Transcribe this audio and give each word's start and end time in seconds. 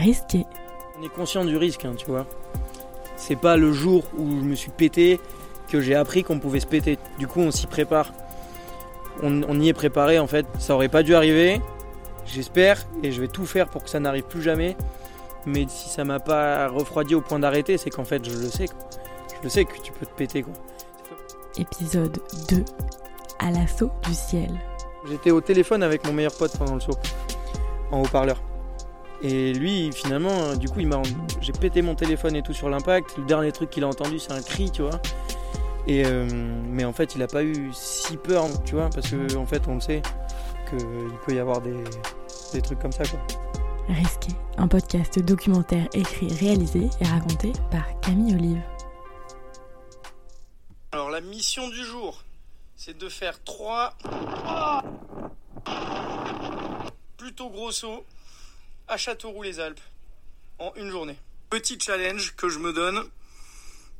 Risqué. 0.00 0.46
On 0.98 1.02
est 1.04 1.08
conscient 1.08 1.44
du 1.44 1.56
risque, 1.56 1.84
hein, 1.84 1.94
tu 1.96 2.06
vois. 2.06 2.26
C'est 3.16 3.36
pas 3.36 3.56
le 3.56 3.72
jour 3.72 4.04
où 4.16 4.28
je 4.28 4.44
me 4.44 4.54
suis 4.54 4.70
pété 4.70 5.20
que 5.68 5.80
j'ai 5.80 5.94
appris 5.94 6.24
qu'on 6.24 6.38
pouvait 6.38 6.60
se 6.60 6.66
péter. 6.66 6.98
Du 7.18 7.26
coup, 7.26 7.40
on 7.40 7.50
s'y 7.50 7.66
prépare. 7.66 8.12
On, 9.22 9.42
on 9.44 9.60
y 9.60 9.68
est 9.68 9.74
préparé 9.74 10.18
en 10.18 10.26
fait. 10.26 10.46
Ça 10.58 10.74
aurait 10.74 10.88
pas 10.88 11.02
dû 11.02 11.14
arriver. 11.14 11.60
J'espère 12.26 12.86
et 13.02 13.12
je 13.12 13.20
vais 13.20 13.28
tout 13.28 13.46
faire 13.46 13.68
pour 13.68 13.84
que 13.84 13.90
ça 13.90 14.00
n'arrive 14.00 14.24
plus 14.24 14.42
jamais. 14.42 14.76
Mais 15.46 15.66
si 15.68 15.88
ça 15.88 16.04
m'a 16.04 16.20
pas 16.20 16.68
refroidi 16.68 17.14
au 17.14 17.20
point 17.20 17.38
d'arrêter, 17.38 17.76
c'est 17.78 17.90
qu'en 17.90 18.04
fait, 18.04 18.24
je 18.24 18.36
le 18.36 18.48
sais. 18.48 18.66
quoi. 18.68 18.78
Je 19.38 19.42
le 19.44 19.48
sais 19.48 19.64
que 19.64 19.78
tu 19.80 19.92
peux 19.92 20.06
te 20.06 20.14
péter. 20.14 20.42
Quoi. 20.42 20.54
Épisode 21.58 22.18
2. 22.48 22.64
À 23.40 23.50
l'assaut 23.50 23.90
du 24.06 24.14
ciel. 24.14 24.50
J'étais 25.08 25.32
au 25.32 25.40
téléphone 25.40 25.82
avec 25.82 26.06
mon 26.06 26.12
meilleur 26.12 26.32
pote 26.34 26.56
pendant 26.56 26.74
le 26.74 26.80
saut, 26.80 26.96
en 27.90 28.02
haut-parleur. 28.02 28.40
Et 29.22 29.52
lui, 29.52 29.92
finalement, 29.92 30.56
du 30.56 30.68
coup, 30.68 30.80
il 30.80 30.88
m'a, 30.88 31.00
j'ai 31.40 31.52
pété 31.52 31.80
mon 31.80 31.94
téléphone 31.94 32.34
et 32.34 32.42
tout 32.42 32.52
sur 32.52 32.68
l'impact. 32.68 33.16
Le 33.18 33.24
dernier 33.24 33.52
truc 33.52 33.70
qu'il 33.70 33.84
a 33.84 33.88
entendu, 33.88 34.18
c'est 34.18 34.32
un 34.32 34.42
cri, 34.42 34.70
tu 34.70 34.82
vois. 34.82 35.00
Et 35.86 36.04
euh, 36.04 36.26
mais 36.68 36.84
en 36.84 36.92
fait, 36.92 37.14
il 37.14 37.22
a 37.22 37.26
pas 37.26 37.44
eu 37.44 37.70
si 37.72 38.16
peur, 38.16 38.46
tu 38.64 38.74
vois, 38.74 38.90
parce 38.90 39.10
que 39.10 39.36
en 39.36 39.46
fait, 39.46 39.62
on 39.68 39.74
le 39.74 39.80
sait 39.80 40.02
qu'il 40.68 41.18
peut 41.26 41.34
y 41.34 41.38
avoir 41.38 41.60
des, 41.60 41.76
des 42.52 42.62
trucs 42.62 42.78
comme 42.78 42.92
ça, 42.92 43.04
quoi. 43.04 43.20
Risqué. 43.88 44.28
Un 44.58 44.68
podcast 44.68 45.18
documentaire 45.18 45.88
écrit, 45.92 46.28
réalisé 46.28 46.88
et 47.00 47.04
raconté 47.04 47.52
par 47.70 47.82
Camille 48.00 48.34
Olive. 48.34 48.62
Alors 50.92 51.10
la 51.10 51.20
mission 51.20 51.68
du 51.68 51.84
jour, 51.84 52.22
c'est 52.76 52.96
de 52.96 53.08
faire 53.08 53.42
trois 53.44 53.94
plutôt 57.16 57.48
gros 57.50 57.72
sauts 57.72 58.04
à 58.92 58.98
Châteauroux-les-Alpes 58.98 59.80
en 60.58 60.74
une 60.76 60.90
journée. 60.90 61.16
Petit 61.48 61.78
challenge 61.80 62.34
que 62.36 62.50
je 62.50 62.58
me 62.58 62.74
donne. 62.74 63.02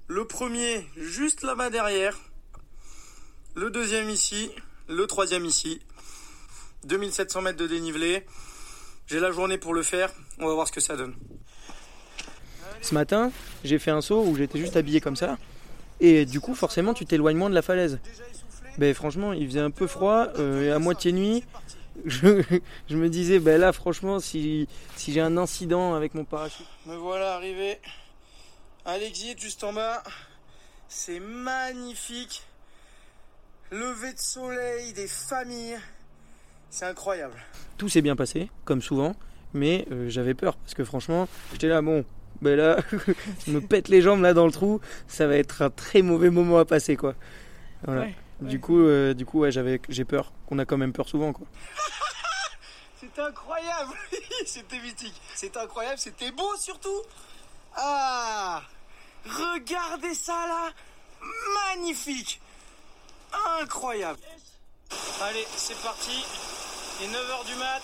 Le 0.06 0.26
premier 0.26 0.86
juste 0.98 1.42
là-bas 1.42 1.70
derrière. 1.70 2.14
Le 3.54 3.70
deuxième 3.70 4.10
ici. 4.10 4.50
Le 4.88 5.06
troisième 5.06 5.46
ici. 5.46 5.80
2700 6.84 7.40
mètres 7.40 7.56
de 7.56 7.66
dénivelé. 7.66 8.26
J'ai 9.06 9.18
la 9.18 9.32
journée 9.32 9.56
pour 9.56 9.72
le 9.72 9.82
faire. 9.82 10.12
On 10.38 10.46
va 10.46 10.52
voir 10.52 10.68
ce 10.68 10.72
que 10.72 10.80
ça 10.80 10.94
donne. 10.94 11.14
Ce 12.82 12.92
matin, 12.92 13.32
j'ai 13.64 13.78
fait 13.78 13.92
un 13.92 14.02
saut 14.02 14.22
où 14.22 14.36
j'étais 14.36 14.58
juste 14.58 14.76
habillé 14.76 15.00
comme 15.00 15.16
ça. 15.16 15.38
Et 16.00 16.26
du 16.26 16.38
coup, 16.40 16.54
forcément, 16.54 16.92
tu 16.92 17.06
t'éloignes 17.06 17.38
moins 17.38 17.48
de 17.48 17.54
la 17.54 17.62
falaise. 17.62 17.98
Ben 18.76 18.92
franchement, 18.92 19.32
il 19.32 19.46
faisait 19.46 19.60
un 19.60 19.70
peu 19.70 19.86
froid, 19.86 20.28
euh, 20.38 20.64
et 20.64 20.70
à 20.70 20.78
moitié 20.78 21.12
nuit. 21.12 21.44
Je, 22.04 22.42
je 22.88 22.96
me 22.96 23.08
disais, 23.08 23.38
ben 23.38 23.60
là, 23.60 23.72
franchement, 23.72 24.20
si, 24.20 24.68
si 24.96 25.12
j'ai 25.12 25.20
un 25.20 25.36
incident 25.36 25.94
avec 25.94 26.14
mon 26.14 26.24
parachute. 26.24 26.66
Me 26.86 26.96
voilà 26.96 27.34
arrivé 27.34 27.78
à 28.84 28.98
l'exit 28.98 29.38
juste 29.38 29.64
en 29.64 29.72
bas. 29.72 30.02
C'est 30.88 31.20
magnifique. 31.20 32.42
Lever 33.70 34.12
de 34.12 34.18
soleil, 34.18 34.92
des 34.92 35.06
familles. 35.06 35.78
C'est 36.68 36.84
incroyable. 36.84 37.34
Tout 37.78 37.88
s'est 37.88 38.02
bien 38.02 38.16
passé, 38.16 38.50
comme 38.64 38.82
souvent, 38.82 39.14
mais 39.54 39.86
euh, 39.90 40.08
j'avais 40.08 40.34
peur 40.34 40.56
parce 40.56 40.74
que 40.74 40.84
franchement, 40.84 41.28
j'étais 41.52 41.68
là, 41.68 41.82
bon, 41.82 42.04
ben 42.40 42.56
là, 42.56 42.78
je 43.46 43.52
me 43.52 43.60
pète 43.60 43.88
les 43.88 44.02
jambes 44.02 44.22
là 44.22 44.34
dans 44.34 44.46
le 44.46 44.52
trou, 44.52 44.80
ça 45.06 45.26
va 45.26 45.36
être 45.36 45.62
un 45.62 45.70
très 45.70 46.02
mauvais 46.02 46.30
moment 46.30 46.58
à 46.58 46.64
passer 46.64 46.96
quoi. 46.96 47.14
Voilà. 47.84 48.02
Ouais, 48.02 48.14
Du 48.48 48.60
coup, 48.60 48.78
euh, 48.80 49.14
du 49.14 49.24
coup, 49.24 49.40
ouais, 49.40 49.52
j'avais, 49.52 49.80
j'ai 49.88 50.04
peur. 50.04 50.32
Qu'on 50.46 50.58
a 50.58 50.64
quand 50.64 50.76
même 50.76 50.92
peur 50.92 51.08
souvent 51.08 51.32
quoi. 51.32 51.46
C'est 53.00 53.20
incroyable 53.20 53.92
C'était 54.46 54.78
mythique. 54.80 55.20
C'était 55.34 55.58
incroyable, 55.58 55.98
c'était 55.98 56.30
beau 56.30 56.56
surtout. 56.56 57.02
Ah 57.76 58.62
Regardez 59.24 60.14
ça 60.14 60.46
là 60.46 60.70
Magnifique 61.68 62.40
Incroyable 63.60 64.18
Allez, 65.22 65.46
c'est 65.56 65.80
parti. 65.82 66.10
Il 67.00 67.06
est 67.06 67.10
9h 67.10 67.46
du 67.46 67.54
mat. 67.58 67.82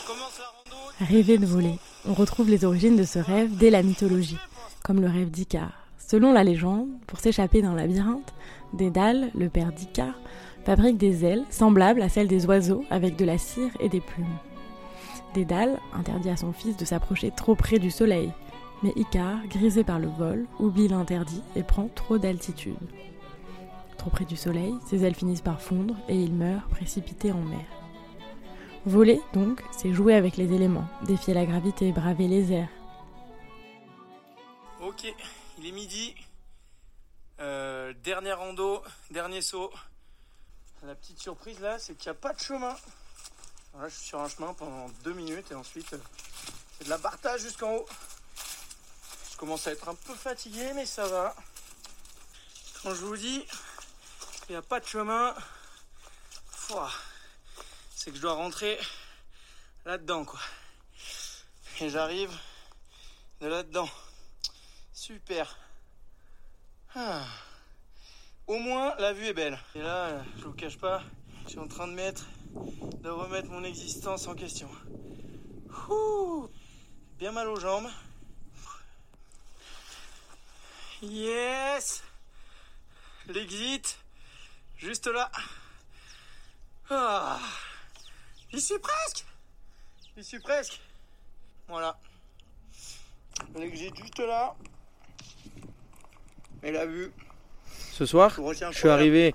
Je 0.00 0.06
commence 0.06 0.38
la 0.38 0.46
rando. 0.46 0.90
Rêver 1.00 1.38
de 1.38 1.46
voler. 1.46 1.78
On 2.04 2.14
retrouve 2.14 2.50
les 2.50 2.64
origines 2.64 2.96
de 2.96 3.04
ce 3.04 3.18
rêve 3.18 3.56
dès 3.56 3.70
la 3.70 3.82
mythologie, 3.82 4.38
comme 4.82 5.00
le 5.00 5.08
rêve 5.08 5.30
d'Icare. 5.30 5.83
Selon 6.06 6.32
la 6.32 6.44
légende, 6.44 6.90
pour 7.06 7.18
s'échapper 7.18 7.62
d'un 7.62 7.74
labyrinthe, 7.74 8.34
Dédale, 8.74 9.30
le 9.34 9.48
père 9.48 9.72
d'Icare, 9.72 10.20
fabrique 10.64 10.98
des 10.98 11.24
ailes 11.24 11.44
semblables 11.48 12.02
à 12.02 12.10
celles 12.10 12.28
des 12.28 12.44
oiseaux 12.44 12.84
avec 12.90 13.16
de 13.16 13.24
la 13.24 13.38
cire 13.38 13.70
et 13.80 13.88
des 13.88 14.02
plumes. 14.02 14.26
Dédale 15.32 15.78
interdit 15.94 16.28
à 16.28 16.36
son 16.36 16.52
fils 16.52 16.76
de 16.76 16.84
s'approcher 16.84 17.30
trop 17.30 17.54
près 17.54 17.78
du 17.78 17.90
soleil, 17.90 18.30
mais 18.82 18.92
Icare, 18.96 19.46
grisé 19.48 19.82
par 19.82 19.98
le 19.98 20.08
vol, 20.08 20.46
oublie 20.60 20.88
l'interdit 20.88 21.42
et 21.56 21.62
prend 21.62 21.88
trop 21.94 22.18
d'altitude. 22.18 22.76
Trop 23.96 24.10
près 24.10 24.26
du 24.26 24.36
soleil, 24.36 24.74
ses 24.86 25.04
ailes 25.04 25.14
finissent 25.14 25.40
par 25.40 25.62
fondre 25.62 25.96
et 26.10 26.16
il 26.16 26.34
meurt 26.34 26.68
précipité 26.68 27.32
en 27.32 27.40
mer. 27.40 27.64
Voler, 28.84 29.22
donc, 29.32 29.62
c'est 29.70 29.94
jouer 29.94 30.14
avec 30.14 30.36
les 30.36 30.52
éléments, 30.52 30.84
défier 31.06 31.32
la 31.32 31.46
gravité, 31.46 31.92
braver 31.92 32.28
les 32.28 32.52
airs. 32.52 32.68
Ok, 34.86 35.14
il 35.58 35.66
est 35.66 35.72
midi. 35.72 36.14
Euh, 37.40 37.92
dernière 38.04 38.38
rando, 38.38 38.82
dernier 39.10 39.42
saut. 39.42 39.72
La 40.82 40.94
petite 40.94 41.18
surprise 41.18 41.60
là, 41.60 41.78
c'est 41.78 41.94
qu'il 41.94 42.10
n'y 42.10 42.16
a 42.16 42.20
pas 42.20 42.32
de 42.32 42.40
chemin. 42.40 42.76
Voilà, 43.72 43.88
je 43.88 43.94
suis 43.94 44.06
sur 44.06 44.20
un 44.20 44.28
chemin 44.28 44.54
pendant 44.54 44.88
deux 45.02 45.14
minutes 45.14 45.50
et 45.50 45.54
ensuite 45.54 45.92
euh, 45.94 45.98
c'est 46.78 46.84
de 46.84 46.90
la 46.90 46.98
bartage 46.98 47.40
jusqu'en 47.40 47.72
haut. 47.72 47.86
Je 49.32 49.36
commence 49.36 49.66
à 49.66 49.72
être 49.72 49.88
un 49.88 49.94
peu 49.94 50.14
fatigué, 50.14 50.72
mais 50.74 50.86
ça 50.86 51.06
va. 51.08 51.34
Quand 52.82 52.94
je 52.94 53.04
vous 53.04 53.16
dis 53.16 53.44
qu'il 54.42 54.50
n'y 54.50 54.56
a 54.56 54.62
pas 54.62 54.78
de 54.78 54.86
chemin, 54.86 55.34
c'est 57.94 58.10
que 58.10 58.16
je 58.16 58.22
dois 58.22 58.34
rentrer 58.34 58.78
là-dedans 59.84 60.24
quoi. 60.24 60.40
Et 61.80 61.90
j'arrive 61.90 62.30
de 63.40 63.48
là-dedans. 63.48 63.88
Super. 65.06 65.58
Ah. 66.94 67.26
Au 68.46 68.58
moins, 68.58 68.94
la 68.96 69.12
vue 69.12 69.26
est 69.26 69.34
belle. 69.34 69.58
Et 69.74 69.82
là, 69.82 70.24
je 70.38 70.44
vous 70.44 70.54
cache 70.54 70.78
pas, 70.78 71.02
je 71.44 71.50
suis 71.50 71.58
en 71.58 71.68
train 71.68 71.86
de 71.88 71.92
mettre, 71.92 72.24
de 73.02 73.10
remettre 73.10 73.50
mon 73.50 73.64
existence 73.64 74.26
en 74.28 74.34
question. 74.34 74.70
Bien 77.18 77.32
mal 77.32 77.48
aux 77.48 77.60
jambes. 77.60 77.90
Yes. 81.02 82.02
L'exit, 83.26 83.98
juste 84.78 85.06
là. 85.08 85.30
Ah. 86.88 87.38
J'y 88.50 88.60
suis 88.62 88.78
presque. 88.78 89.26
J'y 90.16 90.24
suis 90.24 90.40
presque. 90.40 90.80
Voilà. 91.68 91.98
L'exit 93.54 93.94
juste 93.94 94.20
là. 94.20 94.56
Et 96.66 96.72
la 96.72 96.86
vue. 96.86 97.12
Ce 97.92 98.06
soir, 98.06 98.34
je 98.70 98.76
suis 98.76 98.88
arrivé 98.88 99.34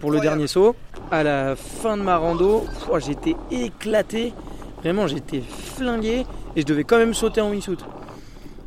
pour 0.00 0.10
le 0.10 0.20
dernier 0.20 0.46
saut. 0.46 0.76
À 1.10 1.22
la 1.22 1.56
fin 1.56 1.96
de 1.96 2.02
ma 2.02 2.18
rando, 2.18 2.66
pouah, 2.84 3.00
j'étais 3.00 3.34
éclaté. 3.50 4.34
Vraiment, 4.82 5.06
j'étais 5.06 5.40
flingué 5.40 6.26
et 6.54 6.60
je 6.60 6.66
devais 6.66 6.84
quand 6.84 6.98
même 6.98 7.14
sauter 7.14 7.40
en 7.40 7.50
wingsuit. 7.50 7.78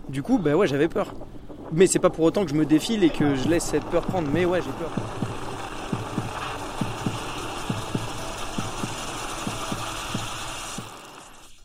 Du 0.10 0.24
coup, 0.24 0.40
bah 0.40 0.56
ouais, 0.56 0.66
j'avais 0.68 0.88
peur. 0.88 1.14
Mais 1.72 1.86
c'est 1.86 2.00
pas 2.00 2.10
pour 2.10 2.26
autant 2.26 2.44
que 2.44 2.50
je 2.50 2.56
me 2.56 2.66
défile 2.66 3.04
et 3.04 3.12
que 3.12 3.36
je 3.36 3.48
laisse 3.48 3.66
cette 3.66 3.86
peur 3.86 4.02
prendre. 4.02 4.28
Mais 4.34 4.46
ouais, 4.46 4.62
j'ai 4.62 4.72
peur. 4.72 4.92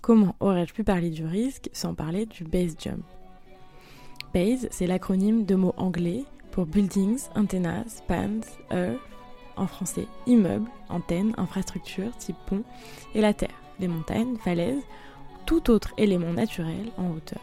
Comment 0.03 0.37
aurais-je 0.39 0.75
pu 0.75 0.85
parler 0.85 1.11
du 1.11 1.25
risque 1.25 1.71
sans 1.73 1.95
parler 1.95 2.27
du 2.27 2.45
base 2.45 2.77
jump? 2.79 3.03
Base, 4.37 4.69
c'est 4.71 4.87
l'acronyme 4.87 5.47
de 5.47 5.55
mots 5.55 5.73
anglais 5.79 6.25
pour 6.51 6.67
Buildings, 6.67 7.23
Antennas, 7.35 7.85
Spans, 7.87 8.43
Earth, 8.71 9.01
en 9.57 9.67
français 9.67 10.07
immeuble, 10.27 10.69
antenne, 10.91 11.33
infrastructure, 11.39 12.15
type 12.19 12.37
pont, 12.45 12.63
et 13.15 13.23
la 13.23 13.33
terre, 13.33 13.59
les 13.81 13.89
montagnes, 13.89 14.37
falaises, 14.45 14.83
tout 15.47 15.71
autre 15.71 15.95
élément 15.97 16.35
naturel 16.35 16.91
en 16.99 17.13
hauteur. 17.13 17.41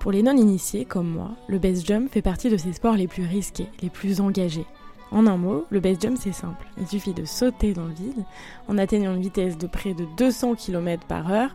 Pour 0.00 0.12
les 0.12 0.22
non-initiés 0.22 0.84
comme 0.84 1.08
moi, 1.08 1.30
le 1.48 1.58
base 1.58 1.86
jump 1.86 2.12
fait 2.12 2.20
partie 2.20 2.50
de 2.50 2.58
ces 2.58 2.74
sports 2.74 2.96
les 2.96 3.08
plus 3.08 3.24
risqués, 3.24 3.70
les 3.80 3.88
plus 3.88 4.20
engagés. 4.20 4.66
En 5.12 5.26
un 5.26 5.38
mot, 5.38 5.64
le 5.70 5.80
base 5.80 5.96
jump 5.98 6.18
c'est 6.20 6.32
simple. 6.32 6.66
Il 6.78 6.86
suffit 6.86 7.14
de 7.14 7.24
sauter 7.24 7.72
dans 7.72 7.86
le 7.86 7.94
vide 7.94 8.26
en 8.68 8.76
atteignant 8.76 9.14
une 9.14 9.22
vitesse 9.22 9.56
de 9.56 9.66
près 9.66 9.94
de 9.94 10.04
200 10.18 10.56
km 10.56 11.06
par 11.06 11.32
heure 11.32 11.52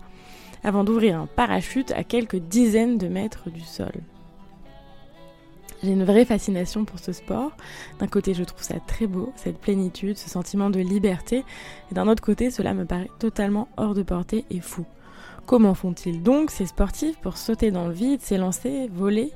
avant 0.64 0.84
d'ouvrir 0.84 1.20
un 1.20 1.28
parachute 1.28 1.92
à 1.92 2.04
quelques 2.04 2.38
dizaines 2.38 2.98
de 2.98 3.08
mètres 3.08 3.50
du 3.50 3.62
sol. 3.62 3.94
J'ai 5.84 5.92
une 5.92 6.04
vraie 6.04 6.26
fascination 6.26 6.86
pour 6.86 7.00
ce 7.00 7.12
sport. 7.12 7.52
D'un 8.00 8.08
côté, 8.08 8.36
je 8.36 8.44
trouve 8.44 8.62
ça 8.62 8.76
très 8.86 9.08
beau, 9.08 9.34
cette 9.36 9.58
plénitude, 9.58 10.18
ce 10.18 10.30
sentiment 10.30 10.70
de 10.70 10.80
liberté, 10.80 11.44
et 11.92 11.96
d'un 11.96 12.08
autre 12.08 12.22
côté, 12.22 12.52
cela 12.52 12.76
me 12.76 12.86
paraît 12.86 13.10
totalement 13.18 13.68
hors 13.78 13.96
de 13.96 14.04
portée 14.04 14.46
et 14.52 14.60
fou. 14.60 14.86
Comment 15.48 15.74
font-ils 15.74 16.22
donc 16.22 16.52
ces 16.52 16.68
sportifs 16.68 17.18
pour 17.20 17.38
sauter 17.38 17.72
dans 17.72 17.88
le 17.88 17.94
vide, 17.94 18.22
s'élancer, 18.22 18.90
voler? 18.94 19.32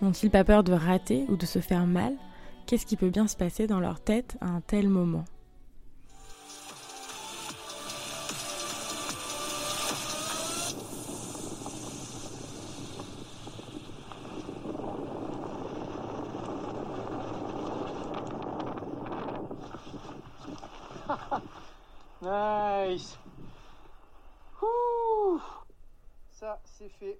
N'ont-ils 0.00 0.30
pas 0.30 0.44
peur 0.44 0.64
de 0.64 0.72
rater 0.72 1.26
ou 1.28 1.36
de 1.36 1.44
se 1.44 1.58
faire 1.58 1.86
mal? 1.86 2.14
Qu'est-ce 2.66 2.86
qui 2.86 2.96
peut 2.96 3.10
bien 3.10 3.26
se 3.26 3.36
passer 3.36 3.66
dans 3.66 3.80
leur 3.80 4.00
tête 4.00 4.38
à 4.40 4.46
un 4.46 4.62
tel 4.62 4.88
moment? 4.88 5.24
Nice. 22.22 23.18
Ouh. 24.62 25.40
Ça, 26.30 26.60
c'est 26.64 26.90
fait. 26.90 27.18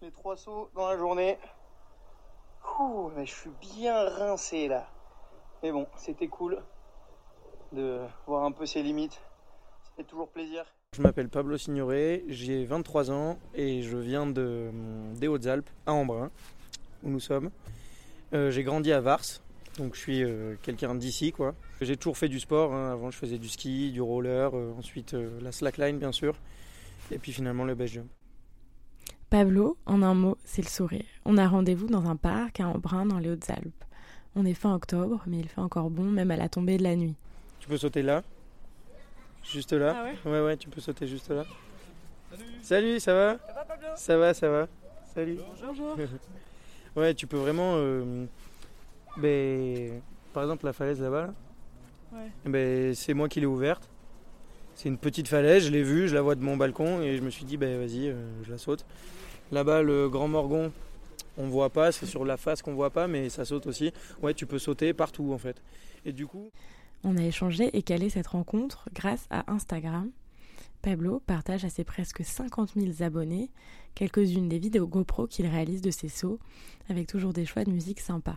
Les 0.00 0.10
trois 0.10 0.36
sauts 0.36 0.70
dans 0.74 0.88
la 0.88 0.96
journée. 0.96 1.38
Ouh, 2.80 3.10
mais 3.14 3.24
je 3.26 3.32
suis 3.32 3.50
bien 3.60 4.08
rincé 4.08 4.66
là. 4.66 4.88
Mais 5.62 5.70
bon, 5.70 5.86
c'était 5.96 6.26
cool 6.26 6.60
de 7.72 8.00
voir 8.26 8.44
un 8.44 8.52
peu 8.52 8.66
ses 8.66 8.82
limites. 8.82 9.20
Fait 9.96 10.04
toujours 10.04 10.28
plaisir. 10.28 10.64
Je 10.96 11.02
m'appelle 11.02 11.28
Pablo 11.28 11.56
Signoret, 11.56 12.24
j'ai 12.28 12.64
23 12.64 13.10
ans 13.10 13.38
et 13.54 13.82
je 13.82 13.96
viens 13.96 14.26
de, 14.26 14.70
des 15.14 15.28
Hautes-Alpes, 15.28 15.70
à 15.86 15.92
Embrun, 15.92 16.30
où 17.02 17.08
nous 17.08 17.20
sommes. 17.20 17.50
Euh, 18.34 18.50
j'ai 18.50 18.62
grandi 18.62 18.92
à 18.92 19.00
Vars, 19.00 19.22
donc 19.78 19.94
je 19.94 20.00
suis 20.00 20.22
euh, 20.22 20.54
quelqu'un 20.62 20.94
d'ici 20.94 21.32
quoi. 21.32 21.54
J'ai 21.80 21.96
toujours 21.96 22.18
fait 22.18 22.28
du 22.28 22.40
sport, 22.40 22.74
hein. 22.74 22.92
avant 22.92 23.10
je 23.10 23.16
faisais 23.16 23.38
du 23.38 23.48
ski, 23.48 23.90
du 23.90 24.00
roller, 24.00 24.50
euh, 24.54 24.74
ensuite 24.78 25.14
euh, 25.14 25.40
la 25.40 25.52
slackline 25.52 25.98
bien 25.98 26.12
sûr, 26.12 26.34
et 27.10 27.18
puis 27.18 27.32
finalement 27.32 27.64
le 27.64 27.74
base 27.74 27.90
jump. 27.90 28.10
Pablo, 29.30 29.78
en 29.86 30.02
un 30.02 30.12
mot, 30.12 30.36
c'est 30.44 30.60
le 30.60 30.68
sourire. 30.68 31.06
On 31.24 31.38
a 31.38 31.48
rendez-vous 31.48 31.86
dans 31.86 32.06
un 32.06 32.16
parc 32.16 32.60
à 32.60 32.68
Embrun 32.68 33.06
dans 33.06 33.18
les 33.18 33.30
Hautes-Alpes. 33.30 33.84
On 34.36 34.44
est 34.44 34.52
fin 34.52 34.74
octobre, 34.74 35.22
mais 35.26 35.38
il 35.38 35.48
fait 35.48 35.60
encore 35.60 35.88
bon 35.88 36.04
même 36.04 36.30
à 36.30 36.36
la 36.36 36.50
tombée 36.50 36.76
de 36.76 36.82
la 36.82 36.96
nuit. 36.96 37.14
Tu 37.58 37.68
peux 37.68 37.78
sauter 37.78 38.02
là? 38.02 38.22
Juste 39.42 39.72
là? 39.72 39.96
Ah 39.96 40.04
ouais? 40.04 40.30
Ouais 40.30 40.44
ouais 40.44 40.56
tu 40.58 40.68
peux 40.68 40.82
sauter 40.82 41.06
juste 41.06 41.30
là. 41.30 41.44
Salut, 42.60 43.00
ça 43.00 43.14
va? 43.14 43.38
Ça 43.46 43.52
va 43.54 43.64
Pablo? 43.64 43.86
Ça 43.96 44.18
va, 44.18 44.34
ça 44.34 44.48
va. 44.50 44.68
Salut. 45.14 45.38
Bonjour. 45.66 45.96
Ouais, 46.94 47.14
tu 47.14 47.26
peux 47.26 47.38
vraiment. 47.38 47.78
Ben, 49.16 50.00
par 50.32 50.42
exemple, 50.42 50.64
la 50.66 50.72
falaise 50.72 51.00
là-bas, 51.00 51.22
là, 51.28 51.34
Ouais. 52.12 52.30
ben, 52.44 52.94
c'est 52.94 53.14
moi 53.14 53.28
qui 53.28 53.40
l'ai 53.40 53.46
ouverte. 53.46 53.88
C'est 54.74 54.88
une 54.88 54.98
petite 54.98 55.28
falaise, 55.28 55.64
je 55.66 55.70
l'ai 55.70 55.82
vue, 55.82 56.08
je 56.08 56.14
la 56.14 56.22
vois 56.22 56.34
de 56.34 56.42
mon 56.42 56.56
balcon 56.56 57.02
et 57.02 57.16
je 57.16 57.22
me 57.22 57.30
suis 57.30 57.44
dit, 57.44 57.56
ben 57.56 57.78
vas-y, 57.78 58.08
euh, 58.08 58.14
je 58.42 58.50
la 58.50 58.58
saute. 58.58 58.86
Là-bas, 59.50 59.82
le 59.82 60.08
Grand 60.08 60.28
Morgon, 60.28 60.72
on 61.36 61.48
voit 61.48 61.70
pas, 61.70 61.92
c'est 61.92 62.06
sur 62.06 62.24
la 62.24 62.36
face 62.38 62.62
qu'on 62.62 62.74
voit 62.74 62.90
pas, 62.90 63.06
mais 63.06 63.28
ça 63.28 63.44
saute 63.44 63.66
aussi. 63.66 63.92
Ouais, 64.22 64.32
tu 64.34 64.46
peux 64.46 64.58
sauter 64.58 64.92
partout 64.94 65.32
en 65.32 65.38
fait. 65.38 65.62
Et 66.04 66.12
du 66.12 66.26
coup, 66.26 66.50
On 67.04 67.16
a 67.16 67.22
échangé 67.22 67.76
et 67.76 67.82
calé 67.82 68.08
cette 68.10 68.28
rencontre 68.28 68.88
grâce 68.94 69.26
à 69.30 69.50
Instagram. 69.52 70.10
Pablo 70.82 71.20
partage 71.20 71.64
à 71.64 71.68
ses 71.68 71.82
presque 71.84 72.24
50 72.24 72.74
000 72.76 73.02
abonnés 73.02 73.50
quelques-unes 73.94 74.48
des 74.48 74.58
vidéos 74.58 74.86
GoPro 74.86 75.26
qu'il 75.26 75.46
réalise 75.46 75.80
de 75.82 75.90
ses 75.90 76.08
sauts, 76.08 76.38
avec 76.88 77.08
toujours 77.08 77.32
des 77.32 77.44
choix 77.44 77.64
de 77.64 77.70
musique 77.70 78.00
sympas. 78.00 78.36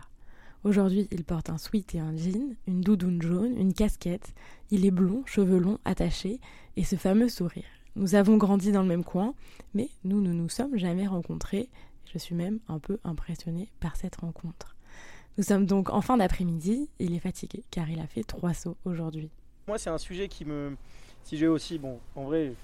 Aujourd'hui, 0.66 1.06
il 1.12 1.22
porte 1.22 1.48
un 1.48 1.58
sweat 1.58 1.94
et 1.94 2.00
un 2.00 2.16
jean, 2.16 2.56
une 2.66 2.80
doudoune 2.80 3.22
jaune, 3.22 3.56
une 3.56 3.72
casquette. 3.72 4.34
Il 4.72 4.84
est 4.84 4.90
blond, 4.90 5.22
cheveux 5.24 5.60
longs, 5.60 5.78
attaché, 5.84 6.40
et 6.76 6.82
ce 6.82 6.96
fameux 6.96 7.28
sourire. 7.28 7.62
Nous 7.94 8.16
avons 8.16 8.36
grandi 8.36 8.72
dans 8.72 8.82
le 8.82 8.88
même 8.88 9.04
coin, 9.04 9.32
mais 9.74 9.90
nous 10.02 10.20
ne 10.20 10.32
nous 10.32 10.48
sommes 10.48 10.76
jamais 10.76 11.06
rencontrés. 11.06 11.68
Je 12.12 12.18
suis 12.18 12.34
même 12.34 12.58
un 12.66 12.80
peu 12.80 12.98
impressionnée 13.04 13.68
par 13.78 13.94
cette 13.94 14.16
rencontre. 14.16 14.74
Nous 15.38 15.44
sommes 15.44 15.66
donc 15.66 15.88
en 15.90 16.00
fin 16.00 16.16
d'après-midi. 16.16 16.88
Il 16.98 17.14
est 17.14 17.20
fatigué 17.20 17.62
car 17.70 17.88
il 17.88 18.00
a 18.00 18.08
fait 18.08 18.24
trois 18.24 18.52
sauts 18.52 18.76
aujourd'hui. 18.84 19.30
moi, 19.68 19.78
c'est 19.78 19.90
un 19.90 19.98
sujet 19.98 20.26
qui 20.26 20.44
me. 20.44 20.76
Si 21.22 21.36
j'ai 21.36 21.46
aussi, 21.46 21.78
bon, 21.78 22.00
en 22.16 22.24
vrai, 22.24 22.54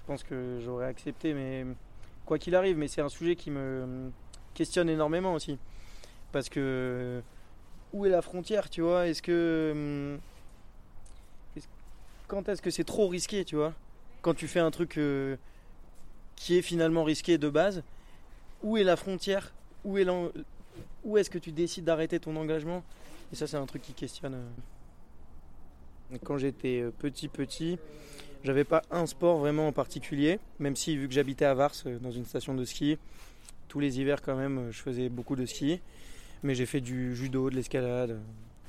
je 0.00 0.04
pense 0.06 0.24
que 0.24 0.60
j'aurais 0.62 0.88
accepté, 0.88 1.32
mais 1.32 1.64
quoi 2.26 2.38
qu'il 2.38 2.54
arrive, 2.54 2.76
mais 2.76 2.88
c'est 2.88 3.00
un 3.00 3.08
sujet 3.08 3.34
qui 3.34 3.50
me 3.50 4.10
questionne 4.52 4.90
énormément 4.90 5.32
aussi. 5.32 5.56
Parce 6.32 6.50
que. 6.50 7.22
Où 7.96 8.04
est 8.04 8.10
la 8.10 8.20
frontière, 8.20 8.68
tu 8.68 8.82
vois? 8.82 9.06
Est-ce 9.08 9.22
que. 9.22 10.18
est-ce- 11.56 11.66
Quand 12.28 12.46
est-ce 12.46 12.60
que 12.60 12.68
c'est 12.68 12.84
trop 12.84 13.08
risqué, 13.08 13.42
tu 13.42 13.56
vois? 13.56 13.72
Quand 14.20 14.34
tu 14.34 14.46
fais 14.48 14.60
un 14.60 14.70
truc 14.70 14.98
euh, 14.98 15.36
qui 16.36 16.58
est 16.58 16.62
finalement 16.62 17.04
risqué 17.04 17.38
de 17.38 17.48
base, 17.48 17.82
où 18.62 18.76
est 18.76 18.84
la 18.84 18.96
frontière? 18.96 19.50
Où 19.86 19.96
est 19.96 20.06
où 21.04 21.16
est-ce 21.16 21.30
que 21.30 21.38
tu 21.38 21.52
décides 21.52 21.84
d'arrêter 21.86 22.20
ton 22.20 22.36
engagement? 22.36 22.82
Et 23.32 23.36
ça, 23.36 23.46
c'est 23.46 23.56
un 23.56 23.64
truc 23.64 23.80
qui 23.80 23.94
questionne. 23.94 24.34
euh. 24.34 26.18
Quand 26.22 26.36
j'étais 26.36 26.82
euh, 26.82 26.90
petit 26.90 27.28
petit, 27.28 27.78
j'avais 28.44 28.64
pas 28.64 28.82
un 28.90 29.06
sport 29.06 29.38
vraiment 29.38 29.68
en 29.68 29.72
particulier, 29.72 30.38
même 30.58 30.76
si 30.76 30.98
vu 30.98 31.08
que 31.08 31.14
j'habitais 31.14 31.46
à 31.46 31.54
Vars 31.54 31.72
dans 32.02 32.10
une 32.10 32.26
station 32.26 32.52
de 32.54 32.64
ski, 32.66 32.98
tous 33.68 33.80
les 33.80 33.98
hivers 33.98 34.20
quand 34.20 34.36
même 34.36 34.70
je 34.70 34.82
faisais 34.82 35.08
beaucoup 35.08 35.34
de 35.34 35.46
ski. 35.46 35.80
Mais 36.42 36.54
j'ai 36.54 36.66
fait 36.66 36.80
du 36.80 37.14
judo, 37.16 37.50
de 37.50 37.56
l'escalade, 37.56 38.18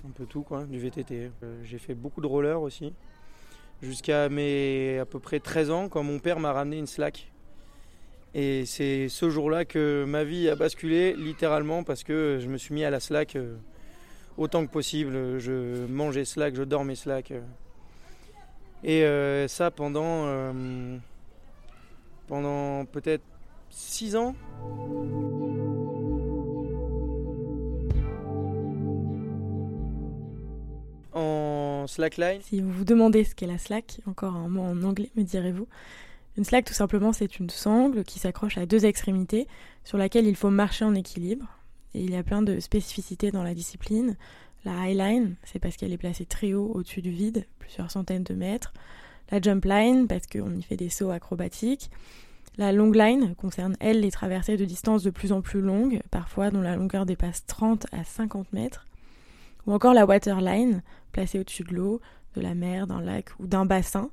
un 0.08 0.12
peu 0.12 0.26
tout 0.26 0.42
quoi, 0.42 0.64
du 0.66 0.80
VTT. 0.80 1.32
Euh, 1.44 1.62
J'ai 1.64 1.78
fait 1.78 1.94
beaucoup 1.94 2.22
de 2.22 2.28
roller 2.28 2.62
aussi. 2.62 2.94
Jusqu'à 3.82 4.30
mes 4.30 4.98
à 5.00 5.06
peu 5.06 5.20
près 5.20 5.40
13 5.40 5.70
ans 5.72 5.90
quand 5.90 6.02
mon 6.04 6.20
père 6.20 6.40
m'a 6.40 6.52
ramené 6.52 6.78
une 6.78 6.88
slack. 6.88 7.32
Et 8.34 8.66
c'est 8.66 9.10
ce 9.10 9.30
jour-là 9.30 9.66
que 9.66 10.06
ma 10.08 10.24
vie 10.24 10.50
a 10.50 10.56
basculé 10.56 11.14
littéralement 11.16 11.84
parce 11.84 12.04
que 12.04 12.40
je 12.42 12.48
me 12.48 12.58
suis 12.58 12.74
mis 12.74 12.84
à 12.84 12.90
la 12.90 13.00
slack 13.00 13.36
euh, 13.36 13.56
autant 14.38 14.66
que 14.66 14.72
possible. 14.72 15.40
Je 15.40 15.86
mangeais 15.88 16.26
slack, 16.26 16.56
je 16.56 16.64
dormais 16.64 16.96
slack. 16.96 17.32
euh. 17.32 17.42
Et 18.84 19.48
ça 19.48 19.72
pendant, 19.72 20.54
pendant 22.28 22.86
peut-être 22.86 23.24
6 23.72 24.16
ans. 24.16 24.36
Si 32.44 32.62
vous 32.62 32.72
vous 32.72 32.86
demandez 32.86 33.24
ce 33.24 33.34
qu'est 33.34 33.48
la 33.48 33.58
slack, 33.58 34.00
encore 34.06 34.36
un 34.36 34.50
mot 34.50 34.62
en 34.62 34.84
anglais, 34.84 35.10
me 35.16 35.24
direz-vous. 35.24 35.68
Une 36.38 36.44
slack, 36.44 36.66
tout 36.66 36.74
simplement, 36.74 37.14
c'est 37.14 37.40
une 37.40 37.50
sangle 37.50 38.04
qui 38.04 38.20
s'accroche 38.20 38.58
à 38.58 38.66
deux 38.66 38.86
extrémités 38.86 39.48
sur 39.84 39.98
laquelle 39.98 40.28
il 40.28 40.36
faut 40.36 40.50
marcher 40.52 40.86
en 40.86 40.94
équilibre. 40.94 41.48
Et 41.96 42.02
il 42.02 42.12
y 42.12 42.16
a 42.16 42.24
plein 42.24 42.42
de 42.44 42.60
spécificités 42.60 43.32
dans 43.32 43.44
la 43.44 43.56
discipline. 43.56 44.16
La 44.66 44.74
highline, 44.82 45.36
c'est 45.44 45.60
parce 45.60 45.78
qu'elle 45.78 45.94
est 45.94 45.98
placée 45.98 46.26
très 46.26 46.54
haut 46.54 46.72
au-dessus 46.74 47.02
du 47.02 47.10
vide, 47.10 47.46
plusieurs 47.58 47.90
centaines 47.90 48.24
de 48.24 48.34
mètres. 48.34 48.74
La 49.32 49.42
jump 49.42 49.66
line, 49.66 50.08
parce 50.08 50.28
qu'on 50.28 50.56
y 50.56 50.62
fait 50.62 50.78
des 50.78 50.90
sauts 50.90 51.12
acrobatiques. 51.12 51.90
La 52.58 52.72
long 52.72 52.92
line 52.92 53.36
concerne, 53.36 53.76
elle, 53.80 54.02
les 54.02 54.12
traversées 54.12 54.58
de 54.58 54.66
distances 54.66 55.04
de 55.04 55.10
plus 55.10 55.32
en 55.32 55.42
plus 55.42 55.62
longues, 55.62 56.02
parfois 56.12 56.50
dont 56.52 56.62
la 56.62 56.76
longueur 56.76 57.06
dépasse 57.06 57.46
30 57.46 57.88
à 57.92 58.04
50 58.04 58.52
mètres. 58.52 58.86
Ou 59.68 59.74
encore 59.74 59.94
la 59.94 60.06
waterline, 60.06 60.82
placée 61.12 61.40
au-dessus 61.40 61.64
de 61.64 61.76
l'eau, 61.76 62.02
de 62.36 62.42
la 62.42 62.56
mer, 62.56 62.88
d'un 62.88 63.02
lac 63.02 63.30
ou 63.40 63.48
d'un 63.48 63.66
bassin. 63.66 64.10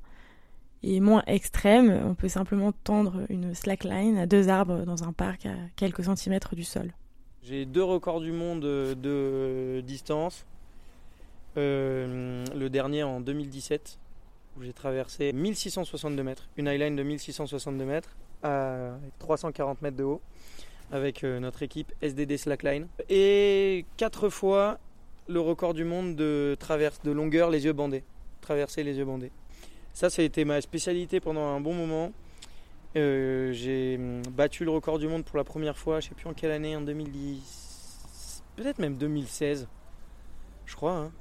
Et 0.83 0.99
moins 0.99 1.23
extrême, 1.25 1.99
on 2.05 2.13
peut 2.13 2.27
simplement 2.27 2.71
tendre 2.71 3.25
une 3.29 3.55
slackline 3.55 4.17
à 4.17 4.27
deux 4.27 4.49
arbres 4.49 4.85
dans 4.85 5.03
un 5.03 5.13
parc 5.13 5.47
à 5.47 5.55
quelques 5.75 6.03
centimètres 6.03 6.55
du 6.55 6.63
sol. 6.63 6.93
J'ai 7.41 7.65
deux 7.65 7.83
records 7.83 8.21
du 8.21 8.31
monde 8.31 8.61
de 8.61 9.81
distance. 9.81 10.45
Euh, 11.57 12.43
le 12.53 12.69
dernier 12.69 13.03
en 13.03 13.21
2017, 13.21 13.97
où 14.57 14.63
j'ai 14.63 14.73
traversé 14.73 15.31
1662 15.31 16.23
mètres, 16.23 16.49
une 16.57 16.67
highline 16.67 16.95
de 16.95 17.03
1662 17.03 17.85
mètres 17.85 18.09
à 18.43 18.97
340 19.19 19.81
mètres 19.81 19.95
de 19.95 20.03
haut, 20.03 20.21
avec 20.91 21.23
euh, 21.23 21.39
notre 21.39 21.63
équipe 21.63 21.93
SDD 22.01 22.37
Slackline. 22.37 22.87
Et 23.09 23.85
quatre 23.95 24.27
fois 24.29 24.79
le 25.27 25.39
record 25.39 25.73
du 25.73 25.83
monde 25.83 26.15
de 26.15 26.55
traverse 26.59 27.01
de 27.03 27.11
longueur 27.11 27.49
les 27.49 27.65
yeux 27.65 27.73
bandés, 27.73 28.03
traverser 28.41 28.83
les 28.83 28.97
yeux 28.97 29.05
bandés. 29.05 29.31
Ça, 29.93 30.09
ça 30.09 30.21
a 30.21 30.25
été 30.25 30.45
ma 30.45 30.61
spécialité 30.61 31.19
pendant 31.19 31.45
un 31.45 31.61
bon 31.61 31.73
moment. 31.73 32.11
Euh, 32.95 33.51
j'ai 33.51 33.97
hum, 33.97 34.21
battu 34.31 34.63
le 34.65 34.71
record 34.71 34.99
du 34.99 35.07
monde 35.07 35.25
pour 35.25 35.37
la 35.37 35.43
première 35.43 35.77
fois, 35.77 35.99
je 35.99 36.09
sais 36.09 36.15
plus 36.15 36.27
en 36.27 36.33
quelle 36.33 36.51
année, 36.51 36.75
en 36.75 36.81
2010, 36.81 38.43
peut-être 38.55 38.79
même 38.79 38.95
2016, 38.95 39.67
je 40.65 40.75
crois, 40.75 40.95
hein, 40.95 41.11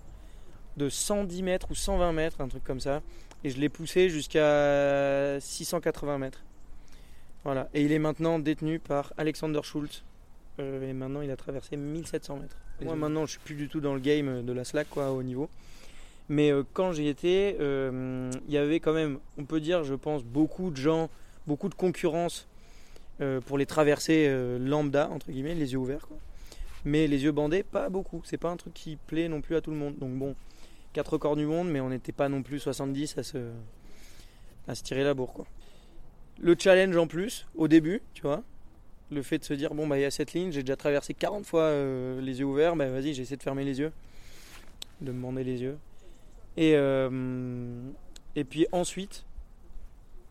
de 0.77 0.89
110 0.89 1.43
mètres 1.43 1.69
ou 1.71 1.75
120 1.75 2.13
mètres, 2.13 2.41
un 2.41 2.49
truc 2.49 2.63
comme 2.65 2.81
ça. 2.81 3.03
Et 3.43 3.51
je 3.51 3.59
l'ai 3.59 3.69
poussé 3.69 4.09
jusqu'à 4.09 5.39
680 5.41 6.19
mètres. 6.19 6.43
Voilà. 7.45 7.69
Et 7.75 7.83
il 7.83 7.93
est 7.93 7.99
maintenant 7.99 8.39
détenu 8.39 8.79
par 8.79 9.13
Alexander 9.19 9.61
Schultz. 9.63 10.03
Euh, 10.61 10.89
et 10.89 10.93
maintenant, 10.93 11.21
il 11.21 11.31
a 11.31 11.37
traversé 11.37 11.77
1700 11.77 12.37
mètres. 12.37 12.57
Moi, 12.83 12.97
maintenant, 12.97 13.27
je 13.27 13.33
suis 13.33 13.41
plus 13.41 13.55
du 13.55 13.69
tout 13.69 13.81
dans 13.81 13.95
le 13.95 14.01
game 14.01 14.45
de 14.45 14.53
la 14.53 14.65
slack, 14.65 14.89
quoi, 14.91 15.11
au 15.13 15.23
niveau. 15.23 15.49
Mais 16.29 16.51
euh, 16.51 16.63
quand 16.73 16.93
j'y 16.93 17.09
étais, 17.09 17.57
euh, 17.61 18.31
il 18.49 18.55
y 18.55 18.59
avait 18.59 18.81
quand 18.81 18.93
même, 18.93 19.19
on 19.39 19.45
peut 19.45 19.61
dire, 19.61 19.85
je 19.85 19.95
pense, 19.95 20.25
beaucoup 20.25 20.71
de 20.71 20.77
gens, 20.77 21.11
beaucoup 21.47 21.69
de 21.69 21.75
concurrence 21.75 22.49
euh, 23.21 23.41
pour 23.41 23.59
les 23.59 23.67
traversées 23.67 24.33
lambda, 24.59 25.09
entre 25.11 25.31
guillemets, 25.31 25.55
les 25.55 25.73
yeux 25.73 25.79
ouverts. 25.79 26.07
Quoi. 26.09 26.17
Mais 26.85 27.07
les 27.07 27.25
yeux 27.25 27.33
bandés, 27.33 27.63
pas 27.63 27.89
beaucoup. 27.89 28.23
C'est 28.25 28.39
pas 28.39 28.51
un 28.51 28.57
truc 28.57 28.75
qui 28.75 28.97
plaît 28.97 29.29
non 29.29 29.41
plus 29.41 29.57
à 29.57 29.61
tout 29.61 29.71
le 29.71 29.77
monde. 29.77 29.97
Donc 29.99 30.13
bon, 30.15 30.35
quatre 30.93 31.15
records 31.15 31.37
du 31.37 31.47
monde, 31.47 31.69
mais 31.69 31.81
on 31.81 31.91
n'était 31.91 32.13
pas 32.13 32.29
non 32.29 32.43
plus 32.43 32.59
70 32.59 33.19
à 33.19 33.23
se, 33.23 33.51
à 34.67 34.75
se 34.75 34.83
tirer 34.83 35.05
la 35.05 35.15
bourre. 35.15 35.33
Quoi. 35.33 35.47
Le 36.41 36.57
challenge 36.59 36.97
en 36.97 37.07
plus, 37.07 37.47
au 37.55 37.69
début, 37.69 38.03
tu 38.15 38.23
vois, 38.23 38.43
le 39.11 39.23
fait 39.23 39.39
de 39.39 39.45
se 39.45 39.55
dire, 39.55 39.75
bon, 39.75 39.87
bah 39.87 39.99
il 39.99 40.03
y 40.03 40.05
a 40.05 40.11
cette 40.11 40.33
ligne, 40.33 40.51
j'ai 40.51 40.63
déjà 40.63 40.77
traversé 40.77 41.15
40 41.15 41.45
fois 41.45 41.63
euh, 41.63 42.21
les 42.21 42.41
yeux 42.41 42.47
ouverts, 42.47 42.77
bah 42.77 42.89
vas-y, 42.89 43.15
j'essaie 43.15 43.37
de 43.37 43.43
fermer 43.43 43.65
les 43.65 43.79
yeux, 43.79 43.93
de 45.01 45.13
me 45.13 45.21
bander 45.21 45.45
les 45.45 45.63
yeux. 45.63 45.79
Et, 46.57 46.73
euh, 46.75 47.91
et 48.37 48.45
puis 48.45 48.67
ensuite, 48.73 49.25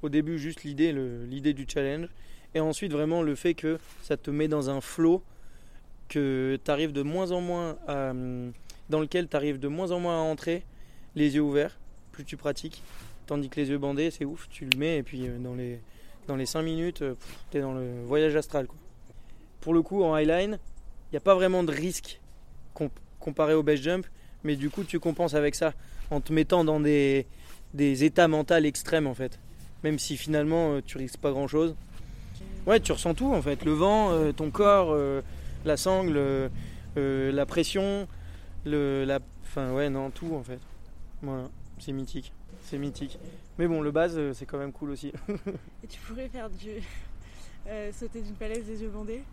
au 0.02 0.10
début, 0.10 0.38
juste 0.38 0.64
l'idée, 0.64 0.94
l'idée 0.94 1.54
du 1.54 1.66
challenge. 1.68 2.08
Et 2.56 2.60
ensuite, 2.60 2.92
vraiment, 2.92 3.22
le 3.22 3.36
fait 3.36 3.54
que 3.54 3.80
ça 4.02 4.18
te 4.18 4.30
met 4.30 4.48
dans 4.48 4.70
un 4.70 4.82
flow 4.82 5.24
que 6.10 6.60
tu 6.64 6.88
de 6.88 7.02
moins 7.02 7.32
en 7.32 7.42
moins 7.42 7.78
hum, 7.88 8.52
dans 8.90 9.00
lequel 9.00 9.28
tu 9.28 9.36
arrives 9.36 9.60
de 9.60 9.68
moins 9.68 9.92
en 9.92 10.00
moins 10.00 10.18
à 10.18 10.22
entrer 10.22 10.64
les 11.16 11.36
yeux 11.36 11.42
ouverts, 11.42 11.80
plus 12.12 12.26
tu 12.26 12.38
pratiques. 12.38 12.84
Tandis 13.26 13.50
que 13.50 13.60
les 13.60 13.70
yeux 13.70 13.78
bandés, 13.78 14.12
c'est 14.12 14.26
ouf, 14.26 14.48
tu 14.50 14.66
le 14.66 14.78
mets 14.78 14.98
et 14.98 15.04
puis 15.04 15.28
euh, 15.28 15.38
dans 15.40 15.56
les, 15.56 15.80
dans 16.28 16.36
les 16.36 16.46
5 16.46 16.62
minutes, 16.62 17.04
tu 17.52 17.58
es 17.58 17.62
dans 17.62 17.74
le 17.74 18.04
voyage 18.06 18.36
astral. 18.36 18.68
Pour 19.62 19.74
le 19.74 19.82
coup, 19.82 20.04
en 20.04 20.14
highline, 20.16 20.58
il 21.12 21.14
n'y 21.14 21.18
a 21.18 21.22
pas 21.22 21.36
vraiment 21.36 21.64
de 21.64 21.72
risque 21.72 22.20
com- 22.74 22.90
comparé 23.20 23.54
au 23.54 23.64
base 23.64 23.82
jump, 23.82 24.06
mais 24.44 24.56
du 24.56 24.70
coup, 24.70 24.84
tu 24.84 25.00
compenses 25.00 25.34
avec 25.36 25.56
ça 25.56 25.74
en 26.12 26.22
te 26.22 26.34
mettant 26.34 26.64
dans 26.64 26.80
des, 26.80 27.26
états 27.76 28.28
mentaux 28.28 28.56
extrêmes 28.56 29.08
en 29.08 29.14
fait. 29.14 29.40
Même 29.84 30.00
si 30.00 30.18
finalement, 30.18 30.74
euh, 30.74 30.82
tu 30.86 30.98
risques 30.98 31.18
pas 31.20 31.32
grand 31.32 31.48
chose. 31.48 31.76
Ouais, 32.66 32.80
tu 32.80 32.92
ressens 32.92 33.14
tout 33.14 33.34
en 33.34 33.42
fait. 33.42 33.66
Le 33.66 33.72
vent, 33.74 34.12
euh, 34.12 34.32
ton 34.32 34.50
corps, 34.50 34.92
euh, 34.92 35.22
la 35.66 35.76
sangle, 35.78 36.16
euh, 36.16 36.48
euh, 36.98 37.32
la 37.32 37.46
pression, 37.46 38.08
le, 38.66 39.04
la, 39.06 39.20
enfin 39.44 39.72
ouais, 39.74 39.90
non, 39.90 40.10
tout 40.10 40.34
en 40.36 40.44
fait. 40.44 40.60
C'est 41.80 41.92
mythique, 41.92 42.32
c'est 42.64 42.78
mythique. 42.78 43.20
Mais 43.58 43.68
bon, 43.68 43.82
le 43.82 43.92
base, 43.92 44.16
euh, 44.18 44.34
c'est 44.34 44.46
quand 44.46 44.58
même 44.58 44.72
cool 44.72 44.92
aussi. 44.92 45.14
Et 45.84 45.88
tu 45.88 46.00
pourrais 46.02 46.28
faire 46.30 46.50
du. 46.50 46.70
euh, 47.68 47.92
sauter 47.92 48.22
d'une 48.22 48.36
falaise 48.36 48.66
des 48.66 48.82
yeux 48.82 48.90
bandés? 48.90 49.24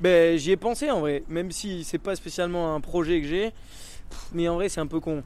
Ben, 0.00 0.38
j'y 0.38 0.50
ai 0.52 0.56
pensé 0.56 0.90
en 0.90 1.00
vrai, 1.00 1.22
même 1.28 1.50
si 1.50 1.84
c'est 1.84 1.98
pas 1.98 2.16
spécialement 2.16 2.74
un 2.74 2.80
projet 2.80 3.20
que 3.20 3.26
j'ai, 3.26 3.52
mais 4.32 4.48
en 4.48 4.54
vrai, 4.54 4.68
c'est 4.68 4.80
un 4.80 4.86
peu 4.86 5.00
con. 5.00 5.22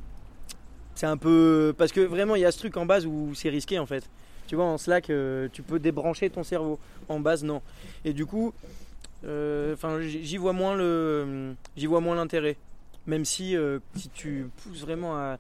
C'est 0.95 1.07
un 1.07 1.17
peu. 1.17 1.75
Parce 1.77 1.93
que 1.93 2.01
vraiment, 2.01 2.35
il 2.37 2.43
y 2.43 2.45
a 2.45 2.53
ce 2.53 2.59
truc 2.59 2.77
en 2.77 2.87
base 2.87 3.07
où 3.07 3.33
c'est 3.35 3.49
risqué 3.51 3.79
en 3.79 3.87
fait. 3.87 4.09
Tu 4.47 4.57
vois, 4.57 4.67
en 4.67 4.79
slack, 4.79 5.11
euh, 5.11 5.49
tu 5.53 5.63
peux 5.63 5.79
débrancher 5.79 6.29
ton 6.31 6.43
cerveau. 6.43 6.79
En 7.09 7.19
base, 7.21 7.45
non. 7.45 7.63
Et 8.05 8.13
du 8.13 8.27
coup, 8.27 8.53
euh, 9.25 9.75
enfin, 9.75 10.01
j'y 10.01 10.25
j'y 10.25 10.37
vois 10.37 10.53
moins 10.53 10.75
le, 10.77 11.55
j'y 11.77 11.87
vois 11.87 12.01
moins 12.01 12.15
l'intérêt. 12.15 12.57
Même 13.07 13.25
si, 13.25 13.55
si 13.97 14.09
tu 14.11 14.47
pousses 14.63 14.81
vraiment 14.81 15.17
à 15.17 15.39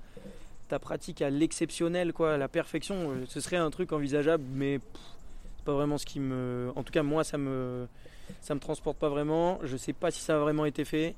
ta 0.68 0.78
pratique 0.78 1.22
à 1.22 1.30
l'exceptionnel, 1.30 2.12
quoi, 2.12 2.34
à 2.34 2.36
la 2.36 2.48
perfection, 2.48 3.10
euh, 3.10 3.24
ce 3.28 3.40
serait 3.40 3.56
un 3.56 3.70
truc 3.70 3.92
envisageable, 3.92 4.44
mais 4.52 4.80
c'est 5.56 5.64
pas 5.64 5.74
vraiment 5.74 5.98
ce 5.98 6.06
qui 6.06 6.20
me. 6.20 6.72
En 6.76 6.82
tout 6.82 6.92
cas, 6.92 7.02
moi, 7.02 7.24
ça 7.24 7.38
me, 7.38 7.86
ça 8.40 8.54
me 8.54 8.60
transporte 8.60 8.98
pas 8.98 9.08
vraiment. 9.08 9.58
Je 9.62 9.76
sais 9.76 9.92
pas 9.92 10.10
si 10.10 10.20
ça 10.20 10.36
a 10.36 10.38
vraiment 10.38 10.64
été 10.64 10.84
fait. 10.84 11.14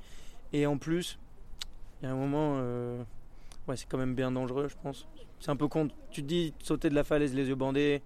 Et 0.53 0.65
en 0.65 0.77
plus, 0.77 1.17
il 2.01 2.05
y 2.05 2.07
a 2.07 2.11
un 2.11 2.15
moment, 2.15 2.55
euh, 2.57 3.01
ouais, 3.67 3.75
c'est 3.75 3.87
quand 3.87 3.97
même 3.97 4.15
bien 4.15 4.31
dangereux, 4.31 4.67
je 4.69 4.75
pense. 4.81 5.07
C'est 5.39 5.51
un 5.51 5.55
peu 5.55 5.67
con. 5.67 5.89
Tu 6.11 6.23
te 6.23 6.27
dis 6.27 6.53
sauter 6.63 6.89
de 6.89 6.95
la 6.95 7.03
falaise 7.03 7.33
les 7.33 7.47
yeux 7.47 7.55
bandés. 7.55 8.01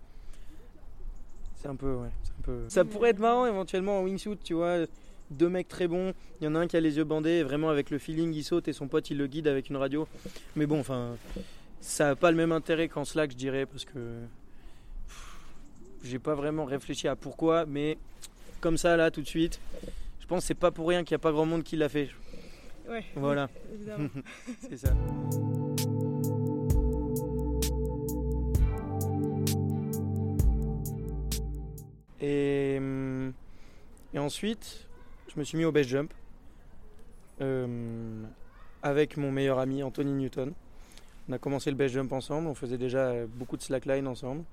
C'est 1.56 1.68
un 1.68 1.76
peu, 1.76 1.94
ouais. 1.94 2.08
un 2.08 2.42
peu... 2.42 2.66
Ça 2.70 2.84
pourrait 2.84 3.12
être 3.12 3.20
marrant 3.20 3.46
éventuellement 3.46 4.00
en 4.00 4.04
wingsuit, 4.04 4.38
tu 4.44 4.56
vois. 4.56 4.86
Deux 5.32 5.50
mecs 5.50 5.68
très 5.68 5.88
bons. 5.88 6.14
Il 6.40 6.46
y 6.46 6.48
en 6.48 6.56
a 6.56 6.60
un 6.60 6.68
qui 6.68 6.78
a 6.78 6.80
les 6.80 6.98
yeux 6.98 7.04
bandés, 7.04 7.40
et 7.40 7.44
vraiment 7.44 7.70
avec 7.70 7.90
le 7.90 7.98
feeling, 7.98 8.34
il 8.34 8.44
saute 8.44 8.68
et 8.68 8.74
son 8.74 8.88
pote 8.88 9.10
il 9.10 9.18
le 9.18 9.28
guide 9.28 9.48
avec 9.48 9.70
une 9.70 9.78
radio. 9.78 10.08
Mais 10.56 10.66
bon, 10.66 10.80
enfin, 10.80 11.16
ça 11.80 12.10
n'a 12.10 12.16
pas 12.16 12.32
le 12.32 12.38
même 12.38 12.52
intérêt 12.52 12.88
qu'en 12.88 13.06
slack, 13.06 13.32
je 13.32 13.38
dirais, 13.38 13.66
parce 13.66 13.86
que 13.86 14.20
j'ai 16.04 16.20
pas 16.20 16.36
vraiment 16.36 16.66
réfléchi 16.66 17.08
à 17.08 17.16
pourquoi, 17.16 17.66
mais 17.66 17.98
comme 18.60 18.78
ça 18.78 18.98
là, 18.98 19.10
tout 19.10 19.22
de 19.22 19.28
suite, 19.28 19.60
je 20.20 20.26
pense 20.28 20.42
que 20.42 20.48
c'est 20.48 20.54
pas 20.54 20.72
pour 20.72 20.88
rien 20.88 21.04
qu'il 21.04 21.16
n'y 21.16 21.22
a 21.22 21.24
pas 21.24 21.32
grand 21.32 21.46
monde 21.46 21.64
qui 21.64 21.78
l'a 21.78 21.90
fait. 21.90 22.10
Ouais. 22.90 23.06
Voilà. 23.16 23.50
C'est 24.70 24.78
ça. 24.78 24.94
Et, 32.20 32.76
hum, 32.78 33.34
et 34.14 34.20
ensuite, 34.20 34.88
je 35.34 35.40
me 35.40 35.44
suis 35.44 35.58
mis 35.58 35.66
au 35.66 35.72
base 35.72 35.88
jump 35.88 36.14
euh, 37.42 38.24
avec 38.84 39.18
mon 39.18 39.32
meilleur 39.32 39.60
ami 39.60 39.84
Anthony 39.84 40.12
Newton. 40.12 40.54
On 41.30 41.34
a 41.34 41.38
commencé 41.38 41.70
le 41.70 41.78
base 41.78 41.92
jump 41.92 42.12
ensemble, 42.12 42.48
on 42.48 42.56
faisait 42.56 42.78
déjà 42.78 43.26
beaucoup 43.28 43.58
de 43.58 43.62
slackline 43.62 44.08
ensemble. 44.08 44.44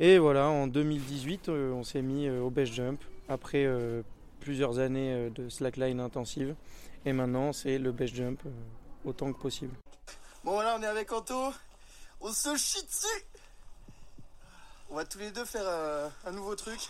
Et 0.00 0.18
voilà, 0.18 0.48
en 0.48 0.66
2018, 0.66 1.48
euh, 1.50 1.72
on 1.72 1.84
s'est 1.84 2.00
mis 2.02 2.26
euh, 2.26 2.40
au 2.40 2.50
base 2.50 2.70
jump 2.70 3.02
après 3.28 3.64
euh, 3.66 4.02
plusieurs 4.40 4.78
années 4.78 5.12
euh, 5.12 5.30
de 5.30 5.48
slackline 5.48 6.00
intensive. 6.00 6.54
Et 7.04 7.12
maintenant, 7.12 7.52
c'est 7.52 7.78
le 7.78 7.92
base 7.92 8.08
jump 8.08 8.40
euh, 8.46 8.50
autant 9.04 9.32
que 9.32 9.38
possible. 9.38 9.74
Bon, 10.42 10.52
voilà, 10.52 10.76
on 10.78 10.82
est 10.82 10.86
avec 10.86 11.12
Anto. 11.12 11.52
On 12.20 12.32
se 12.32 12.56
chie 12.56 12.82
dessus. 12.82 13.24
On 14.90 14.96
va 14.96 15.04
tous 15.04 15.18
les 15.18 15.30
deux 15.30 15.44
faire 15.44 15.64
euh, 15.64 16.08
un 16.24 16.32
nouveau 16.32 16.56
truc. 16.56 16.80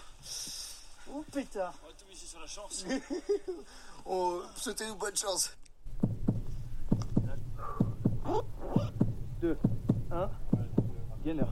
Oh 1.13 1.25
pétard. 1.33 1.75
On 1.83 1.87
va 1.89 1.93
tout 1.95 2.07
miser 2.09 2.27
sur 2.27 2.41
la 2.41 2.47
chance. 2.47 2.85
On 4.07 4.41
souhaitez-nous 4.57 4.97
bonne 4.97 5.17
chance. 5.17 5.57
2, 9.41 9.57
1, 10.11 10.31
gainer. 11.25 11.43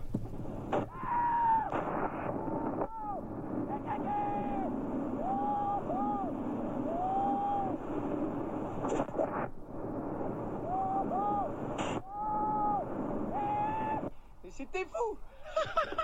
Et 14.44 14.50
c'était 14.50 14.84
fou 14.84 15.18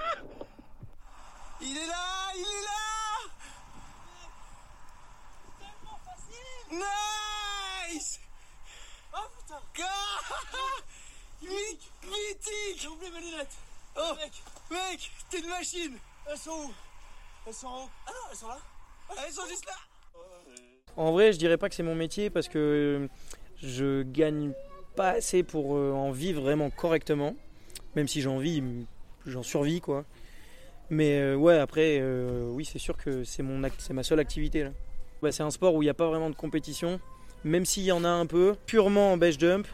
Il 1.61 1.77
est 1.77 1.87
là 1.87 2.33
Il 2.35 2.41
est 2.41 2.63
là 2.63 2.94
Nice! 6.75 8.21
Oh 9.15 9.29
putain. 9.39 9.61
Mythique 11.43 11.91
Mythique! 12.03 12.81
J'ai 12.81 12.89
oublié 12.89 13.11
mes 13.13 13.21
lunettes. 13.21 13.57
Oh 13.97 14.13
Mec, 14.17 14.33
Mec, 14.71 15.11
t'es 15.31 15.39
une 15.39 15.49
machine! 15.49 15.97
Elles 16.29 16.39
sont 16.39 16.51
où? 16.51 16.73
Elles 17.47 17.55
sont 17.55 17.67
en 17.69 17.85
haut. 17.85 17.91
Ah 18.07 18.11
non, 18.11 18.29
elles 18.31 18.37
sont 18.37 18.49
là. 18.49 18.59
Elles 19.25 19.33
sont 19.33 19.47
juste 19.47 19.67
là! 19.67 19.75
En 20.97 21.13
vrai, 21.13 21.33
je 21.33 21.39
dirais 21.39 21.59
pas 21.59 21.69
que 21.69 21.75
c'est 21.75 21.83
mon 21.83 21.95
métier 21.95 22.31
parce 22.31 22.49
que 22.49 23.09
je 23.63 24.03
gagne 24.03 24.53
pas 24.97 25.11
assez 25.11 25.43
pour 25.43 25.77
euh, 25.77 25.93
en 25.93 26.11
vivre 26.11 26.43
vraiment 26.43 26.71
correctement. 26.71 27.37
Même 27.95 28.09
si 28.09 28.21
j'en 28.21 28.39
vis, 28.39 28.63
j'en 29.27 29.43
survis 29.43 29.81
quoi. 29.81 30.05
Mais 30.91 31.21
euh, 31.21 31.37
ouais, 31.37 31.59
après, 31.59 31.99
euh, 32.01 32.49
oui, 32.51 32.65
c'est 32.65 32.79
sûr 32.79 32.97
que 32.97 33.23
c'est 33.23 33.43
mon 33.43 33.63
c'est 33.79 33.93
ma 33.93 34.03
seule 34.03 34.21
activité 34.21 34.65
là. 34.65 34.71
Bah, 35.25 35.33
c'est 35.33 35.43
un 35.43 35.51
sport 35.51 35.75
où 35.75 35.81
il 35.81 35.87
n'y 35.87 35.91
a 35.91 35.95
pas 35.95 36.07
vraiment 36.07 36.29
de 36.29 36.35
compétition, 36.35 37.01
même 37.45 37.65
s'il 37.65 37.85
y 37.85 37.93
en 37.93 38.05
a 38.05 38.11
un 38.11 38.27
peu. 38.27 38.57
Purement 38.67 39.15
en 39.15 39.17
base 39.17 39.39
jump, 39.39 39.67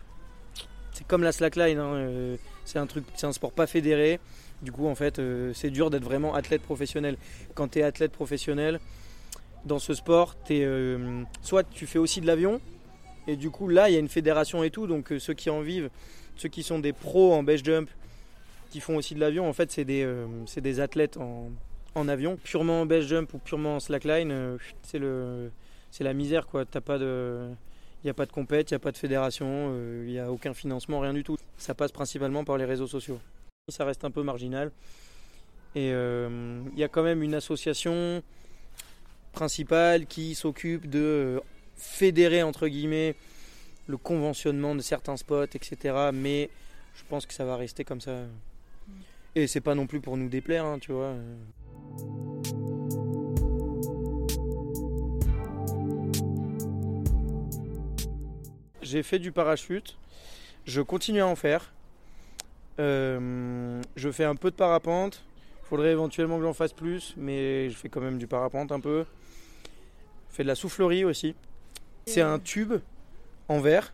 c'est 0.92 1.04
comme 1.04 1.24
la 1.24 1.32
slackline. 1.32 1.76
hein, 1.76 1.94
euh, 1.94 2.36
c'est 2.64 2.78
un 2.78 2.86
truc, 2.86 3.04
c'est 3.16 3.26
un 3.26 3.32
sport 3.32 3.50
pas 3.50 3.66
fédéré. 3.66 4.20
Du 4.62 4.70
coup, 4.70 4.86
en 4.86 4.94
fait, 4.94 5.18
euh, 5.18 5.50
c'est 5.52 5.70
dur 5.70 5.90
d'être 5.90 6.04
vraiment 6.04 6.36
athlète 6.36 6.62
professionnel. 6.62 7.16
Quand 7.56 7.66
tu 7.66 7.80
es 7.80 7.82
athlète 7.82 8.12
professionnel, 8.12 8.78
dans 9.64 9.80
ce 9.80 9.92
sport, 9.92 10.36
euh, 10.52 11.24
soit 11.42 11.64
tu 11.68 11.88
fais 11.88 11.98
aussi 11.98 12.20
de 12.20 12.28
l'avion, 12.28 12.60
et 13.26 13.34
du 13.34 13.50
coup 13.50 13.66
là 13.66 13.90
il 13.90 13.94
y 13.94 13.96
a 13.96 13.98
une 13.98 14.08
fédération 14.08 14.62
et 14.62 14.70
tout, 14.70 14.86
donc 14.86 15.12
ceux 15.18 15.34
qui 15.34 15.50
en 15.50 15.62
vivent, 15.62 15.90
ceux 16.36 16.48
qui 16.48 16.62
sont 16.62 16.78
des 16.78 16.92
pros 16.92 17.34
en 17.34 17.42
base 17.42 17.64
jump, 17.64 17.90
qui 18.70 18.78
font 18.78 18.94
aussi 18.94 19.16
de 19.16 19.20
l'avion, 19.20 19.48
en 19.48 19.52
fait 19.52 19.72
c'est 19.72 19.84
des, 19.84 20.08
c'est 20.46 20.60
des 20.60 20.78
athlètes 20.80 21.16
en, 21.18 21.50
en 21.94 22.08
avion, 22.08 22.36
purement 22.36 22.82
en 22.82 22.86
base 22.86 23.06
jump 23.06 23.32
ou 23.34 23.38
purement 23.38 23.76
en 23.76 23.80
slackline, 23.80 24.30
euh, 24.30 24.58
c'est, 24.82 24.98
le, 24.98 25.50
c'est 25.90 26.04
la 26.04 26.14
misère 26.14 26.46
quoi, 26.46 26.64
t'as 26.64 26.80
pas 26.80 26.98
de... 26.98 27.48
Il 28.02 28.06
n'y 28.06 28.10
a 28.10 28.14
pas 28.14 28.24
de 28.24 28.32
compète, 28.32 28.70
il 28.70 28.74
n'y 28.74 28.76
a 28.76 28.80
pas 28.80 28.92
de 28.92 28.96
fédération, 28.96 29.46
euh, 29.48 30.04
il 30.06 30.12
n'y 30.12 30.18
a 30.18 30.32
aucun 30.32 30.54
financement, 30.54 31.00
rien 31.00 31.12
du 31.12 31.22
tout. 31.22 31.36
Ça 31.58 31.74
passe 31.74 31.92
principalement 31.92 32.44
par 32.44 32.56
les 32.56 32.64
réseaux 32.64 32.86
sociaux. 32.86 33.20
Ça 33.68 33.84
reste 33.84 34.04
un 34.04 34.10
peu 34.10 34.22
marginal. 34.22 34.72
Et 35.74 35.90
euh, 35.92 36.62
il 36.72 36.78
y 36.78 36.82
a 36.82 36.88
quand 36.88 37.02
même 37.02 37.22
une 37.22 37.34
association 37.34 38.22
principale 39.32 40.06
qui 40.06 40.34
s'occupe 40.34 40.88
de 40.88 40.98
euh, 40.98 41.40
fédérer 41.76 42.42
entre 42.42 42.68
guillemets 42.68 43.14
le 43.86 43.98
conventionnement 43.98 44.74
de 44.74 44.80
certains 44.80 45.18
spots, 45.18 45.44
etc. 45.44 46.10
Mais 46.12 46.48
je 46.94 47.02
pense 47.08 47.26
que 47.26 47.34
ça 47.34 47.44
va 47.44 47.56
rester 47.56 47.84
comme 47.84 48.00
ça. 48.00 48.22
Et 49.34 49.46
c'est 49.46 49.60
pas 49.60 49.74
non 49.74 49.86
plus 49.86 50.00
pour 50.00 50.16
nous 50.16 50.28
déplaire, 50.28 50.64
hein, 50.64 50.78
tu 50.80 50.92
vois. 50.92 51.14
J'ai 58.82 59.04
fait 59.04 59.20
du 59.20 59.30
parachute. 59.30 59.96
Je 60.64 60.80
continue 60.82 61.20
à 61.20 61.26
en 61.26 61.36
faire. 61.36 61.72
Euh, 62.80 63.80
je 63.94 64.10
fais 64.10 64.24
un 64.24 64.34
peu 64.34 64.50
de 64.50 64.56
parapente. 64.56 65.22
Il 65.62 65.66
faudrait 65.68 65.92
éventuellement 65.92 66.38
que 66.38 66.42
j'en 66.42 66.52
fasse 66.52 66.72
plus, 66.72 67.14
mais 67.16 67.70
je 67.70 67.76
fais 67.76 67.88
quand 67.88 68.00
même 68.00 68.18
du 68.18 68.26
parapente 68.26 68.72
un 68.72 68.80
peu. 68.80 69.04
Je 70.30 70.34
fais 70.34 70.42
de 70.42 70.48
la 70.48 70.56
soufflerie 70.56 71.04
aussi. 71.04 71.36
C'est 72.06 72.20
un 72.20 72.40
tube 72.40 72.74
en 73.48 73.60
verre 73.60 73.92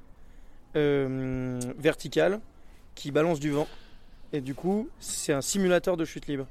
euh, 0.77 1.61
vertical 1.79 2.41
qui 2.95 3.11
balance 3.11 3.41
du 3.41 3.51
vent. 3.51 3.69
Et 4.33 4.41
du 4.41 4.55
coup, 4.55 4.89
c'est 4.99 5.35
un 5.35 5.43
simulateur 5.43 5.99
de 5.99 6.05
chute 6.07 6.27
libre. 6.27 6.47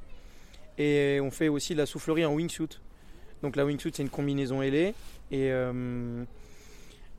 Et 0.77 1.19
on 1.21 1.31
fait 1.31 1.47
aussi 1.47 1.73
de 1.73 1.79
la 1.79 1.85
soufflerie 1.85 2.25
en 2.25 2.33
wingsuit. 2.33 2.79
Donc 3.41 3.55
la 3.55 3.65
wingsuit, 3.65 3.91
c'est 3.93 4.03
une 4.03 4.09
combinaison 4.09 4.61
ailée. 4.61 4.93
Et 5.31 5.51
euh, 5.51 6.23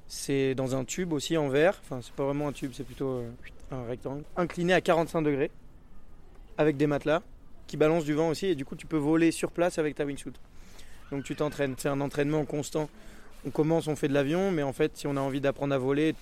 c'est 0.09 0.55
dans 0.55 0.77
un 0.77 0.85
tube 0.85 1.13
aussi 1.13 1.37
en 1.37 1.49
verre. 1.49 1.81
Enfin, 1.83 2.01
c'est 2.03 2.13
pas 2.13 2.25
vraiment 2.25 2.49
un 2.49 2.53
tube, 2.53 2.73
c'est 2.75 2.85
plutôt 2.85 3.09
euh, 3.09 3.31
un 3.71 3.85
rectangle. 3.85 4.25
Incliné 4.37 4.73
à 4.73 4.81
45 4.81 5.23
degrés. 5.23 5.51
Avec 6.59 6.77
des 6.77 6.87
matelas 6.87 7.23
qui 7.67 7.77
balancent 7.77 8.05
du 8.05 8.15
vent 8.15 8.29
aussi. 8.29 8.47
Et 8.47 8.55
du 8.55 8.65
coup, 8.65 8.77
tu 8.77 8.87
peux 8.87 8.97
voler 8.97 9.31
sur 9.31 9.51
place 9.51 9.79
avec 9.79 9.95
ta 9.95 10.05
wingsuit. 10.05 10.33
Donc 11.11 11.25
tu 11.25 11.35
t'entraînes. 11.35 11.75
C'est 11.79 11.89
un 11.89 12.01
entraînement 12.01 12.45
constant. 12.45 12.89
On 13.47 13.51
commence, 13.51 13.87
on 13.89 13.97
fait 13.97 14.09
de 14.09 14.15
l'avion. 14.15 14.51
Mais 14.51 14.63
en 14.63 14.73
fait, 14.73 14.97
si 14.97 15.07
on 15.07 15.17
a 15.17 15.21
envie 15.21 15.41
d'apprendre 15.41 15.75
à 15.75 15.79
voler, 15.79 16.13
de, 16.13 16.19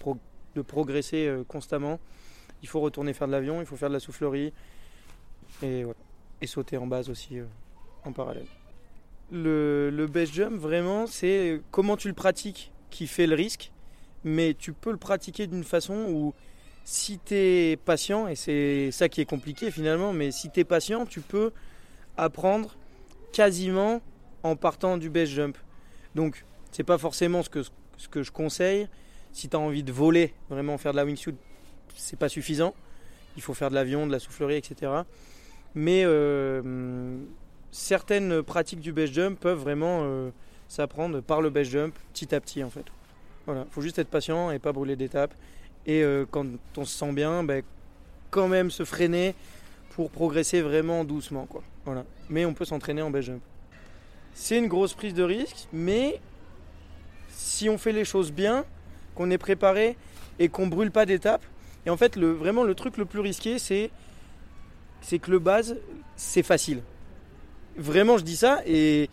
de 0.57 0.63
progresser 0.63 1.27
euh, 1.27 1.45
constamment, 1.47 1.99
il 2.63 2.69
faut 2.69 2.81
retourner 2.81 3.13
faire 3.13 3.27
de 3.27 3.33
l'avion. 3.33 3.61
Il 3.61 3.67
faut 3.67 3.77
faire 3.77 3.91
de 3.91 3.95
la 3.95 4.01
soufflerie. 4.01 4.53
Et, 5.63 5.85
voilà. 5.85 5.99
Et 6.45 6.47
sauter 6.47 6.77
en 6.77 6.87
base 6.87 7.11
aussi 7.11 7.39
euh, 7.39 7.45
en 8.05 8.13
parallèle. 8.13 8.47
Le, 9.33 9.91
le 9.91 10.07
base 10.07 10.31
jump, 10.33 10.55
vraiment, 10.55 11.07
c'est 11.07 11.61
comment 11.71 11.97
tu 11.97 12.09
le 12.09 12.15
pratiques 12.15 12.71
qui 12.91 13.07
fait 13.07 13.27
le 13.27 13.35
risque 13.35 13.73
mais 14.25 14.55
tu 14.55 14.73
peux 14.73 14.91
le 14.91 14.97
pratiquer 14.97 15.47
d'une 15.47 15.65
façon 15.65 16.07
où 16.09 16.35
si 16.85 17.19
tu 17.25 17.35
es 17.35 17.77
patient, 17.77 18.27
et 18.27 18.35
c'est 18.35 18.91
ça 18.91 19.09
qui 19.09 19.21
est 19.21 19.27
compliqué 19.27 19.71
finalement, 19.71 20.13
mais 20.13 20.31
si 20.31 20.51
tu 20.51 20.61
es 20.61 20.65
patient, 20.65 21.07
tu 21.07 21.21
peux 21.21 21.53
apprendre 22.17 22.77
quasiment 23.33 24.01
en 24.43 24.57
partant 24.57 24.97
du 24.99 25.09
base 25.09 25.29
jump. 25.29 25.57
Donc, 26.15 26.45
c'est 26.73 26.85
pas 26.85 26.99
forcément 26.99 27.43
ce 27.43 27.51
que, 27.51 27.63
ce 27.97 28.09
que 28.09 28.23
je 28.23 28.31
conseille. 28.31 28.89
Si 29.33 29.49
tu 29.49 29.57
as 29.57 29.59
envie 29.59 29.83
de 29.83 29.93
voler, 29.93 30.35
vraiment 30.51 30.77
faire 30.79 30.93
de 30.93 30.97
la 30.97 31.05
wingsuit, 31.05 31.35
c'est 31.97 32.19
pas 32.19 32.29
suffisant. 32.29 32.75
Il 33.37 33.43
faut 33.43 33.55
faire 33.55 33.71
de 33.71 33.75
l'avion, 33.75 34.07
de 34.07 34.13
la 34.13 34.19
soufflerie, 34.19 34.57
etc. 34.57 34.93
Mais 35.75 36.03
euh, 36.05 37.19
certaines 37.71 38.43
pratiques 38.43 38.81
du 38.81 38.93
base 38.93 39.11
jump 39.11 39.39
peuvent 39.39 39.59
vraiment 39.59 40.01
euh, 40.03 40.31
s'apprendre 40.69 41.21
par 41.21 41.41
le 41.41 41.51
base 41.51 41.69
jump 41.69 41.95
petit 42.13 42.35
à 42.35 42.41
petit 42.41 42.63
en 42.63 42.71
fait. 42.71 42.85
Voilà, 43.47 43.67
faut 43.71 43.83
juste 43.83 43.99
être 43.99 44.09
patient 44.09 44.51
et 44.51 44.59
pas 44.59 44.73
brûler 44.73 44.97
d'étapes. 44.97 45.35
Et 45.87 46.03
euh, 46.03 46.25
quand 46.31 46.47
on 46.77 46.85
se 46.85 46.97
sent 46.97 47.13
bien, 47.13 47.45
ben, 47.45 47.63
quand 48.31 48.49
même 48.49 48.71
se 48.71 48.85
freiner 48.85 49.35
pour 49.91 50.11
progresser 50.11 50.63
vraiment 50.63 51.05
doucement. 51.05 51.47
Quoi. 51.47 51.63
Voilà. 51.85 52.05
Mais 52.31 52.45
on 52.47 52.55
peut 52.55 52.65
s'entraîner 52.65 53.03
en 53.03 53.11
base 53.11 53.27
jump. 53.27 53.43
C'est 54.33 54.59
une 54.59 54.67
grosse 54.67 54.95
prise 54.95 55.15
de 55.15 55.23
risque, 55.23 55.69
mais 55.73 56.21
si 57.29 57.69
on 57.69 57.79
fait 57.79 57.93
les 57.93 58.05
choses 58.05 58.33
bien, 58.33 58.65
qu'on 59.15 59.31
est 59.31 59.39
préparé 59.39 59.97
et 60.39 60.49
qu'on 60.49 60.67
brûle 60.67 60.91
pas 60.91 61.07
d'étapes, 61.07 61.45
et 61.87 61.91
en 61.91 61.97
fait, 61.97 62.17
le, 62.17 62.33
vraiment 62.33 62.65
le 62.65 62.75
truc 62.75 62.97
le 62.97 63.05
plus 63.05 63.21
risqué, 63.21 63.59
c'est, 63.59 63.91
c'est 65.05 65.19
que 65.19 65.31
le 65.31 65.39
base, 65.39 65.77
c'est 66.17 66.43
facile. 66.43 66.81
Vraiment, 67.77 68.19
je 68.19 68.25
dis 68.25 68.37
ça, 68.37 68.61
et 68.67 69.09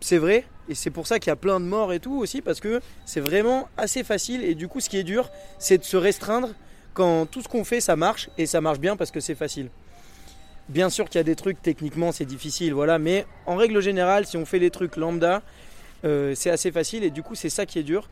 c'est 0.00 0.18
vrai, 0.18 0.44
et 0.68 0.74
c'est 0.74 0.90
pour 0.90 1.06
ça 1.06 1.18
qu'il 1.18 1.28
y 1.28 1.32
a 1.32 1.36
plein 1.36 1.60
de 1.60 1.66
morts 1.66 1.92
et 1.92 2.00
tout 2.00 2.16
aussi, 2.18 2.42
parce 2.42 2.60
que 2.60 2.80
c'est 3.06 3.20
vraiment 3.20 3.68
assez 3.76 4.02
facile. 4.04 4.42
Et 4.42 4.54
du 4.54 4.68
coup, 4.68 4.80
ce 4.80 4.88
qui 4.88 4.96
est 4.98 5.04
dur, 5.04 5.30
c'est 5.58 5.78
de 5.78 5.84
se 5.84 5.96
restreindre 5.96 6.50
quand 6.94 7.26
tout 7.26 7.42
ce 7.42 7.48
qu'on 7.48 7.64
fait, 7.64 7.80
ça 7.80 7.96
marche. 7.96 8.28
Et 8.38 8.46
ça 8.46 8.60
marche 8.60 8.78
bien 8.78 8.96
parce 8.96 9.10
que 9.10 9.20
c'est 9.20 9.34
facile. 9.34 9.68
Bien 10.68 10.88
sûr 10.90 11.08
qu'il 11.08 11.18
y 11.18 11.20
a 11.20 11.24
des 11.24 11.36
trucs, 11.36 11.60
techniquement, 11.60 12.10
c'est 12.12 12.24
difficile, 12.24 12.72
voilà. 12.72 12.98
Mais 12.98 13.26
en 13.46 13.56
règle 13.56 13.80
générale, 13.80 14.26
si 14.26 14.36
on 14.36 14.46
fait 14.46 14.58
les 14.58 14.70
trucs 14.70 14.96
lambda, 14.96 15.42
euh, 16.04 16.34
c'est 16.34 16.50
assez 16.50 16.72
facile. 16.72 17.04
Et 17.04 17.10
du 17.10 17.22
coup, 17.22 17.34
c'est 17.34 17.50
ça 17.50 17.66
qui 17.66 17.78
est 17.78 17.82
dur. 17.82 18.08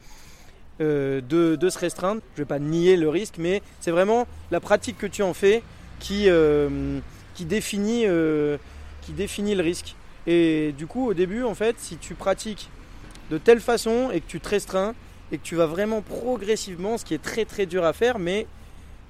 euh, 0.81 1.21
de, 1.21 1.57
de 1.57 1.69
se 1.69 1.79
restreindre. 1.79 2.21
Je 2.35 2.43
vais 2.43 2.47
pas 2.47 2.59
nier 2.59 2.97
le 2.97 3.09
risque, 3.09 3.37
mais 3.39 3.63
c'est 3.81 3.91
vraiment 3.91 4.27
la 4.51 4.61
pratique 4.61 4.99
que 4.99 5.07
tu 5.07 5.23
en 5.23 5.35
fais 5.35 5.63
qui, 6.03 6.25
euh, 6.29 6.99
qui, 7.35 7.45
définit, 7.45 8.07
euh, 8.07 8.59
qui 9.01 9.13
définit 9.13 9.55
le 9.55 9.63
risque. 9.63 9.95
Et 10.27 10.75
du 10.77 10.87
coup, 10.87 11.09
au 11.09 11.15
début, 11.15 11.45
en 11.45 11.55
fait, 11.55 11.77
si 11.79 11.97
tu 11.97 12.15
pratiques 12.15 12.69
de 13.31 13.39
telle 13.39 13.61
façon 13.61 14.11
et 14.13 14.21
que 14.21 14.27
tu 14.27 14.41
te 14.41 14.49
restreins 14.49 14.95
et 15.31 15.39
que 15.39 15.43
tu 15.43 15.55
vas 15.55 15.67
vraiment 15.67 16.03
progressivement, 16.03 16.99
ce 16.99 17.05
qui 17.05 17.15
est 17.15 17.23
très 17.23 17.45
très 17.45 17.67
dur 17.67 17.85
à 17.85 17.93
faire, 17.93 18.19
mais 18.19 18.47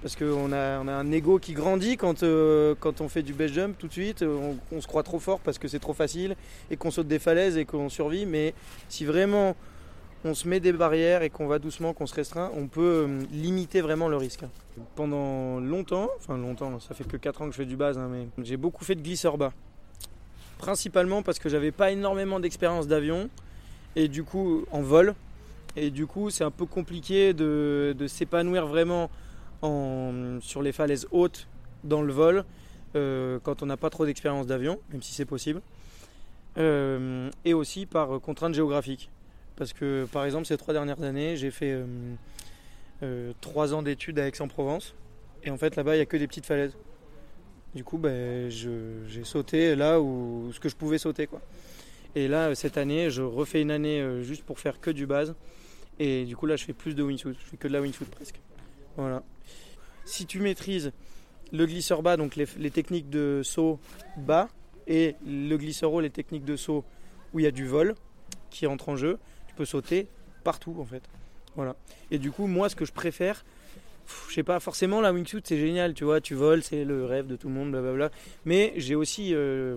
parce 0.03 0.17
qu'on 0.17 0.53
a, 0.53 0.81
on 0.81 0.89
a 0.89 0.93
un 0.93 1.11
ego 1.13 1.39
qui 1.39 1.55
grandit 1.55 1.97
quand, 1.97 2.23
euh, 2.23 2.75
quand 2.79 3.01
on 3.01 3.09
fait 3.09 3.23
du 3.23 3.33
base 3.33 3.53
jump 3.53 3.79
tout 3.79 3.89
de 3.89 3.93
suite, 3.93 4.23
on 4.73 4.81
se 4.81 4.87
croit 4.87 5.05
trop 5.05 5.19
fort 5.19 5.41
parce 5.41 5.59
que 5.59 5.69
c'est 5.69 5.79
trop 5.79 5.95
facile 5.95 6.37
et 6.71 6.77
qu'on 6.77 6.91
saute 6.91 7.09
des 7.09 7.21
falaises 7.21 7.57
et 7.57 7.65
qu'on 7.65 7.89
survit. 7.89 8.27
Mais 8.27 8.53
si 8.89 9.05
vraiment 9.05 9.57
on 10.25 10.35
se 10.35 10.47
met 10.47 10.61
des 10.61 10.73
barrières 10.73 11.23
et 11.23 11.31
qu'on 11.31 11.47
va 11.47 11.59
doucement, 11.59 11.95
qu'on 11.95 12.07
se 12.07 12.15
restreint, 12.15 12.51
on 12.55 12.69
peut 12.69 13.07
euh, 13.09 13.23
limiter 13.33 13.81
vraiment 13.81 14.09
le 14.09 14.17
risque. 14.17 14.45
Pendant 14.95 15.59
longtemps, 15.61 16.11
enfin 16.19 16.39
longtemps, 16.39 16.79
ça 16.81 16.95
fait 16.95 17.05
que 17.05 17.17
4 17.17 17.43
ans 17.43 17.47
que 17.47 17.53
je 17.53 17.57
fais 17.57 17.67
du 17.67 17.77
base, 17.77 17.99
hein, 17.99 18.09
mais 18.11 18.27
j'ai 18.45 18.57
beaucoup 18.57 18.85
fait 18.85 18.95
de 18.95 19.03
glisseur 19.03 19.37
bas. 19.37 19.53
Principalement 20.59 21.23
parce 21.23 21.39
que 21.39 21.49
j'avais 21.49 21.73
pas 21.73 21.91
énormément 21.91 22.39
d'expérience 22.39 22.87
d'avion 22.87 23.29
et 23.97 24.09
du 24.09 24.23
coup 24.23 24.65
en 24.71 24.81
vol. 24.81 25.15
Et 25.75 25.91
du 25.91 26.07
coup 26.07 26.31
c'est 26.31 26.45
un 26.45 26.51
peu 26.51 26.67
compliqué 26.67 27.33
de, 27.33 27.97
s'épanouir 28.07 28.67
vraiment 28.67 29.11
en, 29.63 30.39
sur 30.41 30.63
les 30.63 30.73
falaises 30.73 31.09
hautes 31.11 31.49
dans 31.83 32.03
le 32.03 32.13
vol 32.13 32.45
euh, 32.95 33.39
quand 33.43 33.63
on 33.63 33.67
n'a 33.67 33.77
pas 33.77 33.91
trop 33.91 34.07
d'expérience 34.07 34.47
d'avion 34.47 34.79
même 34.93 35.03
si 35.03 35.15
c'est 35.15 35.25
possible. 35.25 35.61
Euh, 36.59 37.31
et 37.45 37.55
aussi 37.55 37.87
par 37.87 38.21
contrainte 38.21 38.55
géographique 38.55 39.11
parce 39.57 39.73
que 39.73 40.07
par 40.13 40.25
exemple 40.25 40.47
ces 40.47 40.57
trois 40.57 40.75
dernières 40.75 41.03
années 41.03 41.37
j'ai 41.37 41.51
fait 41.51 41.73
euh, 41.73 41.85
euh, 43.03 43.33
trois 43.41 43.75
ans 43.75 43.83
d'études 43.83 44.19
à 44.19 44.27
Aix-en-Provence 44.27 44.95
et 45.43 45.51
en 45.51 45.59
fait 45.59 45.77
là-bas 45.77 45.95
il 45.95 45.99
n'y 45.99 46.03
a 46.03 46.07
que 46.07 46.17
des 46.17 46.27
petites 46.27 46.47
falaises 46.47 46.77
du 47.75 47.85
coup, 47.85 47.97
ben, 47.97 48.51
j'ai 48.51 49.25
sauté 49.25 49.75
là 49.75 50.01
où 50.01 50.51
ce 50.53 50.61
que 50.61 50.69
je 50.69 50.77
pouvais 50.77 50.99
sauter. 50.99 51.27
Quoi. 51.27 51.41
Et 52.15 52.29
là, 52.29 52.55
cette 52.55 52.77
année, 52.77 53.09
je 53.11 53.23
refais 53.23 53.63
une 53.63 53.71
année 53.71 54.01
euh, 54.01 54.23
juste 54.23 54.43
pour 54.43 54.59
faire 54.59 54.79
que 54.81 54.91
du 54.91 55.07
base. 55.07 55.35
Et 55.99 56.25
du 56.25 56.37
coup, 56.37 56.45
là, 56.45 56.57
je 56.57 56.65
fais 56.65 56.75
plus 56.75 56.95
de 56.95 57.03
wingsuit. 57.03 57.35
Je 57.39 57.51
fais 57.51 57.57
que 57.57 57.69
de 57.69 57.73
la 57.73 57.81
wingsuit 57.81 58.05
presque. 58.05 58.41
Voilà. 58.97 59.23
Si 60.05 60.27
tu 60.27 60.41
maîtrises 60.41 60.93
le 61.51 61.65
glisseur 61.65 62.03
bas, 62.03 62.19
donc 62.19 62.37
les, 62.37 62.47
les 62.59 62.71
techniques 62.71 63.09
de 63.09 63.41
saut 63.43 63.79
bas, 64.19 64.49
et 64.87 65.15
le 65.27 65.57
glisseur 65.57 65.93
haut, 65.93 66.01
les 66.01 66.11
techniques 66.11 66.45
de 66.45 66.57
saut 66.57 66.85
où 67.33 67.41
il 67.41 67.45
y 67.45 67.47
a 67.47 67.53
du 67.53 67.67
vol 67.67 67.95
qui 68.51 68.67
entre 68.67 68.91
en 68.91 68.97
jeu, 68.97 69.19
tu 69.53 69.57
peux 69.57 69.65
sauter 69.65 70.09
partout 70.45 70.77
en 70.79 70.85
fait. 70.85 71.03
Voilà. 71.55 71.77
Et 72.11 72.19
du 72.19 72.31
coup, 72.31 72.47
moi, 72.47 72.69
ce 72.69 72.77
que 72.77 72.85
je 72.87 72.93
préfère, 72.93 73.45
je 74.29 74.35
sais 74.35 74.43
pas, 74.43 74.59
forcément 74.61 75.01
la 75.01 75.13
wingsuit 75.13 75.43
c'est 75.45 75.59
génial, 75.59 75.95
tu 75.95 76.05
vois, 76.05 76.21
tu 76.21 76.35
voles, 76.35 76.63
c'est 76.63 76.85
le 76.85 77.05
rêve 77.05 77.27
de 77.27 77.37
tout 77.37 77.49
le 77.49 77.55
monde, 77.55 77.71
blablabla. 77.71 78.11
Mais 78.45 78.73
j'ai 78.77 78.95
aussi, 78.95 79.35
euh, 79.35 79.77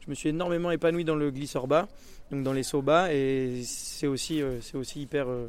je 0.00 0.10
me 0.10 0.14
suis 0.14 0.28
énormément 0.28 0.70
épanoui 0.70 1.04
dans 1.04 1.16
le 1.16 1.30
glisseur 1.30 1.66
bas, 1.66 1.88
donc 2.30 2.42
dans 2.42 2.52
les 2.52 2.62
sauts 2.62 2.82
bas, 2.82 3.12
et 3.12 3.62
c'est 3.64 4.06
aussi, 4.06 4.42
euh, 4.42 4.60
aussi 4.74 5.00
hyper, 5.02 5.28
euh, 5.28 5.48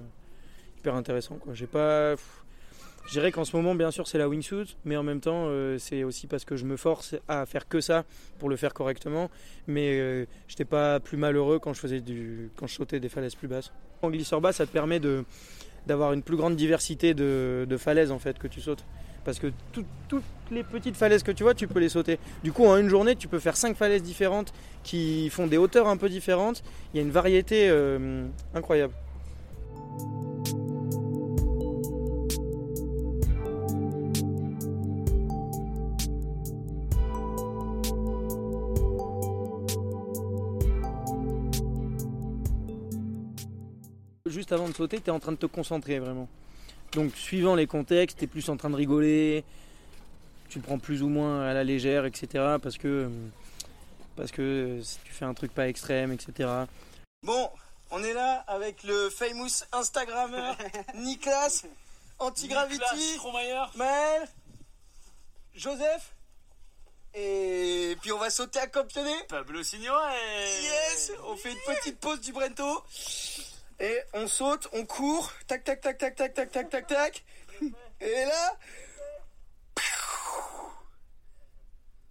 hyper 0.80 0.96
intéressant. 0.96 1.40
J'ai 1.54 1.68
pas, 1.68 2.16
je 3.08 3.12
dirais 3.14 3.32
qu'en 3.32 3.46
ce 3.46 3.56
moment, 3.56 3.74
bien 3.74 3.90
sûr, 3.90 4.08
c'est 4.08 4.18
la 4.18 4.28
wingsuit, 4.28 4.76
mais 4.86 4.98
en 4.98 5.04
même 5.04 5.22
temps, 5.22 5.46
euh, 5.48 5.78
c'est 5.80 6.04
aussi 6.04 6.28
parce 6.28 6.44
que 6.46 6.58
je 6.58 6.66
me 6.66 6.76
force 6.76 7.16
à 7.28 7.46
faire 7.46 7.68
que 7.68 7.80
ça 7.80 8.04
pour 8.38 8.50
le 8.50 8.58
faire 8.58 8.74
correctement. 8.74 9.32
Mais 9.66 9.98
euh, 10.00 10.26
j'étais 10.48 10.66
pas 10.66 11.00
plus 11.00 11.18
malheureux 11.18 11.58
quand 11.60 11.74
je 11.74 11.80
faisais 11.80 12.02
du, 12.02 12.50
quand 12.58 12.68
je 12.68 12.76
sautais 12.76 13.00
des 13.00 13.10
falaises 13.10 13.36
plus 13.36 13.48
basses. 13.48 13.72
En 14.02 14.10
glisseur 14.10 14.42
bas, 14.42 14.52
ça 14.52 14.66
te 14.66 14.72
permet 14.72 15.00
de 15.00 15.24
d'avoir 15.88 16.12
une 16.12 16.22
plus 16.22 16.36
grande 16.36 16.58
diversité 16.58 17.14
de, 17.14 17.66
de 17.68 17.78
falaises 17.78 18.12
en 18.12 18.20
fait 18.20 18.38
que 18.38 18.48
tu 18.48 18.60
sautes. 18.60 18.84
Parce 19.24 19.40
que 19.40 19.48
tout- 19.72 19.86
toutes 20.10 20.24
les 20.52 20.64
petites 20.64 20.98
falaises 20.98 21.24
que 21.24 21.32
tu 21.32 21.44
vois, 21.44 21.54
tu 21.54 21.66
peux 21.68 21.80
les 21.80 21.88
sauter. 21.88 22.20
Du 22.44 22.52
coup, 22.52 22.66
en 22.66 22.76
une 22.76 22.90
journée, 22.90 23.16
tu 23.16 23.30
peux 23.30 23.40
faire 23.40 23.56
cinq 23.56 23.78
falaises 23.78 24.04
différentes 24.04 24.54
qui 24.84 25.30
font 25.30 25.48
des 25.48 25.56
hauteurs 25.58 25.88
un 25.88 25.96
peu 25.96 26.10
différentes. 26.10 26.62
Il 26.94 26.98
y 26.98 27.00
a 27.00 27.04
une 27.04 27.12
variété 27.12 27.70
euh, 27.70 28.26
incroyable. 28.54 28.94
Juste 44.48 44.62
avant 44.62 44.70
de 44.70 44.76
sauter, 44.76 45.02
tu 45.02 45.08
es 45.08 45.12
en 45.12 45.20
train 45.20 45.34
de 45.34 45.38
te 45.38 45.46
concentrer 45.46 46.00
vraiment. 46.00 46.30
Donc 46.94 47.14
suivant 47.18 47.54
les 47.54 47.68
contextes, 47.68 48.20
tu 48.20 48.24
es 48.24 48.28
plus 48.28 48.48
en 48.48 48.56
train 48.56 48.70
de 48.70 48.78
rigoler, 48.78 49.44
tu 50.48 50.60
le 50.60 50.64
prends 50.64 50.80
plus 50.80 51.04
ou 51.04 51.10
moins 51.10 51.42
à 51.42 51.54
la 51.54 51.66
légère, 51.66 52.06
etc. 52.06 52.56
Parce 52.64 52.78
que, 52.78 53.10
parce 54.16 54.32
que 54.32 54.80
si 54.82 55.00
tu 55.04 55.12
fais 55.12 55.26
un 55.26 55.34
truc 55.34 55.54
pas 55.54 55.68
extrême, 55.68 56.14
etc. 56.14 56.50
Bon, 57.24 57.50
on 57.92 58.02
est 58.02 58.14
là 58.14 58.46
avec 58.48 58.84
le 58.84 59.10
famous 59.10 59.66
Instagrammeur 59.74 60.56
Niklas, 60.96 61.66
Antigravity. 62.18 63.18
Maël, 63.76 64.30
Joseph. 65.56 66.16
Et 67.14 67.98
puis 68.02 68.14
on 68.14 68.18
va 68.18 68.30
sauter 68.30 68.60
à 68.60 68.68
Campionnet. 68.68 69.26
Pablo 69.28 69.62
Signore. 69.62 70.10
Yes 70.62 71.12
On 71.26 71.36
fait 71.36 71.52
une 71.52 71.76
petite 71.76 72.00
pause 72.00 72.22
du 72.22 72.32
Brento. 72.32 72.86
Et 73.80 74.00
on 74.14 74.28
saute, 74.28 74.68
on 74.74 74.86
court. 74.86 75.32
Tac, 75.48 75.64
tac, 75.64 75.82
tac, 75.82 75.98
tac, 75.98 76.16
tac, 76.16 76.34
tac, 76.34 76.52
tac, 76.52 76.70
tac, 76.70 76.88
tac. 76.88 77.26
Et 78.02 78.26
là... 78.26 78.58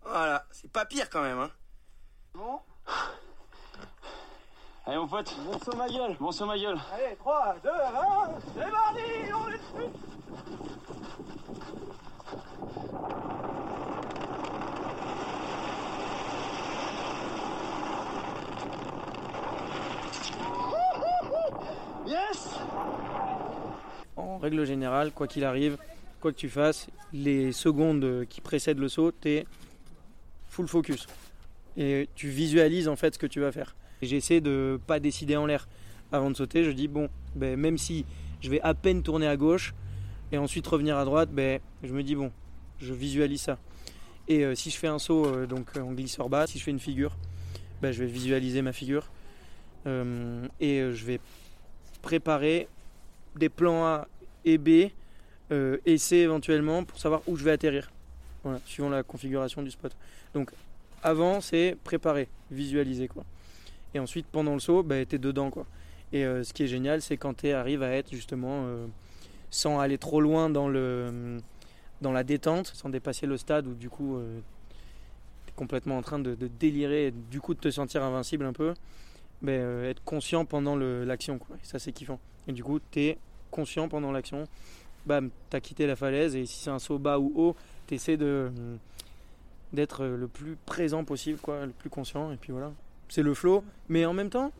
Voilà, 0.02 0.46
c'est 0.52 0.70
pas 0.70 0.84
pire 0.84 1.10
quand 1.10 1.22
même. 1.22 1.40
Hein. 1.40 1.50
Bon, 2.32 2.60
Allez 4.88 4.98
mon 4.98 5.08
pote, 5.08 5.34
bon 5.40 5.58
saut 5.58 5.74
ma 5.74 5.88
gueule, 5.88 6.16
bon 6.20 6.30
saut 6.30 6.46
ma 6.46 6.56
gueule. 6.56 6.78
allez, 6.94 7.16
3, 7.16 7.56
2, 7.60 7.68
1, 7.68 7.74
c'est 8.54 8.70
parti 8.70 9.00
On 9.34 9.48
est 9.48 9.52
dessus 9.52 9.90
En 24.16 24.38
règle 24.38 24.64
générale, 24.64 25.12
quoi 25.12 25.26
qu'il 25.26 25.44
arrive, 25.44 25.76
quoi 26.20 26.32
que 26.32 26.36
tu 26.36 26.48
fasses, 26.48 26.88
les 27.12 27.52
secondes 27.52 28.24
qui 28.28 28.40
précèdent 28.40 28.78
le 28.78 28.88
saut, 28.88 29.12
tu 29.12 29.28
es 29.30 29.46
full 30.48 30.68
focus. 30.68 31.06
Et 31.76 32.08
tu 32.14 32.28
visualises 32.28 32.88
en 32.88 32.96
fait 32.96 33.14
ce 33.14 33.18
que 33.18 33.26
tu 33.26 33.40
vas 33.40 33.52
faire. 33.52 33.74
J'essaie 34.02 34.40
de 34.40 34.80
pas 34.86 35.00
décider 35.00 35.36
en 35.36 35.46
l'air. 35.46 35.68
Avant 36.12 36.30
de 36.30 36.36
sauter, 36.36 36.62
je 36.62 36.70
dis 36.70 36.88
bon, 36.88 37.08
ben, 37.34 37.58
même 37.58 37.78
si 37.78 38.04
je 38.40 38.48
vais 38.50 38.60
à 38.60 38.74
peine 38.74 39.02
tourner 39.02 39.26
à 39.26 39.36
gauche 39.36 39.74
et 40.30 40.38
ensuite 40.38 40.66
revenir 40.66 40.96
à 40.96 41.04
droite, 41.04 41.30
ben, 41.30 41.60
je 41.82 41.92
me 41.92 42.02
dis 42.02 42.14
bon, 42.14 42.30
je 42.78 42.94
visualise 42.94 43.42
ça. 43.42 43.58
Et 44.28 44.44
euh, 44.44 44.54
si 44.54 44.70
je 44.70 44.76
fais 44.76 44.86
un 44.86 44.98
saut 44.98 45.26
euh, 45.26 45.46
donc 45.46 45.76
en 45.76 45.92
glisseur 45.92 46.28
bas, 46.28 46.46
si 46.46 46.58
je 46.58 46.64
fais 46.64 46.70
une 46.70 46.80
figure, 46.80 47.16
ben, 47.82 47.90
je 47.92 48.04
vais 48.04 48.10
visualiser 48.10 48.62
ma 48.62 48.72
figure. 48.72 49.10
Euh, 49.86 50.46
et 50.60 50.80
euh, 50.80 50.92
je 50.92 51.04
vais 51.04 51.20
préparer 52.06 52.68
des 53.34 53.48
plans 53.48 53.84
A 53.84 54.06
et 54.44 54.58
B, 54.58 54.92
euh, 55.50 55.78
et 55.84 55.98
C 55.98 56.18
éventuellement 56.18 56.84
pour 56.84 57.00
savoir 57.00 57.20
où 57.26 57.34
je 57.34 57.42
vais 57.42 57.50
atterrir. 57.50 57.90
Suivant 58.64 58.90
la 58.90 59.02
configuration 59.02 59.60
du 59.60 59.72
spot. 59.72 59.90
Donc 60.32 60.52
avant 61.02 61.40
c'est 61.40 61.76
préparer, 61.82 62.28
visualiser 62.52 63.08
quoi. 63.08 63.24
Et 63.92 63.98
ensuite 63.98 64.26
pendant 64.30 64.54
le 64.54 64.60
saut, 64.60 64.84
bah, 64.84 65.04
tu 65.04 65.16
es 65.16 65.18
dedans 65.18 65.50
quoi. 65.50 65.66
Et 66.12 66.24
euh, 66.24 66.44
ce 66.44 66.52
qui 66.52 66.62
est 66.62 66.68
génial, 66.68 67.02
c'est 67.02 67.16
quand 67.16 67.34
tu 67.38 67.50
arrives 67.50 67.82
à 67.82 67.90
être 67.90 68.12
justement 68.12 68.62
euh, 68.66 68.86
sans 69.50 69.80
aller 69.80 69.98
trop 69.98 70.20
loin 70.20 70.48
dans 70.48 70.68
le 70.68 71.38
dans 72.02 72.12
la 72.12 72.22
détente, 72.22 72.68
sans 72.68 72.88
dépasser 72.88 73.26
le 73.26 73.36
stade 73.36 73.66
où 73.66 73.74
du 73.74 73.90
coup 73.90 74.16
tu 75.44 75.50
es 75.50 75.54
complètement 75.56 75.98
en 75.98 76.02
train 76.02 76.20
de, 76.20 76.36
de 76.36 76.46
délirer 76.46 77.08
et 77.08 77.10
du 77.10 77.40
coup 77.40 77.54
de 77.54 77.58
te 77.58 77.70
sentir 77.72 78.04
invincible 78.04 78.44
un 78.44 78.52
peu. 78.52 78.74
Euh, 79.46 79.90
être 79.90 80.02
conscient 80.02 80.44
pendant 80.44 80.76
l'action 80.76 81.38
ça 81.62 81.78
c'est 81.78 81.92
kiffant. 81.92 82.18
Et 82.48 82.52
du 82.52 82.64
coup, 82.64 82.80
tu 82.90 83.00
es 83.02 83.18
conscient 83.50 83.88
pendant 83.88 84.12
l'action. 84.12 84.44
Bam, 85.04 85.30
tu 85.50 85.56
as 85.56 85.60
quitté 85.60 85.86
la 85.86 85.94
falaise 85.94 86.34
et 86.34 86.46
si 86.46 86.64
c'est 86.64 86.70
un 86.70 86.78
saut 86.78 86.98
bas 86.98 87.18
ou 87.18 87.32
haut, 87.36 87.56
tu 87.86 87.94
essaies 87.94 88.16
de 88.16 88.50
d'être 89.72 90.04
le 90.04 90.26
plus 90.28 90.56
présent 90.64 91.04
possible 91.04 91.38
quoi, 91.38 91.66
le 91.66 91.72
plus 91.72 91.90
conscient 91.90 92.32
et 92.32 92.36
puis 92.36 92.52
voilà. 92.52 92.72
C'est 93.08 93.22
le 93.22 93.34
flow, 93.34 93.62
mais 93.88 94.04
en 94.06 94.12
même 94.12 94.30
temps, 94.30 94.52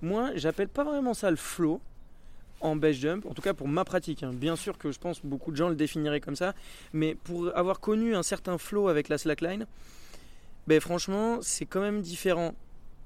moi, 0.00 0.30
j'appelle 0.36 0.68
pas 0.68 0.84
vraiment 0.84 1.12
ça 1.12 1.30
le 1.30 1.36
flow 1.36 1.80
en 2.60 2.76
base 2.76 2.96
jump, 2.96 3.26
en 3.26 3.34
tout 3.34 3.42
cas 3.42 3.52
pour 3.52 3.68
ma 3.68 3.84
pratique. 3.84 4.22
hein. 4.22 4.30
Bien 4.32 4.56
sûr 4.56 4.78
que 4.78 4.90
je 4.90 4.98
pense 4.98 5.20
beaucoup 5.22 5.50
de 5.50 5.56
gens 5.56 5.68
le 5.68 5.74
définiraient 5.74 6.20
comme 6.20 6.36
ça, 6.36 6.54
mais 6.92 7.14
pour 7.14 7.54
avoir 7.54 7.80
connu 7.80 8.14
un 8.14 8.22
certain 8.22 8.56
flow 8.56 8.88
avec 8.88 9.08
la 9.08 9.18
slackline, 9.18 9.66
ben 10.66 10.80
franchement, 10.80 11.38
c'est 11.42 11.66
quand 11.66 11.80
même 11.80 12.00
différent 12.00 12.54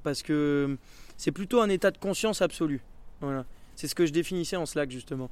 parce 0.08 0.22
que 0.22 0.78
c'est 1.18 1.32
plutôt 1.32 1.60
un 1.60 1.68
état 1.68 1.90
de 1.90 1.98
conscience 1.98 2.40
absolu. 2.40 2.80
Voilà. 3.20 3.44
C'est 3.76 3.88
ce 3.88 3.94
que 3.94 4.06
je 4.06 4.12
définissais 4.12 4.56
en 4.56 4.64
slack 4.64 4.90
justement. 4.90 5.28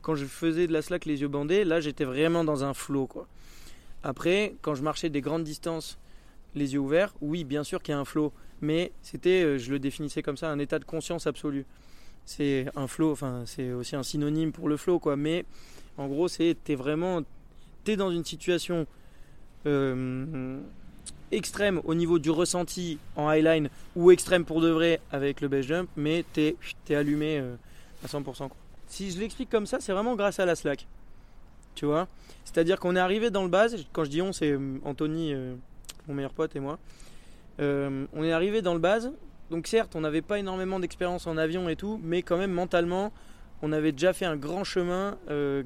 Quand 0.00 0.14
je 0.14 0.24
faisais 0.24 0.66
de 0.66 0.72
la 0.72 0.80
slack 0.80 1.04
les 1.04 1.20
yeux 1.20 1.28
bandés, 1.28 1.62
là 1.64 1.78
j'étais 1.78 2.06
vraiment 2.06 2.42
dans 2.42 2.64
un 2.64 2.72
flow 2.72 3.06
quoi. 3.06 3.28
Après, 4.02 4.54
quand 4.62 4.74
je 4.74 4.82
marchais 4.82 5.10
des 5.10 5.20
grandes 5.20 5.44
distances 5.44 5.98
les 6.54 6.72
yeux 6.72 6.78
ouverts, 6.78 7.12
oui, 7.20 7.44
bien 7.44 7.64
sûr 7.64 7.82
qu'il 7.82 7.92
y 7.92 7.94
a 7.94 7.98
un 7.98 8.06
flow, 8.06 8.32
mais 8.62 8.92
c'était, 9.02 9.42
euh, 9.42 9.58
je 9.58 9.70
le 9.70 9.78
définissais 9.78 10.22
comme 10.22 10.38
ça, 10.38 10.50
un 10.50 10.58
état 10.58 10.78
de 10.78 10.84
conscience 10.86 11.26
absolu. 11.26 11.66
C'est 12.24 12.64
un 12.74 12.86
flow, 12.86 13.12
enfin 13.12 13.42
c'est 13.44 13.72
aussi 13.72 13.94
un 13.94 14.02
synonyme 14.02 14.52
pour 14.52 14.70
le 14.70 14.78
flow 14.78 14.98
quoi, 14.98 15.16
mais 15.16 15.44
en 15.98 16.08
gros 16.08 16.28
c'est 16.28 16.56
t'es 16.64 16.76
vraiment, 16.76 17.20
t'es 17.84 17.96
dans 17.96 18.10
une 18.10 18.24
situation 18.24 18.86
euh, 19.66 20.58
extrême 21.32 21.80
au 21.84 21.94
niveau 21.94 22.18
du 22.18 22.30
ressenti 22.30 22.98
en 23.16 23.28
highline 23.28 23.68
ou 23.96 24.10
extrême 24.10 24.44
pour 24.44 24.60
de 24.60 24.68
vrai 24.68 25.00
avec 25.10 25.40
le 25.40 25.48
base 25.48 25.66
jump, 25.66 25.88
mais 25.96 26.24
t'es 26.32 26.56
es 26.88 26.94
allumé 26.94 27.38
euh, 27.38 27.56
à 28.04 28.06
100%. 28.06 28.22
quoi. 28.22 28.50
Si 28.86 29.10
je 29.10 29.18
l'explique 29.18 29.50
comme 29.50 29.66
ça, 29.66 29.78
c'est 29.80 29.92
vraiment 29.92 30.14
grâce 30.14 30.38
à 30.38 30.44
la 30.44 30.54
slack. 30.54 30.86
Tu 31.74 31.86
vois? 31.86 32.06
C'est-à-dire 32.44 32.78
qu'on 32.78 32.94
est 32.94 33.00
arrivé 33.00 33.30
dans 33.30 33.42
le 33.42 33.48
base, 33.48 33.76
quand 33.92 34.04
je 34.04 34.10
dis 34.10 34.20
on, 34.22 34.32
c'est 34.32 34.52
euh, 34.52 34.78
Anthony, 34.84 35.32
euh, 35.32 35.54
mon 36.06 36.14
meilleur 36.14 36.32
pote 36.32 36.54
et 36.54 36.60
moi. 36.60 36.78
On 37.58 38.24
est 38.24 38.32
arrivé 38.32 38.60
dans 38.60 38.74
le 38.74 38.80
base, 38.80 39.12
donc 39.50 39.68
certes, 39.68 39.94
on 39.94 40.00
n'avait 40.00 40.20
pas 40.20 40.40
énormément 40.40 40.80
d'expérience 40.80 41.28
en 41.28 41.36
avion 41.36 41.68
et 41.68 41.76
tout, 41.76 42.00
mais 42.02 42.22
quand 42.22 42.36
même 42.36 42.50
mentalement, 42.50 43.12
on 43.62 43.70
avait 43.70 43.92
déjà 43.92 44.12
fait 44.12 44.24
un 44.24 44.34
grand 44.34 44.64
chemin 44.64 45.16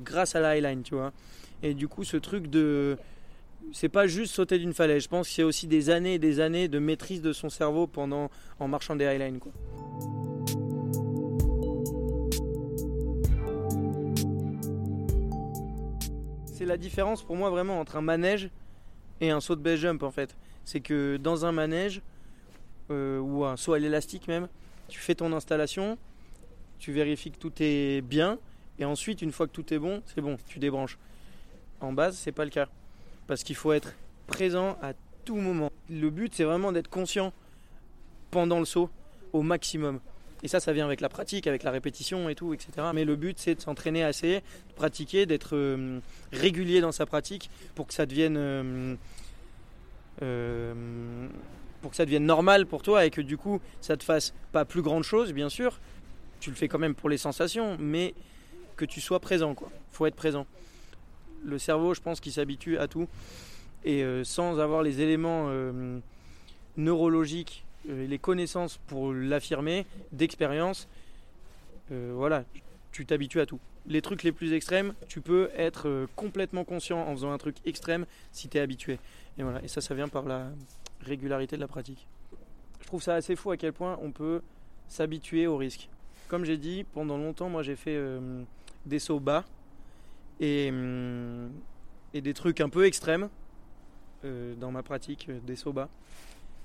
grâce 0.05 0.37
à 0.37 0.41
la 0.41 0.51
highline, 0.51 0.83
tu 0.83 0.95
vois. 0.95 1.13
Et 1.63 1.73
du 1.73 1.89
coup, 1.89 2.05
ce 2.05 2.19
truc 2.19 2.49
de 2.49 2.99
c'est 3.73 3.89
pas 3.89 4.07
juste 4.07 4.35
sauter 4.35 4.59
d'une 4.59 4.73
falaise. 4.73 5.05
Je 5.05 5.09
pense 5.09 5.37
y 5.37 5.43
a 5.43 5.47
aussi 5.47 5.67
des 5.67 5.91
années 5.91 6.15
et 6.15 6.19
des 6.19 6.41
années 6.41 6.69
de 6.69 6.79
maîtrise 6.79 7.23
de 7.23 7.33
son 7.33 7.49
cerveau 7.49 7.87
pendant 7.87 8.31
en 8.59 8.69
marchant 8.69 8.97
des 8.97 9.05
highlines. 9.05 9.41
C'est 16.53 16.65
la 16.65 16.77
différence 16.77 17.23
pour 17.23 17.37
moi 17.37 17.51
vraiment 17.51 17.81
entre 17.81 17.97
un 17.97 18.03
manège 18.03 18.51
et 19.21 19.31
un 19.31 19.41
saut 19.41 19.57
de 19.57 19.61
base 19.61 19.79
jump 19.79 20.03
en 20.03 20.11
fait. 20.11 20.37
C'est 20.65 20.81
que 20.81 21.17
dans 21.17 21.45
un 21.45 21.53
manège 21.53 22.01
euh, 22.91 23.19
ou 23.19 23.45
un 23.45 23.57
saut 23.57 23.75
à 23.75 23.79
l'élastique 23.79 24.27
même, 24.27 24.49
tu 24.89 24.99
fais 24.99 25.15
ton 25.15 25.33
installation, 25.33 25.99
tu 26.79 26.93
vérifies 26.93 27.31
que 27.31 27.39
tout 27.39 27.53
est 27.61 28.01
bien 28.01 28.39
et 28.79 28.85
ensuite 28.85 29.23
une 29.23 29.33
fois 29.33 29.47
que 29.47 29.53
tout 29.53 29.73
est 29.75 29.79
bon, 29.79 30.03
c'est 30.07 30.21
bon, 30.21 30.37
tu 30.49 30.59
débranches. 30.59 30.99
En 31.81 31.93
base, 31.93 32.17
c'est 32.17 32.33
pas 32.33 32.45
le 32.45 32.51
cas 32.51 32.69
parce 33.27 33.43
qu'il 33.43 33.57
faut 33.57 33.73
être 33.73 33.95
présent 34.27 34.77
à 34.83 34.93
tout 35.25 35.37
moment. 35.37 35.71
Le 35.91 36.11
but, 36.11 36.35
c'est 36.35 36.45
vraiment 36.45 36.73
d'être 36.73 36.89
conscient 36.89 37.33
pendant 38.31 38.59
le 38.59 38.65
saut 38.65 38.91
au 39.33 39.43
maximum. 39.43 40.01
Et 40.43 40.49
ça, 40.49 40.61
ça 40.61 40.73
vient 40.73 40.85
avec 40.85 41.01
la 41.01 41.09
pratique, 41.09 41.47
avec 41.47 41.62
la 41.62 41.71
répétition 41.71 42.29
et 42.29 42.35
tout, 42.35 42.55
etc. 42.55 42.89
Mais 42.95 43.05
le 43.05 43.17
but, 43.17 43.39
c'est 43.39 43.55
de 43.55 43.61
s'entraîner 43.61 44.05
assez, 44.05 44.43
de 44.69 44.75
pratiquer, 44.75 45.27
d'être 45.27 45.57
euh, 45.57 45.99
régulier 46.33 46.81
dans 46.81 46.93
sa 46.93 47.07
pratique 47.07 47.51
pour 47.75 47.87
que 47.87 47.95
ça 47.95 48.07
devienne, 48.07 48.37
euh, 48.37 48.95
euh, 50.23 51.29
pour 51.81 51.91
que 51.91 51.97
ça 51.97 52.05
devienne 52.05 52.27
normal 52.27 52.67
pour 52.67 52.83
toi 52.83 53.07
et 53.07 53.11
que 53.11 53.21
du 53.21 53.37
coup, 53.37 53.61
ça 53.81 53.97
te 53.97 54.05
fasse 54.05 54.35
pas 54.53 54.65
plus 54.65 54.83
grande 54.83 55.05
chose, 55.05 55.33
bien 55.33 55.49
sûr. 55.49 55.81
Tu 56.39 56.51
le 56.51 56.57
fais 56.57 56.69
quand 56.69 56.79
même 56.79 56.95
pour 56.95 57.09
les 57.09 57.19
sensations, 57.19 57.77
mais 57.81 58.15
que 58.77 58.85
tu 58.85 59.01
sois 59.01 59.21
présent, 59.21 59.55
quoi. 59.55 59.71
Faut 59.91 60.05
être 60.05 60.17
présent 60.17 60.47
le 61.47 61.59
cerveau, 61.59 61.95
je 61.95 62.01
pense 62.01 62.21
qu'il 62.21 62.33
s'habitue 62.33 62.79
à 62.79 62.89
tout. 62.89 63.09
Et 63.85 64.03
euh, 64.03 64.25
sans 64.25 64.59
avoir 64.59 64.83
les 64.83 65.01
éléments 65.01 65.47
euh, 65.49 66.01
neurologiques, 66.77 67.65
euh, 67.89 68.07
les 68.07 68.19
connaissances 68.19 68.79
pour 68.89 69.13
l'affirmer, 69.13 69.87
d'expérience, 70.13 70.89
voilà, 71.89 72.43
tu 72.91 73.07
t'habitues 73.07 73.41
à 73.41 73.47
tout. 73.47 73.61
Les 73.87 74.03
trucs 74.03 74.25
les 74.25 74.33
plus 74.33 74.53
extrêmes, 74.53 74.93
tu 75.07 75.21
peux 75.21 75.51
être 75.57 76.09
complètement 76.17 76.65
conscient 76.65 76.99
en 76.99 77.13
faisant 77.13 77.31
un 77.31 77.39
truc 77.39 77.55
extrême 77.65 78.07
si 78.33 78.49
tu 78.49 78.59
es 78.59 78.61
habitué. 78.61 78.99
Et 79.39 79.45
voilà, 79.45 79.63
et 79.63 79.69
ça, 79.69 79.81
ça 79.81 79.95
vient 79.95 80.09
par 80.09 80.25
la 80.25 80.51
régularité 81.01 81.55
de 81.55 81.61
la 81.61 81.69
pratique. 81.69 82.09
Je 82.81 82.89
trouve 82.89 83.01
ça 83.01 83.15
assez 83.15 83.37
fou 83.37 83.53
à 83.53 83.57
quel 83.57 83.73
point 83.73 84.01
on 84.03 84.11
peut 84.11 84.43
s'habituer 84.89 85.47
au 85.47 85.57
risque. 85.57 85.89
Comme 86.27 86.45
j'ai 86.45 86.57
dit, 86.57 86.83
pendant 86.93 87.19
longtemps, 87.19 87.49
moi 87.49 87.63
j'ai 87.63 87.77
fait 87.77 87.97
des 88.85 88.99
sauts 88.99 89.21
bas 89.21 89.45
et, 90.40 90.68
hum, 90.70 91.51
et 92.14 92.20
des 92.20 92.35
trucs 92.35 92.61
un 92.61 92.68
peu 92.68 92.87
extrêmes 92.87 93.29
euh, 94.25 94.55
dans 94.55 94.70
ma 94.70 94.83
pratique 94.83 95.27
euh, 95.29 95.38
des 95.46 95.57
bas. 95.72 95.88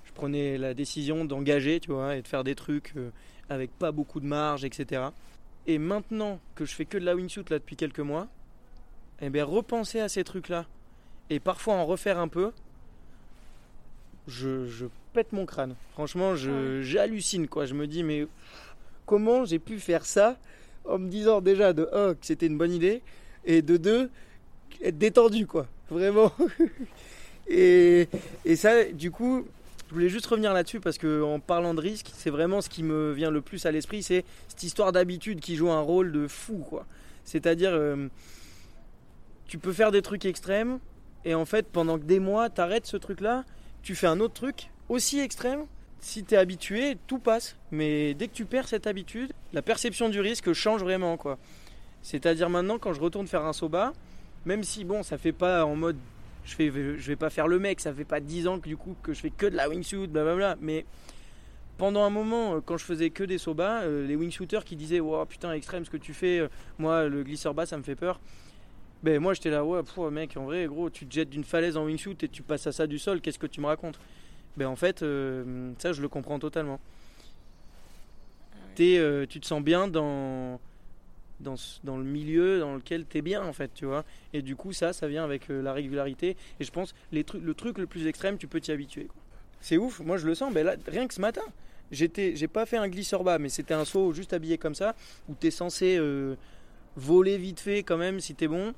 Je 0.06 0.12
prenais 0.14 0.58
la 0.58 0.74
décision 0.74 1.26
d'engager, 1.26 1.80
tu 1.80 1.92
vois, 1.92 2.16
et 2.16 2.22
de 2.22 2.28
faire 2.28 2.44
des 2.44 2.56
trucs 2.56 2.94
euh, 2.98 3.12
avec 3.50 3.72
pas 3.78 3.92
beaucoup 3.92 4.20
de 4.20 4.26
marge, 4.26 4.66
etc. 4.66 5.04
Et 5.68 5.78
maintenant 5.78 6.40
que 6.56 6.66
je 6.66 6.74
fais 6.74 6.86
que 6.86 6.98
de 6.98 7.06
la 7.06 7.16
wingsuit 7.16 7.44
là 7.50 7.60
depuis 7.60 7.76
quelques 7.76 8.00
mois, 8.00 8.28
eh 9.22 9.30
bien 9.30 9.46
repenser 9.46 10.00
à 10.00 10.10
ces 10.10 10.24
trucs-là 10.24 10.66
et 11.30 11.40
parfois 11.40 11.76
en 11.76 11.86
refaire 11.86 12.20
un 12.20 12.28
peu, 12.28 12.52
je, 14.28 14.66
je 14.66 14.88
pète 15.14 15.34
mon 15.34 15.46
crâne. 15.46 15.76
Franchement, 15.92 16.36
j'hallucine 16.36 17.48
quoi. 17.48 17.66
Je 17.66 17.74
me 17.74 17.86
dis 17.86 18.04
mais 18.04 18.28
comment 19.06 19.46
j'ai 19.46 19.60
pu 19.60 19.80
faire 19.80 20.06
ça 20.06 20.38
en 20.86 20.98
me 20.98 21.10
disant 21.10 21.42
déjà 21.42 21.74
de 21.74 21.90
un 21.94 22.16
que 22.16 22.26
c'était 22.26 22.48
une 22.48 22.58
bonne 22.58 22.72
idée 22.72 23.02
et 23.46 23.62
de 23.62 23.78
deux 23.78 24.10
être 24.82 24.98
détendu 24.98 25.48
quoi. 25.48 25.68
Vraiment. 25.90 26.32
et, 27.48 28.08
et 28.46 28.56
ça, 28.56 28.86
du 28.86 29.12
coup, 29.12 29.46
je 29.90 29.94
voulais 29.94 30.10
juste 30.10 30.26
revenir 30.28 30.54
là-dessus 30.54 30.80
parce 30.80 30.98
que 30.98 31.22
en 31.22 31.40
parlant 31.40 31.74
de 31.74 31.82
risque, 31.82 32.12
c'est 32.14 32.30
vraiment 32.30 32.62
ce 32.62 32.70
qui 32.70 32.82
me 32.82 33.12
vient 33.12 33.30
le 33.30 33.42
plus 33.42 33.66
à 33.66 33.72
l'esprit, 33.72 34.04
c'est 34.04 34.24
cette 34.48 34.64
histoire 34.64 34.92
d'habitude 34.92 35.42
qui 35.42 35.56
joue 35.56 35.70
un 35.70 35.82
rôle 35.82 36.12
de 36.12 36.28
fou 36.28 36.66
quoi. 36.70 36.86
C'est-à-dire, 37.26 37.72
euh, 37.74 38.08
tu 39.48 39.58
peux 39.58 39.74
faire 39.74 39.92
des 39.92 40.02
trucs 40.02 40.26
extrêmes 40.26 40.80
et 41.26 41.36
en 41.36 41.46
fait, 41.46 41.68
pendant 41.68 42.00
que 42.00 42.06
des 42.06 42.20
mois, 42.20 42.50
t'arrêtes 42.50 42.86
ce 42.86 42.98
truc-là, 42.98 43.44
tu 43.84 43.96
fais 43.96 44.08
un 44.08 44.20
autre 44.20 44.34
truc 44.34 44.70
aussi 44.90 45.20
extrême. 45.20 45.66
Si 46.00 46.24
t'es 46.24 46.38
habitué, 46.38 46.98
tout 47.06 47.20
passe. 47.20 47.58
Mais 47.70 48.14
dès 48.14 48.28
que 48.28 48.34
tu 48.34 48.46
perds 48.46 48.68
cette 48.68 48.88
habitude, 48.88 49.34
la 49.54 49.62
perception 49.62 50.10
du 50.10 50.20
risque 50.20 50.54
change 50.54 50.82
vraiment 50.82 51.18
quoi. 51.18 51.38
C'est-à-dire 52.02 52.50
maintenant, 52.50 52.80
quand 52.80 52.94
je 52.94 53.02
retourne 53.02 53.28
faire 53.28 53.46
un 53.46 53.54
soba, 53.54 53.94
même 54.46 54.64
si 54.64 54.84
bon, 54.84 55.04
ça 55.04 55.18
fait 55.18 55.32
pas 55.32 55.66
en 55.66 55.76
mode 55.76 55.98
je 56.44 56.56
fais 56.56 56.72
je 56.72 57.08
vais 57.08 57.16
pas 57.16 57.30
faire 57.30 57.48
le 57.48 57.60
mec, 57.60 57.80
ça 57.80 57.94
fait 57.94 58.06
pas 58.06 58.20
10 58.20 58.48
ans 58.48 58.60
que 58.60 58.68
du 58.68 58.78
coup 58.78 58.96
que 59.04 59.14
je 59.14 59.20
fais 59.20 59.30
que 59.30 59.46
de 59.46 59.56
la 59.56 59.70
wingsuit, 59.70 60.08
blablabla, 60.08 60.58
mais 60.60 60.86
pendant 61.78 62.04
un 62.04 62.10
moment, 62.10 62.56
euh, 62.56 62.60
quand 62.66 62.78
je 62.78 62.86
faisais 62.86 63.12
que 63.12 63.24
des 63.24 63.38
sobas, 63.38 63.84
euh, 63.84 64.08
les 64.08 64.16
wingsuiters 64.16 64.64
qui 64.66 64.76
disaient 64.76 65.00
wow, 65.00 65.26
putain 65.26 65.54
extrême 65.54 65.86
ce 65.86 65.92
que 65.92 65.98
tu 65.98 66.14
fais, 66.14 66.40
euh, 66.40 66.48
moi 66.80 67.08
le 67.08 67.24
glisseur 67.24 67.54
bas 67.54 67.66
ça 67.68 67.78
me 67.78 67.84
fait 67.84 67.96
peur. 67.96 68.20
Ben 69.04 69.20
moi 69.20 69.34
j'étais 69.34 69.52
là 69.52 69.64
ouais 69.64 69.82
pff, 69.84 69.98
mec 70.12 70.36
en 70.38 70.46
vrai 70.46 70.66
gros 70.66 70.90
tu 70.90 71.06
te 71.06 71.14
jettes 71.14 71.30
d'une 71.30 71.44
falaise 71.44 71.78
en 71.78 71.86
wingsuit 71.86 72.18
et 72.22 72.28
tu 72.28 72.42
passes 72.42 72.66
à 72.66 72.72
ça 72.72 72.88
du 72.88 72.98
sol, 72.98 73.22
qu'est-ce 73.22 73.40
que 73.40 73.48
tu 73.48 73.62
me 73.62 73.68
racontes? 73.68 74.00
Ben 74.58 74.68
en 74.68 74.76
fait 74.76 75.04
euh, 75.04 75.72
ça 75.78 75.94
je 75.94 76.02
le 76.02 76.08
comprends 76.08 76.40
totalement. 76.40 76.80
Euh, 78.80 79.26
tu 79.28 79.40
te 79.40 79.46
sens 79.46 79.62
bien 79.62 79.88
dans 79.88 80.60
dans, 81.42 81.98
le 81.98 82.04
milieu 82.04 82.60
dans 82.60 82.76
lequel 82.76 83.06
tu 83.08 83.18
es 83.18 83.22
bien 83.22 83.44
en 83.44 83.54
fait, 83.54 83.72
tu 83.74 83.86
vois. 83.86 84.06
Et 84.34 84.42
du 84.42 84.56
coup, 84.56 84.74
ça, 84.74 84.94
ça 84.94 85.08
vient 85.08 85.24
avec 85.24 85.50
euh, 85.50 85.62
la 85.62 85.74
régularité. 85.74 86.38
Et 86.60 86.64
je 86.64 86.72
pense, 86.72 86.94
les 87.12 87.24
trucs, 87.24 87.44
le 87.44 87.54
truc 87.54 87.78
le 87.78 87.88
plus 87.88 88.08
extrême, 88.08 88.38
tu 88.38 88.48
peux 88.48 88.60
t'y 88.60 88.72
habituer. 88.72 89.08
C'est 89.60 89.78
ouf, 89.78 90.00
moi 90.00 90.18
je 90.18 90.26
le 90.26 90.36
sens. 90.36 90.54
Ben 90.54 90.66
là, 90.66 90.76
rien 90.88 91.08
que 91.08 91.14
ce 91.14 91.22
matin, 91.22 91.44
j'étais, 91.92 92.36
j'ai 92.36 92.48
pas 92.48 92.66
fait 92.66 92.78
un 92.78 92.88
glisseur 92.88 93.24
bas, 93.24 93.38
mais 93.38 93.50
c'était 93.50 93.74
un 93.74 93.86
saut 93.86 94.14
juste 94.14 94.34
habillé 94.34 94.58
comme 94.58 94.76
ça, 94.76 94.96
où 95.30 95.36
tu 95.40 95.48
es 95.48 95.52
censé 95.52 95.98
euh, 95.98 96.36
voler 96.96 97.38
vite 97.38 97.60
fait 97.60 97.84
quand 97.84 97.98
même 97.98 98.20
si 98.20 98.36
tu 98.36 98.46
es 98.46 98.48
bon. 98.48 98.74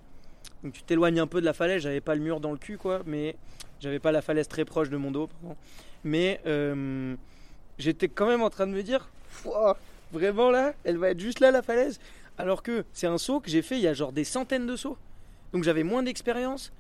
Donc 0.64 0.74
tu 0.74 0.84
t'éloignes 0.84 1.20
un 1.20 1.28
peu 1.28 1.40
de 1.40 1.46
la 1.46 1.54
falaise, 1.54 1.82
j'avais 1.84 2.02
pas 2.02 2.16
le 2.16 2.22
mur 2.22 2.40
dans 2.40 2.52
le 2.52 2.58
cul, 2.58 2.78
quoi, 2.78 3.02
mais 3.06 3.36
j'avais 3.80 4.00
pas 4.00 4.12
la 4.12 4.22
falaise 4.22 4.48
très 4.48 4.66
proche 4.66 4.90
de 4.90 4.98
mon 4.98 5.12
dos. 5.12 5.28
pardon. 5.28 5.56
Mais 6.04 6.42
euh, 6.46 7.16
j'étais 7.78 8.10
quand 8.10 8.28
même 8.28 8.42
en 8.42 8.50
train 8.50 8.68
de 8.68 8.74
me 8.74 8.84
dire, 8.84 9.10
vraiment 10.12 10.52
là, 10.52 10.74
elle 10.84 10.98
va 10.98 11.10
être 11.10 11.20
juste 11.20 11.40
là 11.40 11.52
la 11.52 11.62
falaise. 11.62 12.00
Alors 12.38 12.64
que 12.64 12.86
c'est 12.94 13.08
un 13.08 13.18
saut 13.18 13.40
que 13.40 13.50
j'ai 13.50 13.62
fait 13.62 13.78
il 13.78 13.82
y 13.82 13.88
a 13.88 13.94
genre 13.94 14.12
des 14.12 14.24
centaines 14.24 14.66
de 14.66 14.76
sauts. 14.76 14.98
Donc 15.54 15.64
j'avais 15.64 15.84
moins 15.84 16.04
d'expérience. 16.04 16.72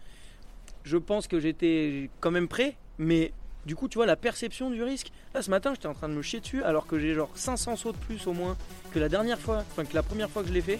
Je 0.83 0.97
pense 0.97 1.27
que 1.27 1.39
j'étais 1.39 2.09
quand 2.19 2.31
même 2.31 2.47
prêt, 2.47 2.75
mais 2.97 3.31
du 3.65 3.75
coup, 3.75 3.87
tu 3.87 3.97
vois, 3.97 4.05
la 4.05 4.15
perception 4.15 4.69
du 4.69 4.83
risque. 4.83 5.11
Là, 5.33 5.41
ce 5.41 5.49
matin, 5.49 5.73
j'étais 5.73 5.87
en 5.87 5.93
train 5.93 6.09
de 6.09 6.13
me 6.13 6.21
chier 6.21 6.41
dessus, 6.41 6.63
alors 6.63 6.85
que 6.85 6.99
j'ai 6.99 7.13
genre 7.13 7.29
500 7.33 7.77
sauts 7.77 7.91
de 7.93 7.97
plus 7.97 8.27
au 8.27 8.33
moins 8.33 8.57
que 8.91 8.99
la 8.99 9.07
dernière 9.07 9.39
fois, 9.39 9.63
enfin 9.71 9.85
que 9.85 9.95
la 9.95 10.03
première 10.03 10.29
fois 10.29 10.41
que 10.41 10.49
je 10.49 10.53
l'ai 10.53 10.61
fait. 10.61 10.79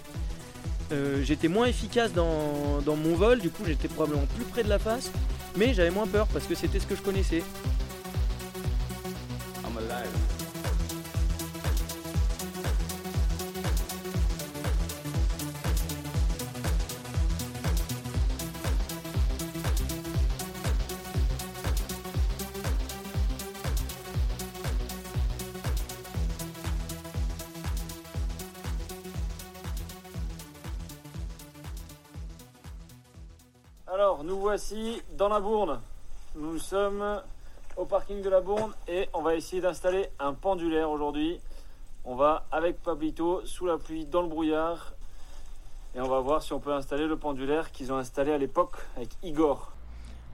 Euh, 0.92 1.24
j'étais 1.24 1.48
moins 1.48 1.66
efficace 1.66 2.12
dans, 2.12 2.82
dans 2.82 2.96
mon 2.96 3.16
vol, 3.16 3.40
du 3.40 3.50
coup, 3.50 3.64
j'étais 3.66 3.88
probablement 3.88 4.28
plus 4.36 4.44
près 4.44 4.64
de 4.64 4.70
la 4.70 4.80
face, 4.80 5.12
mais 5.56 5.74
j'avais 5.74 5.92
moins 5.92 6.08
peur 6.08 6.28
parce 6.28 6.46
que 6.46 6.56
c'était 6.56 6.80
ce 6.80 6.86
que 6.86 6.96
je 6.96 7.02
connaissais. 7.02 7.42
Voici 34.44 35.02
dans 35.18 35.30
la 35.30 35.40
Bourne. 35.40 35.80
Nous 36.36 36.60
sommes 36.60 37.22
au 37.78 37.86
parking 37.86 38.22
de 38.22 38.30
la 38.30 38.42
Bourne 38.42 38.74
et 38.90 39.08
on 39.14 39.22
va 39.22 39.36
essayer 39.36 39.62
d'installer 39.62 40.10
un 40.20 40.34
pendulaire 40.34 40.90
aujourd'hui. 40.90 41.40
On 42.04 42.16
va 42.16 42.46
avec 42.52 42.84
Pablito 42.84 43.46
sous 43.46 43.66
la 43.66 43.78
pluie 43.78 44.06
dans 44.06 44.22
le 44.22 44.28
brouillard 44.28 44.96
et 45.96 46.02
on 46.02 46.10
va 46.10 46.20
voir 46.20 46.44
si 46.44 46.52
on 46.52 46.60
peut 46.60 46.74
installer 46.74 47.08
le 47.08 47.16
pendulaire 47.16 47.72
qu'ils 47.72 47.94
ont 47.94 47.96
installé 47.96 48.34
à 48.34 48.38
l'époque 48.38 48.76
avec 48.98 49.12
Igor. 49.24 49.72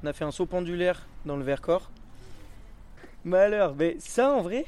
On 0.03 0.07
a 0.07 0.13
fait 0.13 0.25
un 0.25 0.31
saut 0.31 0.47
pendulaire 0.47 1.05
dans 1.25 1.37
le 1.37 1.43
Vercors. 1.43 1.91
Malheur, 3.23 3.75
mais 3.75 3.95
ça 3.99 4.31
en 4.31 4.41
vrai, 4.41 4.65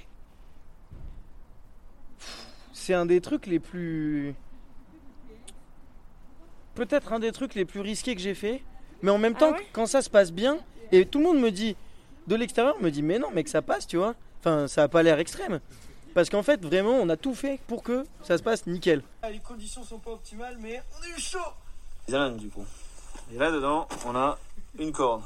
c'est 2.73 2.93
un 2.93 3.07
des 3.07 3.21
trucs 3.21 3.47
les 3.47 3.59
plus. 3.59 4.35
Peut-être 6.75 7.11
un 7.11 7.17
des 7.17 7.31
trucs 7.31 7.55
les 7.55 7.65
plus 7.65 7.79
risqués 7.79 8.13
que 8.13 8.21
j'ai 8.21 8.35
fait. 8.35 8.61
Mais 9.01 9.11
en 9.11 9.17
même 9.17 9.33
Ah 9.37 9.39
temps, 9.39 9.51
ouais 9.51 9.67
quand 9.73 9.85
ça 9.85 10.01
se 10.01 10.09
passe 10.09 10.31
bien, 10.31 10.57
et 10.91 11.05
tout 11.05 11.19
le 11.19 11.25
monde 11.25 11.39
me 11.39 11.51
dit, 11.51 11.75
de 12.27 12.35
l'extérieur, 12.35 12.79
me 12.81 12.89
dit, 12.91 13.01
mais 13.01 13.19
non, 13.19 13.29
mais 13.33 13.43
que 13.43 13.49
ça 13.49 13.61
passe, 13.61 13.87
tu 13.87 13.97
vois. 13.97 14.15
Enfin, 14.39 14.67
ça 14.67 14.83
a 14.83 14.87
pas 14.87 15.03
l'air 15.03 15.19
extrême. 15.19 15.59
Parce 16.13 16.29
qu'en 16.29 16.43
fait, 16.43 16.63
vraiment, 16.63 16.91
on 16.91 17.07
a 17.09 17.15
tout 17.15 17.33
fait 17.33 17.59
pour 17.67 17.83
que 17.83 18.05
ça 18.23 18.37
se 18.37 18.43
passe 18.43 18.67
nickel. 18.67 19.01
Les 19.29 19.39
conditions 19.39 19.83
sont 19.83 19.99
pas 19.99 20.11
optimales, 20.11 20.57
mais 20.59 20.81
on 20.99 21.03
est 21.03 21.17
eu 21.17 21.19
chaud. 21.19 21.39
Ils 22.07 22.37
du 22.37 22.49
coup. 22.49 22.65
Et 23.33 23.37
là 23.37 23.51
dedans, 23.51 23.87
on 24.05 24.15
a 24.15 24.37
une 24.77 24.91
corde. 24.91 25.21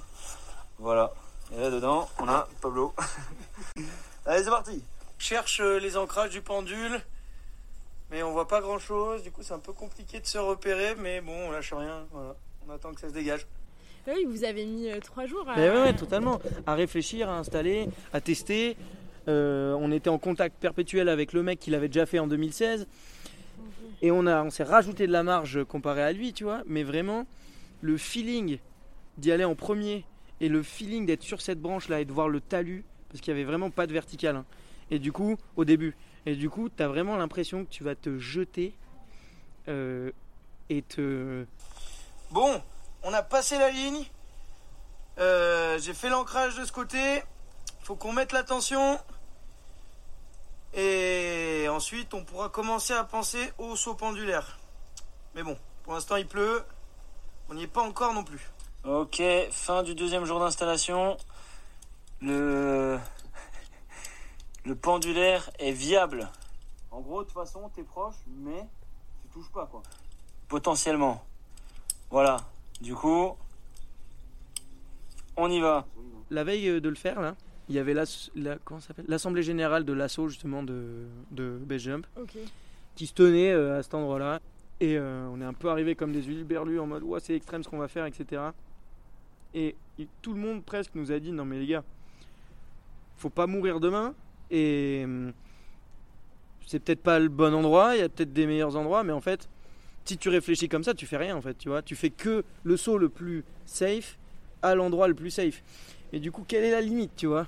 Voilà. 0.78 1.12
Et 1.54 1.60
là 1.60 1.72
dedans, 1.72 2.08
on 2.20 2.28
a 2.28 2.48
Pablo. 2.62 2.94
Allez, 4.26 4.44
c'est 4.44 4.50
parti. 4.50 4.84
cherche 5.18 5.60
euh, 5.62 5.80
les 5.80 5.98
ancrages 5.98 6.30
du 6.32 6.42
pendule, 6.42 7.02
mais 8.12 8.22
on 8.22 8.32
voit 8.32 8.48
pas 8.48 8.62
grand 8.62 8.78
chose. 8.78 9.24
Du 9.24 9.32
coup, 9.32 9.42
c'est 9.42 9.54
un 9.54 9.60
peu 9.60 9.74
compliqué 9.74 10.20
de 10.20 10.26
se 10.28 10.38
repérer, 10.38 10.96
mais 10.96 11.22
bon, 11.22 11.48
on 11.48 11.52
lâche 11.52 11.74
rien. 11.74 12.06
Voilà. 12.12 12.36
On 12.68 12.72
attend 12.72 12.94
que 12.94 13.02
ça 13.02 13.10
se 13.10 13.14
dégage. 13.14 13.48
Oui, 14.08 14.26
vous 14.28 14.44
avez 14.44 14.66
mis 14.66 14.90
euh, 14.90 15.00
trois 15.00 15.26
jours 15.26 15.48
à. 15.50 15.56
Mais 15.56 15.70
ouais, 15.70 15.82
ouais, 15.82 15.94
totalement. 15.96 16.40
À 16.68 16.76
réfléchir, 16.76 17.30
à 17.30 17.38
installer, 17.40 17.88
à 18.14 18.22
tester. 18.22 18.78
Euh, 19.28 19.76
on 19.80 19.92
était 19.92 20.10
en 20.10 20.20
contact 20.20 20.58
perpétuel 20.60 21.10
avec 21.10 21.34
le 21.34 21.42
mec 21.42 21.60
qui 21.60 21.72
l'avait 21.72 21.88
déjà 21.88 22.06
fait 22.06 22.20
en 22.20 22.28
2016. 22.28 22.88
Et 24.02 24.12
on, 24.12 24.28
a, 24.28 24.44
on 24.44 24.50
s'est 24.52 24.64
rajouté 24.64 25.08
de 25.08 25.12
la 25.12 25.24
marge 25.24 25.64
comparé 25.64 26.04
à 26.04 26.12
lui, 26.12 26.34
tu 26.34 26.44
vois. 26.44 26.62
Mais 26.68 26.84
vraiment, 26.84 27.26
le 27.82 27.98
feeling 27.98 28.60
d'y 29.18 29.32
aller 29.32 29.46
en 29.46 29.56
premier 29.56 30.06
et 30.42 30.50
le 30.50 30.62
feeling 30.62 31.06
d'être 31.06 31.24
sur 31.24 31.42
cette 31.42 31.60
branche-là 31.60 32.02
et 32.02 32.06
de 32.06 32.12
voir 32.12 32.28
le 32.30 32.42
talus, 32.42 32.84
parce 33.10 33.22
qu'il 33.22 33.32
y 33.32 33.36
avait 33.36 33.46
vraiment 33.46 33.70
pas 33.72 33.88
de 33.88 33.94
vertical. 33.94 34.36
hein. 34.36 34.46
Et 34.92 35.00
du 35.00 35.12
coup, 35.12 35.38
au 35.56 35.66
début. 35.66 35.96
Et 36.28 36.36
du 36.36 36.50
coup, 36.50 36.70
tu 36.70 36.84
as 36.84 36.88
vraiment 36.88 37.16
l'impression 37.18 37.66
que 37.66 37.70
tu 37.72 37.84
vas 37.84 37.96
te 37.96 38.20
jeter 38.20 38.74
euh, 39.68 40.12
et 40.70 40.82
te. 40.84 41.46
Bon, 42.32 42.62
on 43.06 43.14
a 43.14 43.22
passé 43.22 43.58
la 43.58 43.70
ligne. 43.70 44.04
Euh, 45.20 45.78
J'ai 45.80 45.94
fait 45.94 46.10
l'ancrage 46.10 46.58
de 46.58 46.66
ce 46.66 46.72
côté. 46.72 47.24
Faut 47.84 47.96
qu'on 47.96 48.12
mette 48.12 48.32
la 48.32 48.44
tension. 48.44 49.00
Et 50.74 51.68
ensuite, 51.70 52.14
on 52.14 52.26
pourra 52.26 52.50
commencer 52.50 52.94
à 52.94 53.04
penser 53.04 53.54
au 53.60 53.76
saut 53.76 53.94
pendulaire. 53.94 54.58
Mais 55.36 55.44
bon, 55.44 55.58
pour 55.84 55.94
l'instant, 55.94 56.16
il 56.16 56.28
pleut. 56.28 56.66
On 57.48 57.54
n'y 57.54 57.64
est 57.64 57.68
pas 57.68 57.84
encore 57.84 58.14
non 58.14 58.24
plus. 58.24 58.52
Ok, 58.84 59.22
fin 59.52 59.84
du 59.84 59.94
deuxième 59.94 60.26
jour 60.26 60.40
d'installation. 60.40 61.16
Le... 62.22 63.00
le 64.66 64.76
pendulaire 64.76 65.52
est 65.60 65.72
viable. 65.72 66.28
En 66.90 67.02
gros, 67.02 67.22
de 67.22 67.26
toute 67.26 67.36
façon, 67.36 67.70
t'es 67.76 67.84
proche, 67.84 68.16
mais 68.28 68.68
tu 69.22 69.28
touches 69.30 69.52
pas, 69.52 69.68
quoi. 69.68 69.84
Potentiellement. 70.48 71.24
Voilà. 72.10 72.38
Du 72.82 72.94
coup, 72.96 73.32
on 75.38 75.50
y 75.50 75.60
va. 75.60 75.86
la 76.30 76.44
veille 76.44 76.70
euh, 76.70 76.80
de 76.82 76.90
le 76.90 76.96
faire 76.96 77.22
là, 77.22 77.36
il 77.70 77.76
y 77.76 77.80
avait 77.80 77.94
la- 77.94 78.06
l'assemblée 79.08 79.44
générale 79.44 79.86
de 79.86 79.94
l'assaut 79.94 80.28
justement 80.30 80.62
de, 80.64 81.06
de 81.32 81.58
Base 81.64 81.82
Jump 81.82 82.06
qui 82.96 83.08
se 83.08 83.14
tenait 83.14 83.52
euh, 83.52 83.80
à 83.80 83.84
cet 83.84 83.94
endroit-là. 83.94 84.40
Et 84.82 84.98
euh, 84.98 85.28
on 85.32 85.40
est 85.42 85.46
un 85.46 85.54
peu 85.54 85.70
arrivé 85.70 85.96
comme 85.96 86.12
des 86.12 86.22
huiles 86.22 86.44
berlues 86.44 86.80
en 86.80 86.86
mode 86.88 87.04
ouais 87.04 87.20
c'est 87.22 87.36
extrême 87.36 87.64
ce 87.64 87.70
qu'on 87.70 87.78
va 87.78 87.88
faire 87.88 88.06
etc. 88.06 88.42
Et, 89.54 89.76
et 89.98 90.08
tout 90.22 90.34
le 90.34 90.40
monde 90.40 90.64
presque 90.64 90.92
nous 90.96 91.12
a 91.12 91.20
dit 91.20 91.32
non 91.32 91.46
mais 91.46 91.60
les 91.60 91.66
gars, 91.68 91.84
faut 93.18 93.30
pas 93.30 93.48
mourir 93.48 93.80
demain 93.80 94.14
et 94.52 95.02
hum, 95.06 95.32
c'est 96.68 96.80
peut-être 96.80 97.02
pas 97.04 97.20
le 97.20 97.30
bon 97.30 97.54
endroit, 97.54 97.96
il 97.96 98.00
y 98.00 98.04
a 98.04 98.10
peut-être 98.10 98.34
des 98.34 98.46
meilleurs 98.48 98.76
endroits, 98.76 99.04
mais 99.04 99.14
en 99.14 99.22
fait, 99.22 99.48
si 100.06 100.18
tu 100.18 100.30
réfléchis 100.30 100.70
comme 100.70 100.84
ça, 100.84 100.94
tu 100.94 101.06
fais 101.06 101.18
rien 101.18 101.36
en 101.36 101.42
fait, 101.42 101.56
tu 101.56 101.70
vois. 101.70 101.82
Tu 101.82 101.96
fais 101.96 102.10
que 102.10 102.44
le 102.64 102.78
saut 102.78 102.98
le 102.98 103.10
plus 103.10 103.44
safe 103.66 104.18
à 104.62 104.76
l'endroit 104.76 105.08
le 105.08 105.14
plus 105.14 105.32
safe. 105.32 105.64
Et 106.14 106.20
du 106.20 106.32
coup, 106.32 106.46
quelle 106.48 106.64
est 106.64 106.72
la 106.72 106.82
limite, 106.82 107.12
tu 107.16 107.28
vois? 107.28 107.48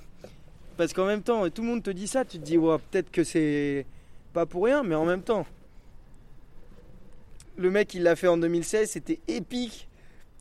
Parce 0.75 0.93
qu'en 0.93 1.05
même 1.05 1.21
temps, 1.21 1.49
tout 1.49 1.61
le 1.61 1.67
monde 1.67 1.83
te 1.83 1.89
dit 1.89 2.07
ça, 2.07 2.25
tu 2.25 2.37
te 2.37 2.43
dis, 2.43 2.57
ouais, 2.57 2.77
peut-être 2.91 3.11
que 3.11 3.23
c'est 3.23 3.85
pas 4.33 4.45
pour 4.45 4.65
rien, 4.65 4.83
mais 4.83 4.95
en 4.95 5.05
même 5.05 5.21
temps, 5.21 5.45
le 7.55 7.71
mec, 7.71 7.93
il 7.93 8.03
l'a 8.03 8.15
fait 8.15 8.27
en 8.27 8.37
2016, 8.37 8.91
c'était 8.91 9.19
épique. 9.27 9.87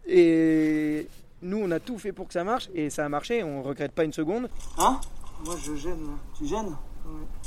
Et 0.07 1.09
nous, 1.43 1.59
on 1.59 1.71
a 1.71 1.81
tout 1.81 1.99
fait 1.99 2.13
pour 2.13 2.27
que 2.27 2.33
ça 2.33 2.45
marche, 2.45 2.69
et 2.75 2.91
ça 2.91 3.05
a 3.05 3.09
marché, 3.09 3.43
on 3.43 3.63
regrette 3.63 3.93
pas 3.93 4.05
une 4.05 4.13
seconde. 4.13 4.49
Hein? 4.79 5.01
Moi 5.45 5.57
je 5.63 5.75
gêne 5.75 6.07
là. 6.07 6.13
Tu 6.37 6.47
gênes? 6.47 6.75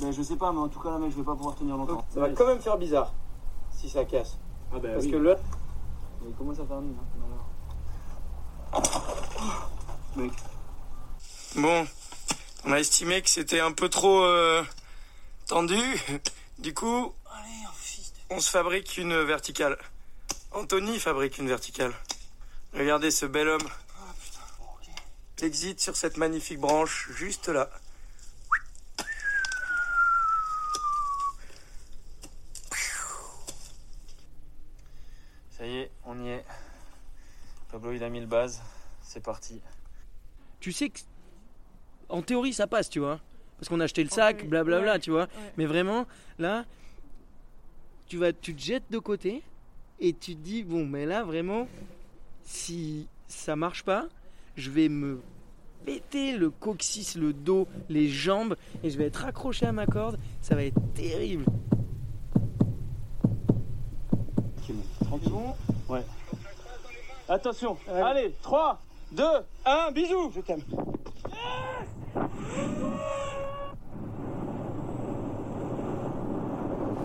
Mais 0.01 0.11
je 0.11 0.21
sais 0.21 0.35
pas, 0.35 0.51
mais 0.51 0.59
en 0.59 0.67
tout 0.67 0.79
cas 0.79 0.91
là 0.91 0.99
mec 0.99 1.11
je 1.11 1.17
vais 1.17 1.23
pas 1.23 1.35
pouvoir 1.35 1.55
tenir 1.55 1.75
longtemps. 1.75 2.05
Ça 2.13 2.19
va 2.19 2.29
quand 2.29 2.47
même 2.47 2.59
faire 2.59 2.77
bizarre 2.77 3.13
si 3.71 3.89
ça 3.89 4.05
casse. 4.05 4.37
Ah 4.71 4.79
bah 4.79 4.89
Parce 4.93 5.05
oui. 5.05 5.11
que 5.11 5.17
l'autre, 5.17 5.41
Mais 6.21 6.31
comment 6.37 6.53
ça 6.53 6.63
termine 6.63 6.95
hein 8.73 8.81
Mec. 10.15 10.31
Bon, 11.55 11.87
on 12.65 12.71
a 12.71 12.79
estimé 12.79 13.21
que 13.21 13.29
c'était 13.29 13.59
un 13.59 13.71
peu 13.71 13.89
trop 13.89 14.23
euh, 14.23 14.63
tendu. 15.47 15.79
Du 16.59 16.73
coup, 16.73 17.13
Allez, 17.31 17.63
un 17.65 17.71
fils 17.71 18.11
de... 18.11 18.35
on 18.35 18.41
se 18.41 18.49
fabrique 18.49 18.97
une 18.97 19.23
verticale. 19.23 19.77
Anthony 20.51 20.99
fabrique 20.99 21.37
une 21.37 21.47
verticale. 21.47 21.93
Regardez 22.73 23.11
ce 23.11 23.25
bel 23.25 23.47
homme. 23.47 23.67
Ah 23.95 24.13
putain, 24.21 24.39
bon 24.59 24.65
ok. 24.65 25.43
Exit 25.43 25.79
sur 25.79 25.95
cette 25.95 26.17
magnifique 26.17 26.59
branche, 26.59 27.09
juste 27.15 27.47
là. 27.47 27.69
Ça 35.57 35.65
y 35.65 35.77
est, 35.77 35.91
on 36.19 36.25
y 36.25 36.29
est. 36.29 36.45
Pablo, 37.71 37.93
il 37.93 38.03
a 38.03 38.09
mis 38.09 38.19
le 38.19 38.25
base. 38.25 38.61
C'est 39.01 39.23
parti. 39.23 39.61
Tu 40.59 40.71
sais 40.71 40.89
que, 40.89 40.99
en 42.09 42.21
théorie, 42.21 42.53
ça 42.53 42.67
passe, 42.67 42.89
tu 42.89 42.99
vois. 42.99 43.19
Parce 43.57 43.69
qu'on 43.69 43.79
a 43.79 43.85
acheté 43.85 44.03
le 44.03 44.09
sac, 44.09 44.47
blablabla, 44.47 44.93
Ouais. 44.93 44.99
tu 44.99 45.11
vois. 45.11 45.23
Ouais. 45.23 45.53
Mais 45.57 45.65
vraiment, 45.65 46.05
là, 46.37 46.65
tu, 48.07 48.17
vas, 48.17 48.33
tu 48.33 48.55
te 48.55 48.61
jettes 48.61 48.89
de 48.89 48.99
côté 48.99 49.43
et 49.99 50.13
tu 50.13 50.35
te 50.35 50.41
dis, 50.41 50.63
bon, 50.63 50.85
mais 50.85 51.05
là, 51.05 51.23
vraiment, 51.23 51.67
si 52.43 53.07
ça 53.27 53.55
marche 53.55 53.83
pas, 53.83 54.07
je 54.55 54.69
vais 54.69 54.89
me 54.89 55.21
péter 55.85 56.37
le 56.37 56.49
coccyx, 56.49 57.15
le 57.15 57.33
dos, 57.33 57.67
les 57.89 58.07
jambes 58.09 58.55
et 58.83 58.89
je 58.89 58.97
vais 58.97 59.05
être 59.05 59.25
accroché 59.25 59.65
à 59.65 59.71
ma 59.71 59.85
corde. 59.85 60.19
Ça 60.41 60.55
va 60.55 60.63
être 60.63 60.79
terrible. 60.93 61.45
Tranquille. 65.01 65.53
Attention. 67.27 67.77
Allez. 67.87 68.01
Allez, 68.01 68.35
3, 68.41 68.79
2, 69.11 69.23
1, 69.65 69.91
bisous. 69.91 70.31
Je 70.35 70.41
t'aime. 70.41 70.61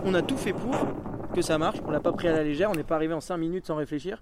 On 0.05 0.13
a 0.13 0.21
tout 0.21 0.37
fait 0.37 0.53
pour 0.53 0.75
que 1.33 1.41
ça 1.41 1.57
marche. 1.57 1.77
On 1.85 1.91
l'a 1.91 1.99
pas 1.99 2.11
pris 2.11 2.27
à 2.27 2.31
la 2.31 2.43
légère. 2.43 2.69
On 2.69 2.75
n'est 2.75 2.83
pas 2.83 2.95
arrivé 2.95 3.13
en 3.13 3.21
5 3.21 3.37
minutes 3.37 3.65
sans 3.65 3.75
réfléchir. 3.75 4.21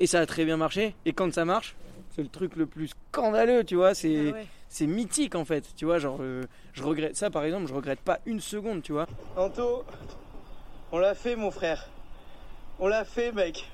Et 0.00 0.06
ça 0.06 0.20
a 0.20 0.26
très 0.26 0.44
bien 0.44 0.56
marché. 0.56 0.94
Et 1.04 1.12
quand 1.12 1.32
ça 1.32 1.44
marche, 1.44 1.74
c'est 2.14 2.22
le 2.22 2.28
truc 2.28 2.56
le 2.56 2.66
plus 2.66 2.88
scandaleux, 3.10 3.64
tu 3.64 3.76
vois. 3.76 3.94
C'est 3.94 4.28
Ah 4.30 4.32
ouais. 4.32 4.46
c'est 4.68 4.86
mythique 4.86 5.34
en 5.34 5.44
fait. 5.44 5.64
Tu 5.76 5.84
vois, 5.84 5.98
genre, 5.98 6.18
euh, 6.20 6.42
je 6.72 6.82
regrette 6.82 7.16
ça 7.16 7.30
par 7.30 7.44
exemple. 7.44 7.66
Je 7.66 7.74
regrette 7.74 8.00
pas 8.00 8.18
une 8.26 8.40
seconde, 8.40 8.82
tu 8.82 8.92
vois. 8.92 9.06
Anto, 9.36 9.84
on 10.92 10.98
l'a 10.98 11.14
fait, 11.14 11.36
mon 11.36 11.50
frère. 11.50 11.88
On 12.78 12.88
l'a 12.88 13.04
fait, 13.04 13.32
mec. 13.32 13.70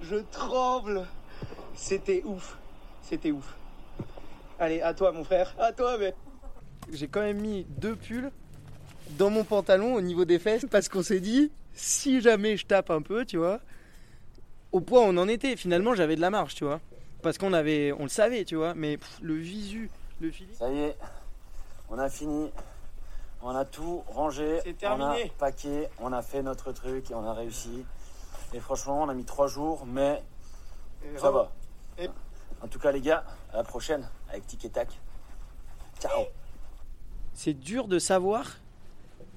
Je 0.00 0.16
tremble. 0.16 1.06
C'était 1.74 2.22
ouf. 2.24 2.58
C'était 3.02 3.30
ouf. 3.30 3.56
Allez, 4.58 4.80
à 4.80 4.94
toi, 4.94 5.12
mon 5.12 5.24
frère. 5.24 5.54
À 5.58 5.72
toi, 5.72 5.98
mec. 5.98 6.14
J'ai 6.92 7.08
quand 7.08 7.20
même 7.20 7.40
mis 7.40 7.64
deux 7.64 7.96
pulls 7.96 8.30
dans 9.10 9.30
mon 9.30 9.44
pantalon 9.44 9.94
au 9.94 10.00
niveau 10.00 10.24
des 10.24 10.38
fesses 10.38 10.66
parce 10.70 10.88
qu'on 10.88 11.02
s'est 11.02 11.20
dit, 11.20 11.50
si 11.74 12.20
jamais 12.20 12.56
je 12.56 12.66
tape 12.66 12.90
un 12.90 13.02
peu, 13.02 13.24
tu 13.24 13.36
vois, 13.36 13.60
au 14.72 14.80
point 14.80 15.00
où 15.00 15.04
on 15.04 15.16
en 15.16 15.28
était, 15.28 15.56
finalement, 15.56 15.94
j'avais 15.94 16.16
de 16.16 16.20
la 16.20 16.30
marge, 16.30 16.54
tu 16.54 16.64
vois. 16.64 16.80
Parce 17.22 17.38
qu'on 17.38 17.52
avait, 17.52 17.92
on 17.92 18.02
le 18.02 18.08
savait, 18.08 18.44
tu 18.44 18.56
vois, 18.56 18.74
mais 18.74 18.96
pff, 18.96 19.18
le 19.22 19.34
visu, 19.34 19.90
le 20.20 20.30
feeling. 20.30 20.54
Ça 20.54 20.70
y 20.72 20.78
est, 20.78 20.96
on 21.88 21.98
a 21.98 22.08
fini. 22.08 22.50
On 23.42 23.50
a 23.54 23.64
tout 23.64 24.02
rangé. 24.08 24.60
C'est 24.64 24.86
On 24.86 25.00
a 25.00 25.16
paqué. 25.38 25.88
On 26.00 26.12
a 26.12 26.22
fait 26.22 26.42
notre 26.42 26.72
truc 26.72 27.10
et 27.10 27.14
on 27.14 27.24
a 27.24 27.32
réussi. 27.34 27.84
Et 28.54 28.60
franchement, 28.60 29.02
on 29.02 29.08
a 29.08 29.14
mis 29.14 29.24
trois 29.24 29.48
jours, 29.48 29.84
mais 29.86 30.22
ça 31.16 31.30
va. 31.30 31.50
Et- 31.98 32.08
En 32.62 32.68
tout 32.68 32.78
cas, 32.78 32.92
les 32.92 33.00
gars, 33.00 33.24
à 33.52 33.56
la 33.56 33.64
prochaine 33.64 34.08
avec 34.28 34.46
Tic 34.46 34.64
et 34.64 34.70
Tac. 34.70 34.88
Ciao. 36.00 36.24
c'est 37.34 37.54
dur 37.54 37.86
de 37.88 37.98
savoir 37.98 38.58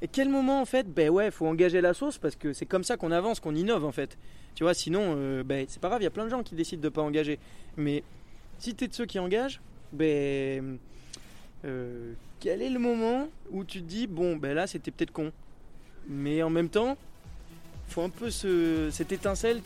et 0.02 0.08
quel 0.08 0.30
moment 0.30 0.62
en 0.62 0.66
fait 0.66 0.92
ben 0.92 1.10
ouais 1.10 1.30
faut 1.32 1.46
engager 1.48 1.80
la 1.80 1.94
sauce 1.94 2.18
parce 2.18 2.36
que 2.36 2.54
c'est 2.54 2.66
comme 2.66 2.84
ça 2.84 2.98
qu'on 2.98 3.12
avance 3.12 3.40
qu'on 3.40 3.54
innove 3.54 3.86
en 3.86 3.92
fait 3.92 4.18
tu 4.56 4.64
vois 4.64 4.74
sinon 4.74 5.14
euh, 5.16 5.44
ben 5.44 5.66
c'est 5.70 5.80
pas 5.80 5.90
grave 5.90 6.02
il 6.02 6.06
y 6.06 6.08
a 6.08 6.12
plein 6.12 6.26
de 6.26 6.30
gens 6.30 6.42
qui 6.44 6.56
décident 6.56 6.82
de 6.82 6.90
pas 6.90 7.04
engager 7.04 7.40
mais 7.78 8.04
si 8.58 8.74
tu 8.76 8.86
es 8.86 8.88
de 8.88 8.94
ceux 8.96 9.06
qui 9.06 9.20
engagent 9.20 9.62
ben 9.94 10.80
euh, 11.66 12.14
quel 12.46 12.62
est 12.62 12.70
le 12.70 12.78
moment 12.78 13.28
où 13.50 13.64
tu 13.64 13.82
te 13.82 13.88
dis 13.88 14.06
bon 14.06 14.36
ben 14.36 14.54
là 14.54 14.68
c'était 14.68 14.92
peut-être 14.92 15.10
con. 15.10 15.32
Mais 16.08 16.44
en 16.44 16.52
même 16.52 16.70
temps 16.70 16.96
faut 17.88 18.04
un 18.04 18.10
peu 18.10 18.30
ce, 18.30 18.90
cette 18.92 19.12
étincelle 19.12 19.64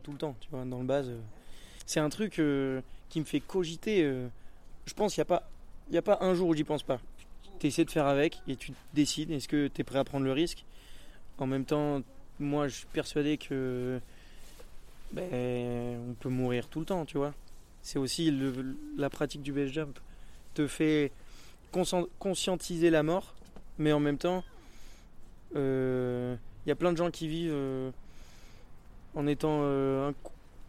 tout 0.00 0.12
le 0.12 0.18
temps, 0.18 0.34
tu 0.40 0.48
vois, 0.50 0.64
dans 0.64 0.78
le 0.80 0.86
base. 0.86 1.08
euh. 1.08 1.18
C'est 1.86 2.00
un 2.00 2.08
truc 2.08 2.38
euh, 2.38 2.80
qui 3.08 3.20
me 3.20 3.24
fait 3.24 3.40
cogiter. 3.40 4.02
euh. 4.04 4.28
Je 4.86 4.94
pense 4.94 5.14
qu'il 5.14 5.20
n'y 5.20 5.26
a, 5.28 5.38
pas- 5.38 5.48
a 5.96 6.02
pas 6.02 6.18
un 6.24 6.34
jour 6.34 6.48
où 6.48 6.54
j'y 6.54 6.64
pense 6.64 6.82
pas. 6.82 7.00
Tu 7.58 7.66
essaies 7.68 7.84
de 7.84 7.90
faire 7.90 8.06
avec 8.06 8.40
et 8.48 8.56
tu 8.56 8.72
décides 8.94 9.30
est-ce 9.30 9.46
que 9.48 9.68
tu 9.68 9.80
es 9.80 9.84
prêt 9.84 9.98
à 9.98 10.04
prendre 10.04 10.24
le 10.24 10.32
risque? 10.32 10.64
En 11.38 11.46
même 11.46 11.64
temps, 11.64 12.02
moi 12.38 12.68
je 12.68 12.76
suis 12.76 12.86
persuadé 12.86 13.36
que 13.38 14.00
ben, 15.12 15.98
on 16.10 16.14
peut 16.14 16.28
mourir 16.28 16.68
tout 16.68 16.80
le 16.80 16.86
temps, 16.86 17.04
tu 17.04 17.16
vois. 17.18 17.34
C'est 17.82 17.98
aussi 17.98 18.30
le- 18.30 18.76
la 18.96 19.10
pratique 19.10 19.42
du 19.42 19.52
base 19.52 19.70
jump 19.70 19.98
te 20.54 20.66
fait 20.66 21.12
conscien- 21.72 22.06
conscientiser 22.18 22.90
la 22.90 23.02
mort, 23.02 23.34
mais 23.78 23.92
en 23.92 24.00
même 24.00 24.18
temps, 24.18 24.44
il 25.54 26.38
y 26.66 26.70
a 26.70 26.76
plein 26.76 26.92
de 26.92 26.96
gens 26.96 27.10
qui 27.10 27.28
vivent 27.28 27.92
en 29.14 29.26
étant 29.26 29.60
euh, 29.62 30.12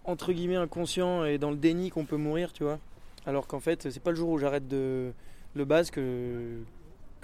entre 0.06 0.34
guillemets 0.34 0.56
inconscient 0.56 1.26
et 1.26 1.38
dans 1.38 1.52
le 1.52 1.58
déni 1.58 1.90
qu'on 1.90 2.06
peut 2.06 2.18
mourir, 2.18 2.54
tu 2.54 2.64
vois. 2.64 2.80
Alors 3.26 3.48
qu'en 3.48 3.60
fait, 3.60 3.90
c'est 3.92 4.00
pas 4.00 4.12
le 4.12 4.18
jour 4.18 4.30
où 4.30 4.38
j'arrête 4.40 4.68
de 4.68 5.12
le 5.54 5.66
base 5.66 5.92
que 5.92 6.64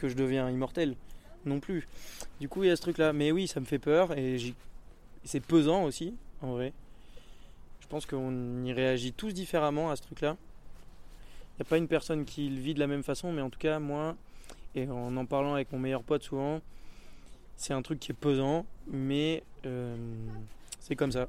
je 0.02 0.14
deviens 0.14 0.50
immortel 0.50 0.96
non 1.48 1.60
plus. 1.60 1.88
Du 2.40 2.50
coup, 2.50 2.64
il 2.64 2.68
y 2.68 2.72
a 2.72 2.76
ce 2.76 2.82
truc 2.82 2.98
là, 2.98 3.14
mais 3.14 3.32
oui, 3.32 3.48
ça 3.48 3.60
me 3.60 3.66
fait 3.66 3.80
peur 3.80 4.18
et 4.18 4.38
c'est 5.24 5.40
pesant 5.40 5.84
aussi 5.84 6.14
en 6.42 6.52
vrai. 6.52 6.74
Je 7.80 7.88
pense 7.88 8.06
qu'on 8.06 8.64
y 8.66 8.74
réagit 8.74 9.14
tous 9.14 9.34
différemment 9.34 9.90
à 9.90 9.96
ce 9.96 10.02
truc 10.02 10.22
là. 10.22 10.36
Il 11.56 11.64
n'y 11.64 11.68
a 11.68 11.70
pas 11.70 11.78
une 11.78 11.88
personne 11.88 12.26
qui 12.26 12.50
le 12.50 12.60
vit 12.60 12.74
de 12.74 12.80
la 12.80 12.88
même 12.88 13.02
façon, 13.02 13.32
mais 13.32 13.42
en 13.42 13.50
tout 13.50 13.58
cas, 13.58 13.80
moi, 13.80 14.16
et 14.76 14.88
en 14.88 15.18
en 15.18 15.26
parlant 15.26 15.56
avec 15.56 15.72
mon 15.72 15.80
meilleur 15.80 16.04
pote 16.04 16.22
souvent, 16.22 16.62
c'est 17.56 17.74
un 17.74 17.82
truc 17.82 18.00
qui 18.00 18.12
est 18.12 18.16
pesant, 18.16 18.66
mais 18.88 19.44
euh, 19.66 19.96
c'est 20.88 20.96
comme 20.96 21.12
ça. 21.12 21.28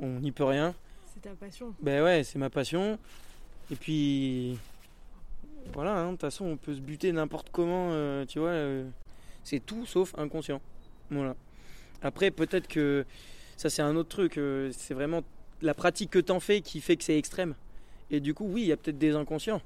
On 0.00 0.20
n'y 0.20 0.32
peut 0.32 0.44
rien. 0.44 0.74
C'est 1.14 1.20
ta 1.22 1.30
passion. 1.30 1.74
Ben 1.82 2.02
ouais, 2.02 2.24
c'est 2.24 2.38
ma 2.38 2.50
passion. 2.50 2.98
Et 3.70 3.76
puis, 3.76 4.58
voilà, 5.72 5.96
hein, 5.96 6.06
de 6.06 6.10
toute 6.12 6.20
façon, 6.20 6.44
on 6.44 6.56
peut 6.56 6.74
se 6.74 6.80
buter 6.80 7.12
n'importe 7.12 7.48
comment, 7.50 7.90
euh, 7.92 8.24
tu 8.26 8.38
vois. 8.38 8.48
euh, 8.50 8.84
c'est 9.44 9.60
tout 9.64 9.86
sauf 9.86 10.14
inconscient. 10.18 10.60
Voilà. 11.10 11.34
Après, 12.02 12.30
peut-être 12.30 12.68
que 12.68 13.04
Ça, 13.56 13.68
c'est 13.68 13.82
un 13.82 13.94
autre 13.96 14.08
truc. 14.08 14.38
euh, 14.38 14.70
c'est 14.74 14.94
vraiment 14.94 15.20
la 15.60 15.74
pratique 15.74 16.08
que 16.10 16.18
t'en 16.18 16.40
fais 16.40 16.62
qui 16.62 16.80
fait 16.80 16.96
que 16.96 17.04
c'est 17.04 17.18
extrême. 17.18 17.54
Et 18.10 18.20
du 18.20 18.32
coup, 18.32 18.46
oui, 18.46 18.62
il 18.62 18.68
y 18.68 18.72
a 18.72 18.76
peut-être 18.78 18.96
des 18.98 19.14
inconscients. 19.14 19.60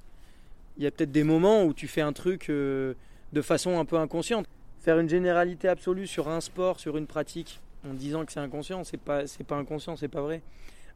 Il 0.77 0.83
y 0.83 0.87
a 0.89 0.91
peut-être 0.91 1.13
des 1.13 1.23
moments 1.23 1.63
où 1.65 1.73
tu 1.73 1.87
fais 1.87 2.01
un 2.01 2.13
truc 2.13 2.49
de 2.49 2.97
façon 3.43 3.79
un 3.79 3.85
peu 3.85 3.97
inconsciente. 3.97 4.47
Faire 4.81 4.99
une 4.99 5.09
généralité 5.09 5.69
absolue 5.69 6.09
sur 6.09 6.29
un 6.29 6.41
sport, 6.41 6.81
sur 6.81 6.97
une 6.97 7.07
pratique, 7.07 7.61
en 7.89 7.95
disant 7.95 8.25
que 8.25 8.33
c'est 8.33 8.41
inconscient, 8.41 8.85
c'est 8.85 9.01
pas, 9.01 9.27
c'est 9.27 9.45
pas 9.45 9.57
inconscient, 9.57 9.97
c'est 9.97 10.09
pas 10.09 10.23
vrai. 10.23 10.43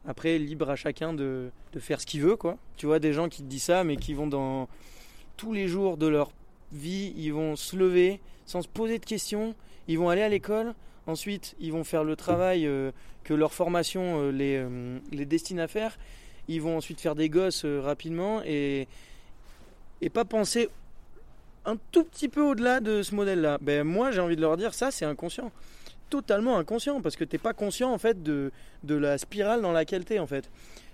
Après, 0.07 0.37
libre 0.37 0.69
à 0.69 0.75
chacun 0.75 1.13
de, 1.13 1.51
de 1.73 1.79
faire 1.79 1.99
ce 1.99 2.05
qu'il 2.05 2.21
veut, 2.21 2.35
quoi. 2.35 2.57
Tu 2.77 2.85
vois, 2.85 2.99
des 2.99 3.13
gens 3.13 3.27
qui 3.29 3.43
te 3.43 3.47
disent 3.47 3.63
ça, 3.63 3.83
mais 3.83 3.97
qui 3.97 4.13
vont 4.13 4.27
dans 4.27 4.67
tous 5.37 5.53
les 5.53 5.67
jours 5.67 5.97
de 5.97 6.07
leur 6.07 6.31
vie, 6.71 7.13
ils 7.17 7.31
vont 7.31 7.55
se 7.55 7.75
lever 7.75 8.19
sans 8.45 8.61
se 8.61 8.67
poser 8.67 8.97
de 8.99 9.05
questions, 9.05 9.55
ils 9.87 9.97
vont 9.97 10.09
aller 10.09 10.21
à 10.21 10.29
l'école, 10.29 10.73
ensuite 11.05 11.55
ils 11.59 11.71
vont 11.71 11.83
faire 11.83 12.03
le 12.03 12.15
travail 12.15 12.65
euh, 12.65 12.91
que 13.23 13.33
leur 13.33 13.53
formation 13.53 14.21
euh, 14.21 14.31
les, 14.31 14.57
euh, 14.57 14.99
les 15.11 15.25
destine 15.25 15.59
à 15.59 15.67
faire, 15.67 15.97
ils 16.47 16.61
vont 16.61 16.77
ensuite 16.77 16.99
faire 16.99 17.15
des 17.15 17.29
gosses 17.29 17.63
rapidement 17.63 18.41
et, 18.43 18.87
et 20.01 20.09
pas 20.09 20.25
penser 20.25 20.69
un 21.65 21.77
tout 21.91 22.03
petit 22.03 22.27
peu 22.27 22.41
au-delà 22.41 22.79
de 22.79 23.03
ce 23.03 23.13
modèle-là. 23.13 23.59
Ben, 23.61 23.83
moi 23.83 24.11
j'ai 24.11 24.19
envie 24.19 24.35
de 24.35 24.41
leur 24.41 24.57
dire 24.57 24.73
ça 24.73 24.89
c'est 24.89 25.05
inconscient. 25.05 25.51
Totalement 26.09 26.57
inconscient 26.57 27.01
parce 27.01 27.15
que 27.15 27.23
t'es 27.23 27.37
pas 27.37 27.53
conscient 27.53 27.91
en 27.93 27.97
fait 27.97 28.23
de, 28.23 28.51
de 28.83 28.95
la 28.95 29.17
spirale 29.17 29.61
dans 29.61 29.71
laquelle 29.71 30.05
t'es 30.05 30.19
en 30.19 30.27
fait. 30.27 30.49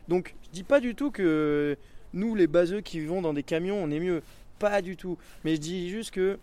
Donc 0.07 0.35
je 0.43 0.49
dis 0.49 0.63
pas 0.63 0.79
du 0.79 0.93
tout 0.93 1.11
que 1.11 1.77
nous 2.13 2.35
les 2.35 2.47
baseux 2.47 2.81
qui 2.81 2.99
vivons 2.99 3.21
dans 3.21 3.33
des 3.33 3.43
camions 3.43 3.81
on 3.81 3.89
est 3.91 3.99
mieux. 3.99 4.21
Pas 4.59 4.81
du 4.81 4.97
tout. 4.97 5.17
Mais 5.43 5.55
je 5.55 5.61
dis 5.61 5.89
juste 5.89 6.11
que 6.11 6.37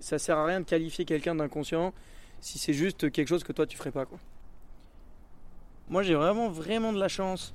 ça 0.00 0.18
sert 0.18 0.38
à 0.38 0.44
rien 0.44 0.60
de 0.60 0.64
qualifier 0.66 1.04
quelqu'un 1.04 1.34
d'inconscient 1.34 1.92
si 2.40 2.58
c'est 2.58 2.72
juste 2.72 3.10
quelque 3.10 3.28
chose 3.28 3.44
que 3.44 3.52
toi 3.52 3.66
tu 3.66 3.76
ferais 3.76 3.90
pas 3.92 4.06
quoi. 4.06 4.18
Moi 5.88 6.02
j'ai 6.02 6.14
vraiment 6.14 6.48
vraiment 6.48 6.92
de 6.92 6.98
la 6.98 7.08
chance 7.08 7.54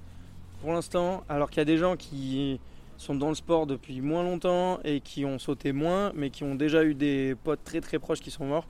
pour 0.63 0.71
l'instant, 0.71 1.26
alors 1.28 1.49
qu'il 1.49 1.57
y 1.57 1.61
a 1.61 1.65
des 1.65 1.78
gens 1.78 1.97
qui 1.97 2.57
sont 2.95 3.15
dans 3.15 3.28
le 3.28 3.36
sport 3.36 3.67
depuis 3.67 3.99
moins 3.99 4.24
longtemps 4.24 4.80
et 4.86 5.01
qui 5.01 5.26
ont 5.26 5.38
sauté 5.38 5.74
moins, 5.74 6.13
mais 6.15 6.30
qui 6.30 6.45
ont 6.45 6.55
déjà 6.55 6.86
eu 6.86 6.93
des 6.93 7.36
potes 7.43 7.65
très 7.65 7.82
très 7.82 7.99
proches 7.99 8.21
qui 8.21 8.32
sont 8.32 8.45
morts. 8.45 8.65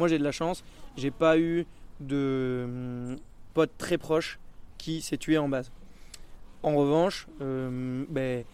Moi 0.00 0.08
j'ai 0.08 0.18
de 0.18 0.24
la 0.24 0.32
chance, 0.32 0.64
j'ai 0.96 1.10
pas 1.10 1.38
eu 1.38 1.66
de 2.00 2.62
hum, 2.64 3.16
pote 3.52 3.70
très 3.76 3.98
proche 3.98 4.38
qui 4.78 5.02
s'est 5.02 5.18
tué 5.18 5.36
en 5.36 5.46
base. 5.46 5.70
En 6.62 6.74
revanche, 6.74 7.26
euh, 7.42 8.06
ben, 8.08 8.44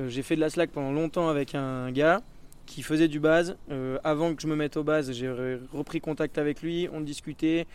euh, 0.00 0.08
j'ai 0.08 0.22
fait 0.22 0.34
de 0.34 0.40
la 0.40 0.48
slack 0.48 0.70
pendant 0.70 0.92
longtemps 0.92 1.28
avec 1.28 1.54
un 1.54 1.92
gars 1.92 2.22
qui 2.64 2.82
faisait 2.82 3.06
du 3.06 3.20
base. 3.20 3.58
Euh, 3.70 3.98
avant 4.02 4.34
que 4.34 4.40
je 4.40 4.46
me 4.46 4.56
mette 4.56 4.78
au 4.78 4.82
base, 4.82 5.12
j'ai 5.12 5.26
re- 5.26 5.60
repris 5.74 6.00
contact 6.00 6.38
avec 6.38 6.62
lui, 6.62 6.88
on 6.90 7.02
discutait, 7.02 7.66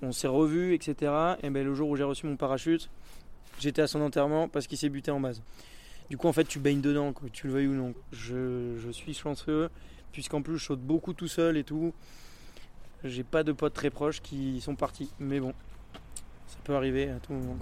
on 0.00 0.12
s'est 0.12 0.28
revus, 0.28 0.74
etc. 0.74 1.10
Et 1.42 1.50
ben, 1.50 1.64
le 1.66 1.74
jour 1.74 1.88
où 1.88 1.96
j'ai 1.96 2.04
reçu 2.04 2.26
mon 2.26 2.36
parachute, 2.36 2.88
j'étais 3.58 3.82
à 3.82 3.88
son 3.88 4.00
enterrement 4.00 4.46
parce 4.46 4.68
qu'il 4.68 4.78
s'est 4.78 4.90
buté 4.90 5.10
en 5.10 5.18
base. 5.18 5.42
Du 6.08 6.16
coup, 6.16 6.28
en 6.28 6.32
fait, 6.32 6.44
tu 6.44 6.60
baignes 6.60 6.82
dedans, 6.82 7.12
tu 7.32 7.48
le 7.48 7.52
veuilles 7.52 7.66
ou 7.66 7.74
non. 7.74 7.94
Je, 8.12 8.76
je 8.78 8.90
suis 8.92 9.12
chanceux, 9.12 9.70
puisqu'en 10.12 10.42
plus, 10.42 10.58
je 10.58 10.64
saute 10.66 10.80
beaucoup 10.80 11.12
tout 11.14 11.28
seul 11.28 11.56
et 11.56 11.64
tout. 11.64 11.92
J'ai 13.04 13.24
pas 13.24 13.42
de 13.42 13.52
potes 13.52 13.74
très 13.74 13.90
proches 13.90 14.20
qui 14.22 14.60
sont 14.60 14.76
partis. 14.76 15.10
Mais 15.18 15.40
bon, 15.40 15.52
ça 16.46 16.58
peut 16.64 16.74
arriver 16.74 17.10
à 17.10 17.18
tout 17.18 17.32
moment. 17.32 17.56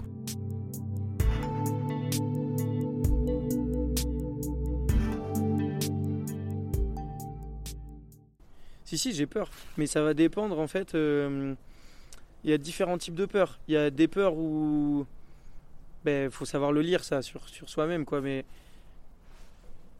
Si, 8.83 8.97
si, 8.97 9.13
j'ai 9.13 9.25
peur. 9.25 9.49
Mais 9.77 9.87
ça 9.87 10.01
va 10.03 10.13
dépendre, 10.13 10.59
en 10.59 10.67
fait. 10.67 10.95
euh, 10.95 11.55
Il 12.43 12.49
y 12.49 12.53
a 12.53 12.57
différents 12.57 12.97
types 12.97 13.15
de 13.15 13.25
peurs. 13.25 13.59
Il 13.67 13.73
y 13.73 13.77
a 13.77 13.89
des 13.89 14.07
peurs 14.07 14.35
où. 14.35 15.05
Ben, 16.03 16.29
faut 16.31 16.45
savoir 16.45 16.71
le 16.71 16.81
lire, 16.81 17.03
ça, 17.03 17.21
sur, 17.21 17.47
sur 17.47 17.69
soi-même, 17.69 18.05
quoi. 18.05 18.21
Mais 18.21 18.43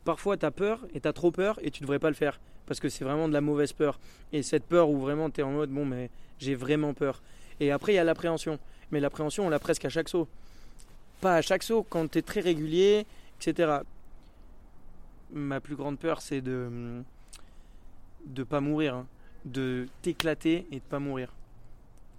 parfois, 0.03 0.37
t'as 0.37 0.51
peur 0.51 0.85
et 0.93 0.99
t'as 0.99 1.13
trop 1.13 1.31
peur 1.31 1.59
et 1.61 1.71
tu 1.71 1.81
devrais 1.81 1.99
pas 1.99 2.09
le 2.09 2.15
faire. 2.15 2.39
Parce 2.65 2.79
que 2.79 2.89
c'est 2.89 3.03
vraiment 3.03 3.27
de 3.27 3.33
la 3.33 3.41
mauvaise 3.41 3.73
peur. 3.73 3.99
Et 4.31 4.43
cette 4.43 4.65
peur 4.65 4.89
où 4.89 4.99
vraiment 4.99 5.29
t'es 5.29 5.41
en 5.41 5.51
mode, 5.51 5.69
bon, 5.69 5.85
mais 5.85 6.09
j'ai 6.39 6.55
vraiment 6.55 6.93
peur. 6.93 7.21
Et 7.59 7.71
après, 7.71 7.93
il 7.93 7.95
y 7.95 7.99
a 7.99 8.03
l'appréhension. 8.03 8.59
Mais 8.91 8.99
l'appréhension, 8.99 9.45
on 9.45 9.49
l'a 9.49 9.59
presque 9.59 9.85
à 9.85 9.89
chaque 9.89 10.09
saut. 10.09 10.27
Pas 11.21 11.35
à 11.35 11.41
chaque 11.41 11.63
saut, 11.63 11.83
quand 11.83 12.09
t'es 12.09 12.21
très 12.21 12.41
régulier, 12.41 13.05
etc. 13.39 13.79
Ma 15.31 15.59
plus 15.59 15.75
grande 15.75 15.97
peur, 15.97 16.21
c'est 16.21 16.41
de 16.41 17.03
de 18.25 18.43
pas 18.43 18.61
mourir, 18.61 18.95
hein. 18.95 19.07
de 19.45 19.87
t'éclater 20.01 20.67
et 20.71 20.75
de 20.75 20.83
pas 20.83 20.99
mourir. 20.99 21.33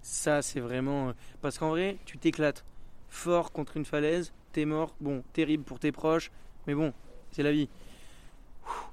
Ça, 0.01 0.41
c'est 0.41 0.59
vraiment 0.59 1.09
euh, 1.09 1.13
parce 1.41 1.57
qu'en 1.57 1.69
vrai, 1.69 1.97
tu 2.05 2.17
t'éclates 2.17 2.65
fort 3.09 3.51
contre 3.51 3.77
une 3.77 3.85
falaise, 3.85 4.33
t'es 4.51 4.65
mort. 4.65 4.95
Bon, 4.99 5.23
terrible 5.33 5.63
pour 5.63 5.79
tes 5.79 5.91
proches, 5.91 6.31
mais 6.67 6.75
bon, 6.75 6.93
c'est 7.33 7.43
la 7.43 7.51
vie. 7.51 7.67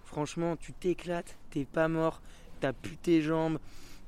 Franchement, 0.04 0.56
tu 0.56 0.72
t'éclates, 0.72 1.36
t'es 1.50 1.64
pas 1.64 1.86
mort, 1.86 2.20
t'as 2.60 2.72
plus 2.72 2.96
tes 2.96 3.22
jambes, 3.22 3.58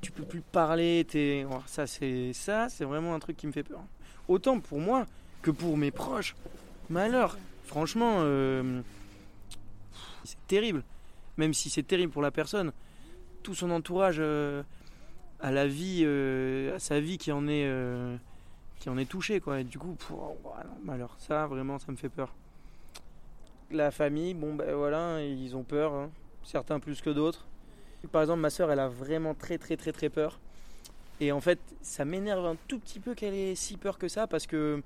tu 0.01 0.11
peux 0.11 0.25
plus 0.25 0.41
parler, 0.41 1.07
t'es. 1.09 1.47
ça, 1.67 1.87
c'est 1.87 2.33
ça, 2.33 2.69
c'est 2.69 2.85
vraiment 2.85 3.15
un 3.15 3.21
truc 3.21 3.37
qui 3.37 3.47
me 3.47 3.53
fait 3.53 3.63
peur. 3.63 3.83
Autant 4.29 4.59
pour 4.59 4.81
moi 4.81 5.07
que 5.43 5.51
pour 5.51 5.77
mes 5.77 5.91
proches. 5.91 6.35
Malheur. 6.91 7.39
Franchement, 7.65 8.17
euh, 8.19 8.83
c'est 10.25 10.47
terrible. 10.47 10.83
Même 11.37 11.55
si 11.55 11.71
c'est 11.71 11.83
terrible 11.83 12.13
pour 12.13 12.23
la 12.23 12.31
personne, 12.31 12.73
tout 13.43 13.55
son 13.55 13.71
entourage 13.71 14.17
euh, 14.19 14.63
à 15.41 15.51
la 15.51 15.67
vie, 15.67 16.03
euh, 16.05 16.77
à 16.77 16.79
sa 16.79 17.01
vie 17.01 17.19
qui 17.19 17.33
en 17.33 17.47
est, 17.49 17.67
euh, 17.67 18.17
qui 18.79 18.89
en 18.89 18.99
est 18.99 19.07
touché, 19.07 19.41
du 19.65 19.79
coup, 19.79 19.97
malheur. 20.85 21.15
Ça, 21.19 21.47
vraiment, 21.47 21.79
ça 21.79 21.91
me 21.93 21.97
fait 21.97 22.09
peur. 22.09 22.35
La 23.73 23.91
famille, 23.91 24.35
bon, 24.35 24.55
ben 24.55 24.75
voilà, 24.75 25.25
ils 25.25 25.57
ont 25.57 25.63
peur, 25.63 25.95
hein. 25.95 26.11
certains 26.45 26.79
plus 26.79 27.01
que 27.01 27.11
d'autres. 27.11 27.47
Par 28.11 28.21
exemple, 28.21 28.41
ma 28.41 28.51
soeur, 28.51 28.71
elle 28.71 28.81
a 28.81 28.89
vraiment 28.89 29.35
très, 29.35 29.57
très, 29.57 29.77
très, 29.77 29.93
très 29.93 30.11
peur. 30.11 30.39
Et 31.21 31.33
en 31.33 31.41
fait, 31.41 31.59
ça 31.81 32.05
m'énerve 32.05 32.45
un 32.45 32.57
tout 32.69 32.79
petit 32.79 33.01
peu 33.01 33.15
qu'elle 33.15 33.35
ait 33.35 33.55
si 33.55 33.77
peur 33.77 33.97
que 33.97 34.09
ça 34.09 34.27
parce 34.27 34.47
que 34.47 34.83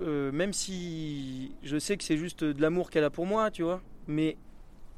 euh, 0.00 0.30
même 0.30 0.52
si 0.52 1.52
je 1.62 1.78
sais 1.78 1.96
que 1.96 2.04
c'est 2.04 2.16
juste 2.16 2.44
de 2.44 2.62
l'amour 2.62 2.90
qu'elle 2.90 3.04
a 3.04 3.10
pour 3.10 3.26
moi, 3.26 3.50
tu 3.50 3.62
vois, 3.62 3.80
mais 4.06 4.36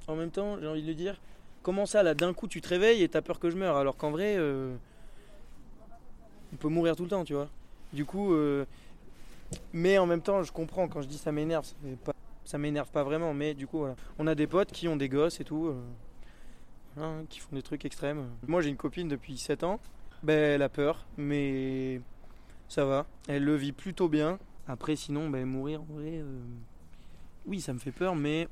en 0.07 0.15
même 0.17 0.31
temps, 0.31 0.59
j'ai 0.61 0.67
envie 0.67 0.83
de 0.83 0.87
lui 0.89 0.95
dire, 0.95 1.21
comment 1.63 1.87
ça, 1.87 2.03
là, 2.03 2.15
d'un 2.15 2.35
coup, 2.35 2.49
tu 2.49 2.61
te 2.61 2.69
réveilles 2.69 3.03
et 3.03 3.09
t'as 3.09 3.23
peur 3.23 3.39
que 3.41 3.51
je 3.51 3.57
meure, 3.57 3.77
alors 3.77 3.97
qu'en 3.97 4.11
vrai, 4.11 4.37
euh, 4.37 4.75
on 6.53 6.57
peut 6.57 6.69
mourir 6.69 6.97
tout 6.97 7.05
le 7.05 7.09
temps, 7.11 7.25
tu 7.25 7.35
vois. 7.35 7.49
Du 7.93 8.05
coup, 8.05 8.35
euh, 8.35 8.65
mais 9.73 9.99
en 9.99 10.07
même 10.07 10.21
temps, 10.21 10.43
je 10.43 10.53
comprends 10.53 10.89
quand 10.89 11.01
je 11.01 11.09
dis 11.09 11.19
ça 11.19 11.33
m'énerve, 11.33 11.67
pas- 12.05 12.13
ça 12.49 12.57
m'énerve 12.57 12.91
pas 12.91 13.05
vraiment, 13.05 13.35
mais 13.35 13.53
du 13.53 13.67
coup, 13.67 13.81
voilà. 13.81 13.95
On 14.19 14.27
a 14.27 14.35
des 14.35 14.47
potes 14.47 14.73
qui 14.73 14.89
ont 14.89 14.97
des 14.97 15.11
gosses 15.11 15.39
et 15.39 15.45
tout, 15.45 15.67
euh, 15.67 15.83
voilà, 16.97 17.21
qui 17.29 17.41
font 17.41 17.55
des 17.55 17.61
trucs 17.61 17.85
extrêmes. 17.85 18.27
Moi, 18.47 18.63
j'ai 18.63 18.71
une 18.71 18.79
copine 18.79 19.07
depuis 19.07 19.37
7 19.37 19.65
ans, 19.65 19.79
ben, 20.23 20.55
elle 20.55 20.63
a 20.63 20.71
peur, 20.71 21.05
mais 21.19 22.01
ça 22.67 22.87
va, 22.87 23.07
elle 23.29 23.45
le 23.45 23.55
vit 23.55 23.73
plutôt 23.73 24.09
bien. 24.09 24.39
Après, 24.67 24.97
sinon, 24.97 25.29
ben, 25.29 25.45
mourir, 25.45 25.83
en 25.83 25.93
vrai, 25.93 26.21
euh, 26.21 26.41
oui, 27.45 27.61
ça 27.61 27.75
me 27.75 27.79
fait 27.79 27.93
peur, 27.93 28.17
mais 28.17 28.49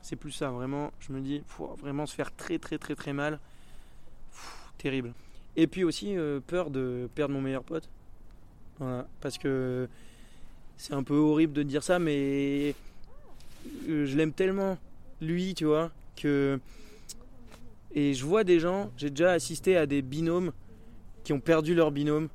c'est 0.00 0.14
plus 0.14 0.30
ça, 0.30 0.50
vraiment. 0.50 0.92
Je 1.00 1.12
me 1.12 1.20
dis, 1.20 1.42
faut 1.48 1.74
vraiment 1.74 2.06
se 2.06 2.14
faire 2.14 2.32
très, 2.32 2.60
très, 2.60 2.78
très, 2.78 2.94
très 2.94 3.12
mal. 3.12 3.40
Terrible. 4.78 5.12
Et 5.56 5.66
puis 5.66 5.82
aussi, 5.82 6.16
euh, 6.16 6.38
peur 6.38 6.70
de 6.70 7.08
perdre 7.16 7.34
mon 7.34 7.40
meilleur 7.40 7.64
pote. 7.64 7.88
Voilà, 8.78 9.08
parce 9.20 9.38
que 9.38 9.88
c'est 10.76 10.94
un 10.94 11.02
peu 11.02 11.16
horrible 11.16 11.52
de 11.52 11.64
dire 11.64 11.82
ça, 11.82 11.98
mais 11.98 12.76
je 14.10 14.16
l'aime 14.16 14.32
tellement, 14.32 14.78
lui, 15.20 15.54
tu 15.54 15.64
vois, 15.64 15.90
que. 16.16 16.58
Et 17.94 18.14
je 18.14 18.24
vois 18.24 18.44
des 18.44 18.60
gens, 18.60 18.92
j'ai 18.96 19.10
déjà 19.10 19.32
assisté 19.32 19.76
à 19.76 19.86
des 19.86 20.02
binômes 20.02 20.52
qui 21.24 21.32
ont 21.32 21.40
perdu 21.40 21.74
leur 21.74 21.90
binôme. 21.90 22.28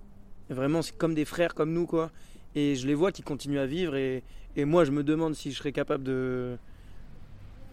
Vraiment, 0.50 0.82
c'est 0.82 0.98
comme 0.98 1.14
des 1.14 1.26
frères 1.26 1.54
comme 1.54 1.72
nous, 1.72 1.86
quoi. 1.86 2.12
Et 2.56 2.76
je 2.76 2.88
les 2.88 2.94
vois 2.94 3.12
qui 3.12 3.22
continuent 3.22 3.60
à 3.60 3.66
vivre, 3.66 3.96
et, 3.96 4.24
moi, 4.58 4.86
je 4.86 4.92
me 4.92 5.04
demande 5.04 5.36
si 5.36 5.52
je 5.52 5.58
serais 5.58 5.74
capable 5.74 6.04
de, 6.04 6.58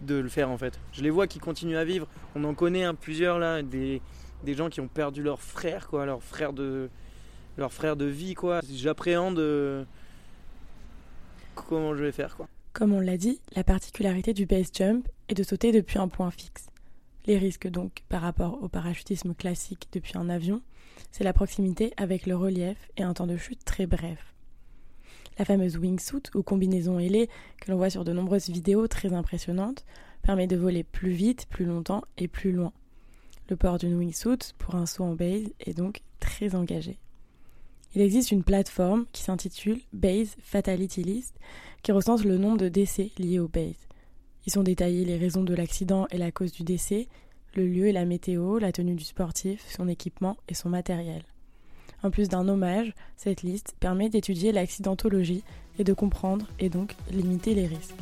de 0.00 0.16
le 0.16 0.28
faire, 0.28 0.50
en 0.50 0.58
fait. 0.58 0.78
Je 0.92 1.02
les 1.02 1.10
vois 1.10 1.28
qui 1.28 1.38
continuent 1.38 1.76
à 1.76 1.84
vivre. 1.84 2.08
On 2.34 2.42
en 2.44 2.54
connaît 2.54 2.92
plusieurs, 2.94 3.38
là, 3.38 3.62
des, 3.62 4.02
des 4.42 4.54
gens 4.54 4.68
qui 4.68 4.80
ont 4.80 4.88
perdu 4.88 5.22
leur 5.22 5.40
frère, 5.40 5.88
quoi, 5.88 6.06
leur 6.06 6.22
frère 6.22 6.52
de, 6.52 6.88
leur 7.56 7.72
frère 7.72 7.96
de 7.96 8.06
vie, 8.06 8.34
quoi. 8.34 8.60
J'appréhende 8.72 9.38
euh, 9.38 9.84
comment 11.54 11.94
je 11.94 12.02
vais 12.02 12.12
faire, 12.12 12.36
quoi. 12.36 12.48
Comme 12.72 12.94
on 12.94 13.00
l'a 13.00 13.18
dit, 13.18 13.38
la 13.54 13.64
particularité 13.64 14.32
du 14.32 14.46
base 14.46 14.70
jump 14.72 15.06
est 15.28 15.34
de 15.34 15.42
sauter 15.42 15.72
depuis 15.72 15.98
un 15.98 16.08
point 16.08 16.30
fixe. 16.30 16.68
Les 17.26 17.36
risques 17.36 17.68
donc 17.68 18.02
par 18.08 18.22
rapport 18.22 18.62
au 18.62 18.68
parachutisme 18.68 19.34
classique 19.34 19.88
depuis 19.92 20.16
un 20.16 20.30
avion, 20.30 20.62
c'est 21.10 21.22
la 21.22 21.34
proximité 21.34 21.92
avec 21.98 22.24
le 22.24 22.34
relief 22.34 22.78
et 22.96 23.02
un 23.02 23.12
temps 23.12 23.26
de 23.26 23.36
chute 23.36 23.62
très 23.66 23.86
bref. 23.86 24.34
La 25.38 25.44
fameuse 25.44 25.76
wingsuit 25.76 26.22
ou 26.34 26.42
combinaison 26.42 26.98
ailée 26.98 27.28
que 27.60 27.70
l'on 27.70 27.76
voit 27.76 27.90
sur 27.90 28.04
de 28.04 28.12
nombreuses 28.12 28.48
vidéos 28.48 28.88
très 28.88 29.12
impressionnantes 29.12 29.84
permet 30.22 30.46
de 30.46 30.56
voler 30.56 30.82
plus 30.82 31.12
vite, 31.12 31.46
plus 31.50 31.66
longtemps 31.66 32.04
et 32.16 32.26
plus 32.26 32.52
loin. 32.52 32.72
Le 33.50 33.56
port 33.56 33.76
d'une 33.76 33.98
wingsuit 33.98 34.54
pour 34.58 34.76
un 34.76 34.86
saut 34.86 35.04
en 35.04 35.14
base 35.14 35.52
est 35.60 35.74
donc 35.74 36.00
très 36.20 36.54
engagés. 36.54 36.98
Il 37.94 38.00
existe 38.00 38.32
une 38.32 38.42
plateforme 38.42 39.04
qui 39.12 39.22
s'intitule 39.22 39.80
Base 39.92 40.36
Fatality 40.42 41.02
List 41.02 41.34
qui 41.82 41.92
recense 41.92 42.24
le 42.24 42.38
nombre 42.38 42.58
de 42.58 42.68
décès 42.68 43.10
liés 43.18 43.38
au 43.38 43.48
base. 43.48 43.88
Ils 44.46 44.52
sont 44.52 44.62
détaillés 44.62 45.04
les 45.04 45.18
raisons 45.18 45.44
de 45.44 45.54
l'accident 45.54 46.06
et 46.10 46.18
la 46.18 46.32
cause 46.32 46.52
du 46.52 46.62
décès, 46.62 47.08
le 47.54 47.66
lieu 47.66 47.86
et 47.86 47.92
la 47.92 48.04
météo, 48.04 48.58
la 48.58 48.72
tenue 48.72 48.94
du 48.94 49.04
sportif, 49.04 49.64
son 49.68 49.88
équipement 49.88 50.36
et 50.48 50.54
son 50.54 50.68
matériel. 50.68 51.22
En 52.02 52.10
plus 52.10 52.28
d'un 52.28 52.48
hommage, 52.48 52.94
cette 53.16 53.42
liste 53.42 53.74
permet 53.78 54.08
d'étudier 54.08 54.52
l'accidentologie 54.52 55.44
et 55.78 55.84
de 55.84 55.92
comprendre 55.92 56.48
et 56.58 56.68
donc 56.68 56.96
limiter 57.10 57.54
les 57.54 57.66
risques. 57.66 57.94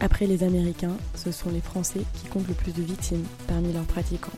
Après 0.00 0.26
les 0.26 0.42
Américains, 0.42 0.96
ce 1.14 1.32
sont 1.32 1.50
les 1.50 1.60
Français 1.60 2.02
qui 2.14 2.26
comptent 2.28 2.48
le 2.48 2.54
plus 2.54 2.74
de 2.74 2.82
victimes 2.82 3.24
parmi 3.48 3.72
leurs 3.72 3.86
pratiquants. 3.86 4.32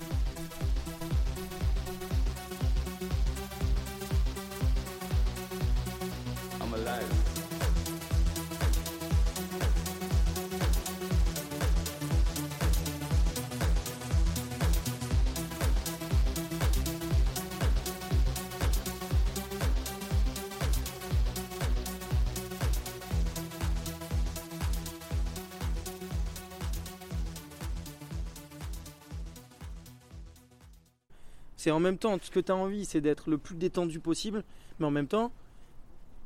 C'est 31.65 31.71
en 31.71 31.81
même 31.81 31.97
temps, 31.97 32.19
ce 32.21 32.31
que 32.31 32.41
tu 32.41 32.53
as 32.53 32.55
envie, 32.55 32.85
c'est 32.85 33.01
d'être 33.01 33.31
le 33.31 33.39
plus 33.39 33.55
détendu 33.55 33.99
possible, 33.99 34.45
mais 34.79 34.85
en 34.85 34.91
même 34.91 35.07
temps, 35.07 35.33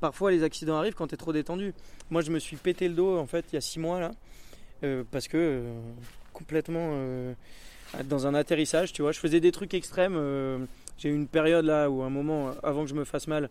parfois 0.00 0.32
les 0.32 0.42
accidents 0.42 0.76
arrivent 0.76 0.96
quand 0.96 1.06
tu 1.06 1.14
es 1.14 1.16
trop 1.16 1.32
détendu. 1.32 1.74
Moi, 2.10 2.22
je 2.22 2.32
me 2.32 2.40
suis 2.40 2.56
pété 2.56 2.88
le 2.88 2.94
dos 2.94 3.16
en 3.16 3.26
fait 3.28 3.44
il 3.52 3.54
y 3.54 3.56
a 3.56 3.60
six 3.60 3.78
mois 3.78 4.00
là, 4.00 4.10
euh, 4.82 5.04
parce 5.12 5.28
que 5.28 5.36
euh, 5.36 5.80
complètement 6.32 6.88
euh, 6.90 7.34
dans 8.06 8.26
un 8.26 8.34
atterrissage, 8.34 8.92
tu 8.92 9.02
vois, 9.02 9.12
je 9.12 9.20
faisais 9.20 9.38
des 9.38 9.52
trucs 9.52 9.74
extrêmes. 9.74 10.16
J'ai 10.96 11.08
eu 11.08 11.14
une 11.14 11.28
période 11.28 11.64
là 11.64 11.88
où 11.88 12.02
un 12.02 12.10
moment 12.10 12.50
avant 12.64 12.82
que 12.82 12.90
je 12.90 12.96
me 12.96 13.04
fasse 13.04 13.28
mal, 13.28 13.48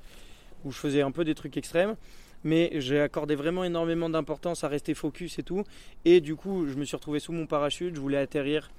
où 0.66 0.74
je 0.74 0.80
faisais 0.80 1.02
un 1.02 1.12
peu 1.12 1.24
des 1.24 1.36
trucs 1.36 1.56
extrêmes 1.56 1.96
mais 2.44 2.70
j'ai 2.76 3.00
accordé 3.00 3.36
vraiment 3.36 3.64
énormément 3.64 4.10
d'importance 4.10 4.66
à 4.66 4.68
rester 4.68 4.94
focus 4.94 5.40
et 5.40 5.44
tout. 5.44 5.64
Et 6.04 6.20
du 6.20 6.36
coup, 6.36 6.68
je 6.68 6.76
me 6.76 6.84
suis 6.84 6.98
retrouvé 6.98 7.20
sous 7.20 7.32
mon 7.32 7.48
parachute, 7.48 7.96
je 7.96 8.02
voulais 8.02 8.18
atterrir 8.18 8.72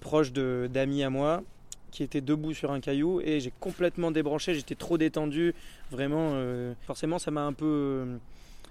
proche 0.00 0.32
d'amis 0.32 1.02
à 1.02 1.10
moi 1.10 1.42
qui 1.92 2.02
était 2.02 2.22
debout 2.22 2.54
sur 2.54 2.72
un 2.72 2.80
caillou 2.80 3.20
et 3.20 3.38
j'ai 3.38 3.52
complètement 3.60 4.10
débranché, 4.10 4.54
j'étais 4.54 4.74
trop 4.74 4.98
détendu, 4.98 5.54
vraiment, 5.90 6.30
euh, 6.32 6.72
forcément 6.86 7.20
ça 7.20 7.30
m'a 7.30 7.42
un 7.42 7.52
peu... 7.52 7.66
Euh, 7.66 8.16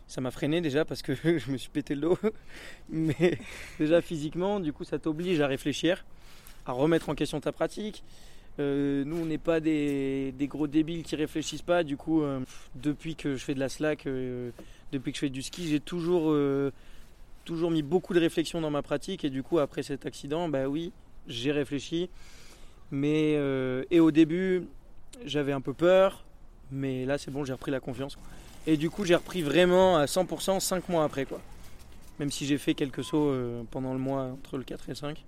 ça 0.07 0.19
m'a 0.19 0.31
freiné 0.31 0.59
déjà 0.59 0.83
parce 0.83 1.01
que 1.01 1.13
je 1.37 1.51
me 1.51 1.57
suis 1.57 1.69
pété 1.69 1.95
le 1.95 2.01
dos, 2.01 2.17
mais 2.89 3.37
déjà 3.79 4.01
physiquement, 4.01 4.59
du 4.59 4.73
coup 4.73 4.83
ça 4.83 4.99
t'oblige 4.99 5.39
à 5.39 5.47
réfléchir, 5.47 6.03
à 6.65 6.73
remettre 6.73 7.07
en 7.07 7.15
question 7.15 7.39
ta 7.39 7.53
pratique. 7.53 8.03
Euh, 8.59 9.05
nous, 9.05 9.15
on 9.15 9.25
n'est 9.25 9.37
pas 9.37 9.61
des, 9.61 10.33
gros 10.41 10.67
débiles 10.67 11.03
qui 11.03 11.15
réfléchissent 11.15 11.61
pas. 11.61 11.83
Du 11.83 11.95
coup, 11.95 12.21
depuis 12.75 13.15
que 13.15 13.37
je 13.37 13.43
fais 13.43 13.53
de 13.53 13.61
la 13.61 13.69
slack, 13.69 14.03
depuis 14.91 15.13
que 15.13 15.15
je 15.15 15.21
fais 15.21 15.29
du 15.29 15.41
ski, 15.41 15.69
j'ai 15.69 15.79
toujours, 15.79 16.35
toujours 17.45 17.71
mis 17.71 17.81
beaucoup 17.81 18.13
de 18.13 18.19
réflexion 18.19 18.59
dans 18.59 18.69
ma 18.69 18.81
pratique. 18.81 19.23
Et 19.23 19.29
du 19.29 19.41
coup, 19.41 19.59
après 19.59 19.83
cet 19.83 20.05
accident, 20.05 20.49
bah 20.49 20.67
oui, 20.67 20.91
j'ai 21.29 21.53
réfléchi. 21.53 22.09
Mais 22.91 23.35
euh, 23.37 23.83
et 23.89 23.99
au 23.99 24.11
début, 24.11 24.67
j'avais 25.25 25.53
un 25.53 25.61
peu 25.61 25.73
peur, 25.73 26.25
mais 26.71 27.05
là 27.05 27.17
c'est 27.17 27.31
bon, 27.31 27.45
j'ai 27.45 27.53
repris 27.53 27.71
la 27.71 27.79
confiance. 27.79 28.17
Et 28.67 28.77
du 28.77 28.89
coup, 28.89 29.05
j'ai 29.05 29.15
repris 29.15 29.41
vraiment 29.41 29.97
à 29.97 30.05
100% 30.05 30.59
5 30.59 30.89
mois 30.89 31.03
après 31.03 31.25
quoi. 31.25 31.41
Même 32.19 32.29
si 32.29 32.45
j'ai 32.45 32.57
fait 32.57 32.73
quelques 32.73 33.03
sauts 33.03 33.29
euh, 33.29 33.63
pendant 33.71 33.93
le 33.93 33.99
mois 33.99 34.23
entre 34.23 34.57
le 34.57 34.63
4 34.63 34.83
et 34.89 34.91
le 34.91 34.95
5. 34.95 35.23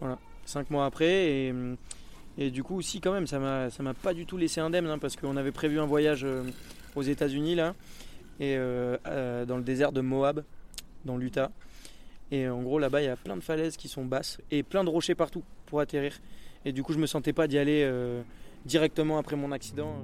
Voilà, 0.00 0.18
5 0.46 0.70
mois 0.70 0.86
après 0.86 1.30
et, 1.30 1.54
et 2.38 2.50
du 2.50 2.62
coup 2.62 2.76
aussi 2.76 3.00
quand 3.00 3.12
même 3.12 3.26
ça 3.26 3.38
m'a 3.40 3.94
pas 3.94 4.14
du 4.14 4.26
tout 4.26 4.36
laissé 4.36 4.60
indemne 4.60 4.86
hein, 4.86 4.98
parce 4.98 5.16
qu'on 5.16 5.36
avait 5.36 5.50
prévu 5.50 5.80
un 5.80 5.86
voyage 5.86 6.24
euh, 6.24 6.44
aux 6.94 7.02
États-Unis 7.02 7.56
là 7.56 7.74
et 8.38 8.56
dans 8.56 9.56
le 9.56 9.62
désert 9.62 9.90
de 9.90 10.00
Moab 10.00 10.44
dans 11.04 11.16
l'Utah. 11.16 11.50
Et 12.30 12.48
en 12.48 12.62
gros 12.62 12.78
là-bas, 12.78 13.02
il 13.02 13.06
y 13.06 13.08
a 13.08 13.16
plein 13.16 13.36
de 13.36 13.42
falaises 13.42 13.76
qui 13.76 13.88
sont 13.88 14.04
basses 14.04 14.38
et 14.50 14.62
plein 14.62 14.84
de 14.84 14.90
rochers 14.90 15.14
partout 15.14 15.42
pour 15.66 15.80
atterrir. 15.80 16.18
Et 16.64 16.72
du 16.72 16.82
coup, 16.82 16.92
je 16.92 16.98
me 16.98 17.06
sentais 17.06 17.32
pas 17.32 17.46
d'y 17.46 17.58
aller 17.58 17.82
euh, 17.84 18.22
directement 18.64 19.18
après 19.18 19.36
mon 19.36 19.52
accident. 19.52 19.94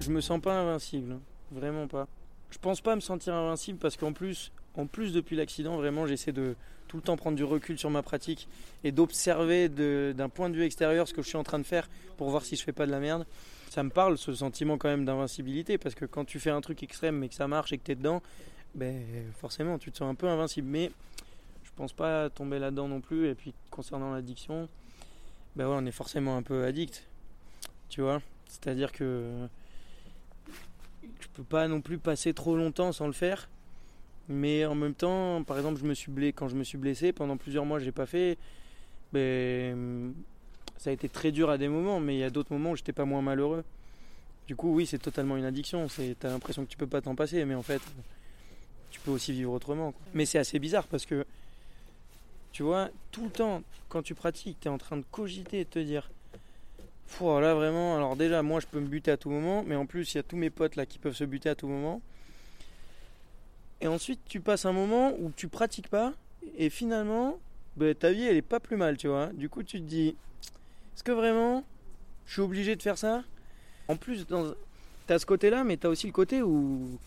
Je 0.00 0.10
me 0.10 0.20
sens 0.20 0.40
pas 0.40 0.54
invincible, 0.54 1.12
hein. 1.12 1.20
vraiment 1.52 1.86
pas. 1.86 2.08
Je 2.50 2.58
pense 2.58 2.80
pas 2.80 2.96
me 2.96 3.00
sentir 3.00 3.34
invincible 3.34 3.78
parce 3.78 3.96
qu'en 3.96 4.12
plus, 4.12 4.50
en 4.74 4.86
plus 4.86 5.12
depuis 5.12 5.36
l'accident, 5.36 5.76
vraiment, 5.76 6.06
j'essaie 6.06 6.32
de 6.32 6.56
tout 6.88 6.96
le 6.96 7.02
temps 7.02 7.16
prendre 7.16 7.36
du 7.36 7.44
recul 7.44 7.78
sur 7.78 7.90
ma 7.90 8.02
pratique 8.02 8.48
et 8.82 8.90
d'observer 8.90 9.68
d'un 9.68 10.28
point 10.28 10.50
de 10.50 10.56
vue 10.56 10.64
extérieur 10.64 11.06
ce 11.06 11.14
que 11.14 11.22
je 11.22 11.28
suis 11.28 11.36
en 11.36 11.44
train 11.44 11.60
de 11.60 11.64
faire 11.64 11.88
pour 12.16 12.30
voir 12.30 12.44
si 12.44 12.56
je 12.56 12.64
fais 12.64 12.72
pas 12.72 12.86
de 12.86 12.90
la 12.90 12.98
merde. 12.98 13.26
Ça 13.70 13.84
me 13.84 13.90
parle 13.90 14.18
ce 14.18 14.34
sentiment 14.34 14.76
quand 14.76 14.88
même 14.88 15.04
d'invincibilité 15.04 15.78
parce 15.78 15.94
que 15.94 16.04
quand 16.04 16.24
tu 16.24 16.40
fais 16.40 16.50
un 16.50 16.60
truc 16.60 16.82
extrême 16.82 17.16
mais 17.16 17.28
que 17.28 17.36
ça 17.36 17.46
marche 17.46 17.72
et 17.72 17.78
que 17.78 17.84
tu 17.84 17.92
es 17.92 17.94
dedans, 17.94 18.20
ben, 18.74 19.02
forcément, 19.38 19.78
tu 19.78 19.90
te 19.90 19.98
sens 19.98 20.10
un 20.10 20.14
peu 20.14 20.28
invincible. 20.28 20.68
Mais 20.68 20.90
je 21.64 21.70
pense 21.76 21.92
pas 21.92 22.30
tomber 22.30 22.58
là-dedans 22.58 22.88
non 22.88 23.00
plus. 23.00 23.28
Et 23.28 23.34
puis, 23.34 23.54
concernant 23.70 24.12
l'addiction, 24.12 24.68
ben 25.56 25.68
ouais, 25.68 25.76
on 25.78 25.86
est 25.86 25.92
forcément 25.92 26.36
un 26.36 26.42
peu 26.42 26.64
addict. 26.64 27.06
Tu 27.88 28.00
vois 28.00 28.20
C'est-à-dire 28.46 28.92
que 28.92 29.48
je 31.20 31.28
peux 31.34 31.42
pas 31.42 31.68
non 31.68 31.80
plus 31.80 31.98
passer 31.98 32.34
trop 32.34 32.56
longtemps 32.56 32.92
sans 32.92 33.06
le 33.06 33.12
faire. 33.12 33.48
Mais 34.28 34.64
en 34.64 34.76
même 34.76 34.94
temps, 34.94 35.42
par 35.42 35.56
exemple, 35.56 35.80
je 35.80 35.86
me 35.86 35.94
suis 35.94 36.12
blessé, 36.12 36.32
quand 36.32 36.48
je 36.48 36.54
me 36.54 36.62
suis 36.62 36.78
blessé, 36.78 37.12
pendant 37.12 37.36
plusieurs 37.36 37.64
mois, 37.64 37.80
je 37.80 37.86
n'ai 37.86 37.92
pas 37.92 38.06
fait. 38.06 38.38
Ben, 39.12 40.14
ça 40.78 40.90
a 40.90 40.92
été 40.92 41.08
très 41.08 41.32
dur 41.32 41.50
à 41.50 41.58
des 41.58 41.68
moments, 41.68 41.98
mais 41.98 42.14
il 42.14 42.20
y 42.20 42.24
a 42.24 42.30
d'autres 42.30 42.52
moments 42.52 42.70
où 42.70 42.76
j'étais 42.76 42.92
pas 42.92 43.04
moins 43.04 43.22
malheureux. 43.22 43.64
Du 44.46 44.54
coup, 44.54 44.72
oui, 44.74 44.86
c'est 44.86 44.98
totalement 44.98 45.36
une 45.36 45.44
addiction. 45.44 45.86
Tu 45.88 46.16
as 46.22 46.28
l'impression 46.28 46.64
que 46.64 46.70
tu 46.70 46.76
peux 46.76 46.86
pas 46.86 47.00
t'en 47.00 47.14
passer, 47.14 47.44
mais 47.44 47.54
en 47.54 47.62
fait, 47.62 47.82
tu 48.90 49.00
peux 49.00 49.10
aussi 49.10 49.32
vivre 49.32 49.52
autrement. 49.52 49.94
Mais 50.14 50.26
c'est 50.26 50.38
assez 50.38 50.58
bizarre 50.58 50.86
parce 50.86 51.06
que, 51.06 51.24
tu 52.52 52.62
vois, 52.62 52.88
tout 53.10 53.24
le 53.24 53.30
temps, 53.30 53.62
quand 53.88 54.02
tu 54.02 54.14
pratiques, 54.14 54.58
tu 54.60 54.68
es 54.68 54.70
en 54.70 54.78
train 54.78 54.96
de 54.96 55.04
cogiter 55.10 55.60
et 55.60 55.64
de 55.64 55.70
te 55.70 55.78
dire, 55.78 56.10
là 57.20 57.54
vraiment, 57.54 57.96
alors 57.96 58.16
déjà, 58.16 58.42
moi 58.42 58.60
je 58.60 58.66
peux 58.66 58.80
me 58.80 58.86
buter 58.86 59.10
à 59.10 59.16
tout 59.16 59.30
moment, 59.30 59.62
mais 59.66 59.74
en 59.74 59.86
plus, 59.86 60.14
il 60.14 60.16
y 60.16 60.20
a 60.20 60.22
tous 60.22 60.36
mes 60.36 60.50
potes 60.50 60.76
là 60.76 60.86
qui 60.86 60.98
peuvent 60.98 61.14
se 61.14 61.24
buter 61.24 61.48
à 61.48 61.54
tout 61.54 61.68
moment. 61.68 62.00
Et 63.80 63.88
ensuite, 63.88 64.20
tu 64.28 64.40
passes 64.40 64.64
un 64.64 64.72
moment 64.72 65.14
où 65.18 65.32
tu 65.34 65.48
pratiques 65.48 65.88
pas, 65.88 66.12
et 66.56 66.70
finalement, 66.70 67.38
ben, 67.76 67.94
ta 67.94 68.12
vie 68.12 68.24
elle 68.24 68.36
est 68.36 68.42
pas 68.42 68.60
plus 68.60 68.76
mal, 68.76 68.96
tu 68.96 69.08
vois. 69.08 69.28
Du 69.28 69.48
coup, 69.48 69.62
tu 69.62 69.78
te 69.80 69.86
dis, 69.86 70.08
est-ce 70.94 71.02
que 71.02 71.12
vraiment, 71.12 71.64
je 72.26 72.34
suis 72.34 72.42
obligé 72.42 72.76
de 72.76 72.82
faire 72.82 72.98
ça? 72.98 73.24
En 73.88 73.96
plus, 73.96 74.26
tu 74.26 75.12
as 75.12 75.18
ce 75.18 75.26
côté-là, 75.26 75.64
mais 75.64 75.76
tu 75.76 75.86
as 75.86 75.90
aussi 75.90 76.06
le 76.06 76.12
côté 76.12 76.42
où 76.42 76.98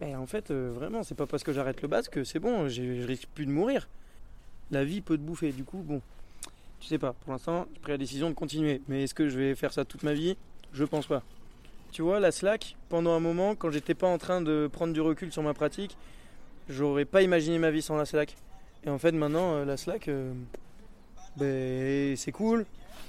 et 0.00 0.16
en 0.16 0.26
fait, 0.26 0.50
euh, 0.50 0.72
vraiment, 0.74 1.02
c'est 1.02 1.14
pas 1.14 1.26
parce 1.26 1.44
que 1.44 1.52
j'arrête 1.52 1.82
le 1.82 1.88
basque 1.88 2.12
que 2.12 2.24
c'est 2.24 2.38
bon, 2.38 2.68
je 2.68 3.06
risque 3.06 3.28
plus 3.34 3.46
de 3.46 3.50
mourir. 3.50 3.88
La 4.70 4.84
vie 4.84 5.00
peut 5.00 5.16
te 5.16 5.22
bouffer. 5.22 5.52
Du 5.52 5.64
coup, 5.64 5.78
bon, 5.78 6.00
tu 6.80 6.88
sais 6.88 6.98
pas. 6.98 7.12
Pour 7.12 7.32
l'instant, 7.32 7.66
j'ai 7.72 7.80
pris 7.80 7.92
la 7.92 7.98
décision 7.98 8.28
de 8.28 8.34
continuer. 8.34 8.82
Mais 8.88 9.04
est-ce 9.04 9.14
que 9.14 9.28
je 9.28 9.38
vais 9.38 9.54
faire 9.54 9.72
ça 9.72 9.84
toute 9.84 10.02
ma 10.02 10.14
vie? 10.14 10.36
Je 10.72 10.84
pense 10.84 11.06
pas. 11.06 11.22
Tu 11.92 12.02
vois, 12.02 12.18
la 12.18 12.32
slack, 12.32 12.76
pendant 12.88 13.12
un 13.12 13.20
moment, 13.20 13.54
quand 13.54 13.70
j'étais 13.70 13.94
pas 13.94 14.08
en 14.08 14.18
train 14.18 14.40
de 14.40 14.68
prendre 14.72 14.92
du 14.92 15.00
recul 15.00 15.30
sur 15.30 15.42
ma 15.42 15.54
pratique, 15.54 15.96
j'aurais 16.68 17.04
pas 17.04 17.22
imaginé 17.22 17.58
ma 17.58 17.70
vie 17.70 17.82
sans 17.82 17.96
la 17.96 18.04
slack. 18.04 18.36
Et 18.84 18.90
en 18.90 18.98
fait, 18.98 19.12
maintenant, 19.12 19.54
euh, 19.54 19.64
la 19.64 19.76
slack, 19.76 20.08
euh, 20.08 20.32
ben, 21.36 22.16
c'est 22.16 22.32
cool. 22.32 22.66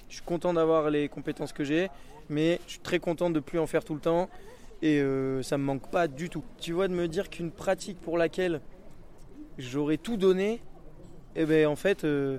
Je 0.08 0.16
suis 0.16 0.24
content 0.24 0.54
d'avoir 0.54 0.92
les 0.92 1.10
compétences 1.10 1.52
que 1.52 1.64
j'ai, 1.64 1.90
mais 2.30 2.60
je 2.68 2.74
suis 2.74 2.80
très 2.80 3.00
content 3.00 3.32
de 3.32 3.40
plus 3.40 3.58
en 3.58 3.66
faire 3.66 3.84
tout 3.84 3.96
le 3.96 4.00
temps 4.00 4.30
et 4.86 5.00
euh, 5.00 5.42
ça 5.42 5.58
me 5.58 5.64
manque 5.64 5.90
pas 5.90 6.08
du 6.08 6.30
tout. 6.30 6.44
Tu 6.60 6.72
vois, 6.72 6.88
de 6.88 6.94
me 6.94 7.08
dire 7.08 7.32
qu'une 7.32 7.50
pratique 7.50 8.00
pour 8.00 8.20
laquelle 8.20 8.62
j'aurais 9.58 9.98
tout 9.98 10.16
donné, 10.16 10.62
eh 11.36 11.46
ben 11.46 11.66
en 11.66 11.76
fait, 11.76 12.04
euh, 12.04 12.38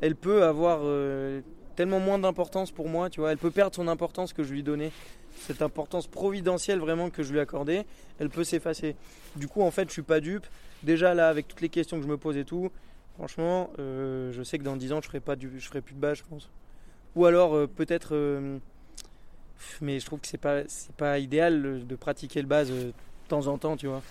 elle 0.00 0.14
peut 0.14 0.44
avoir 0.44 0.82
euh, 0.84 1.40
tellement 1.74 1.98
moins 1.98 2.20
d'importance 2.20 2.70
pour 2.70 2.88
moi, 2.88 3.10
tu 3.10 3.18
vois, 3.18 3.32
elle 3.32 3.38
peut 3.38 3.50
perdre 3.50 3.74
son 3.74 3.88
importance 3.88 4.32
que 4.32 4.44
je 4.44 4.52
lui 4.52 4.62
donnais. 4.62 4.92
Cette 5.48 5.62
importance 5.62 6.06
providentielle 6.06 6.78
vraiment 6.78 7.10
que 7.10 7.24
je 7.24 7.32
lui 7.32 7.40
accordais, 7.40 7.86
elle 8.20 8.30
peut 8.30 8.44
s'effacer. 8.44 8.94
Du 9.34 9.48
coup, 9.48 9.62
en 9.62 9.72
fait, 9.72 9.88
je 9.88 9.94
suis 9.94 10.02
pas 10.02 10.20
dupe. 10.20 10.46
Déjà 10.84 11.12
là, 11.12 11.28
avec 11.28 11.48
toutes 11.48 11.60
les 11.60 11.70
questions 11.70 11.96
que 11.96 12.04
je 12.04 12.08
me 12.08 12.16
pose 12.16 12.36
et 12.36 12.44
tout, 12.44 12.70
franchement, 13.16 13.70
je 13.78 14.42
sais 14.44 14.58
que 14.58 14.62
dans 14.62 14.76
10 14.76 14.92
ans, 14.92 15.00
je 15.02 15.08
ferai 15.08 15.18
pas 15.18 15.34
du, 15.34 15.50
je 15.58 15.66
ferai 15.66 15.80
plus 15.80 15.96
de 15.96 16.00
bas, 16.00 16.14
je 16.14 16.22
pense. 16.22 16.50
Ou 17.16 17.26
alors 17.26 17.68
peut-être 17.68 18.14
mais 19.80 20.00
je 20.00 20.06
trouve 20.06 20.20
que 20.20 20.26
c'est 20.26 20.38
pas 20.38 20.62
c'est 20.68 20.94
pas 20.94 21.18
idéal 21.18 21.86
de 21.86 21.96
pratiquer 21.96 22.40
le 22.40 22.48
base 22.48 22.70
euh, 22.70 22.86
de 22.86 22.92
temps 23.28 23.46
en 23.46 23.58
temps, 23.58 23.76
tu 23.76 23.86
vois. 23.86 24.02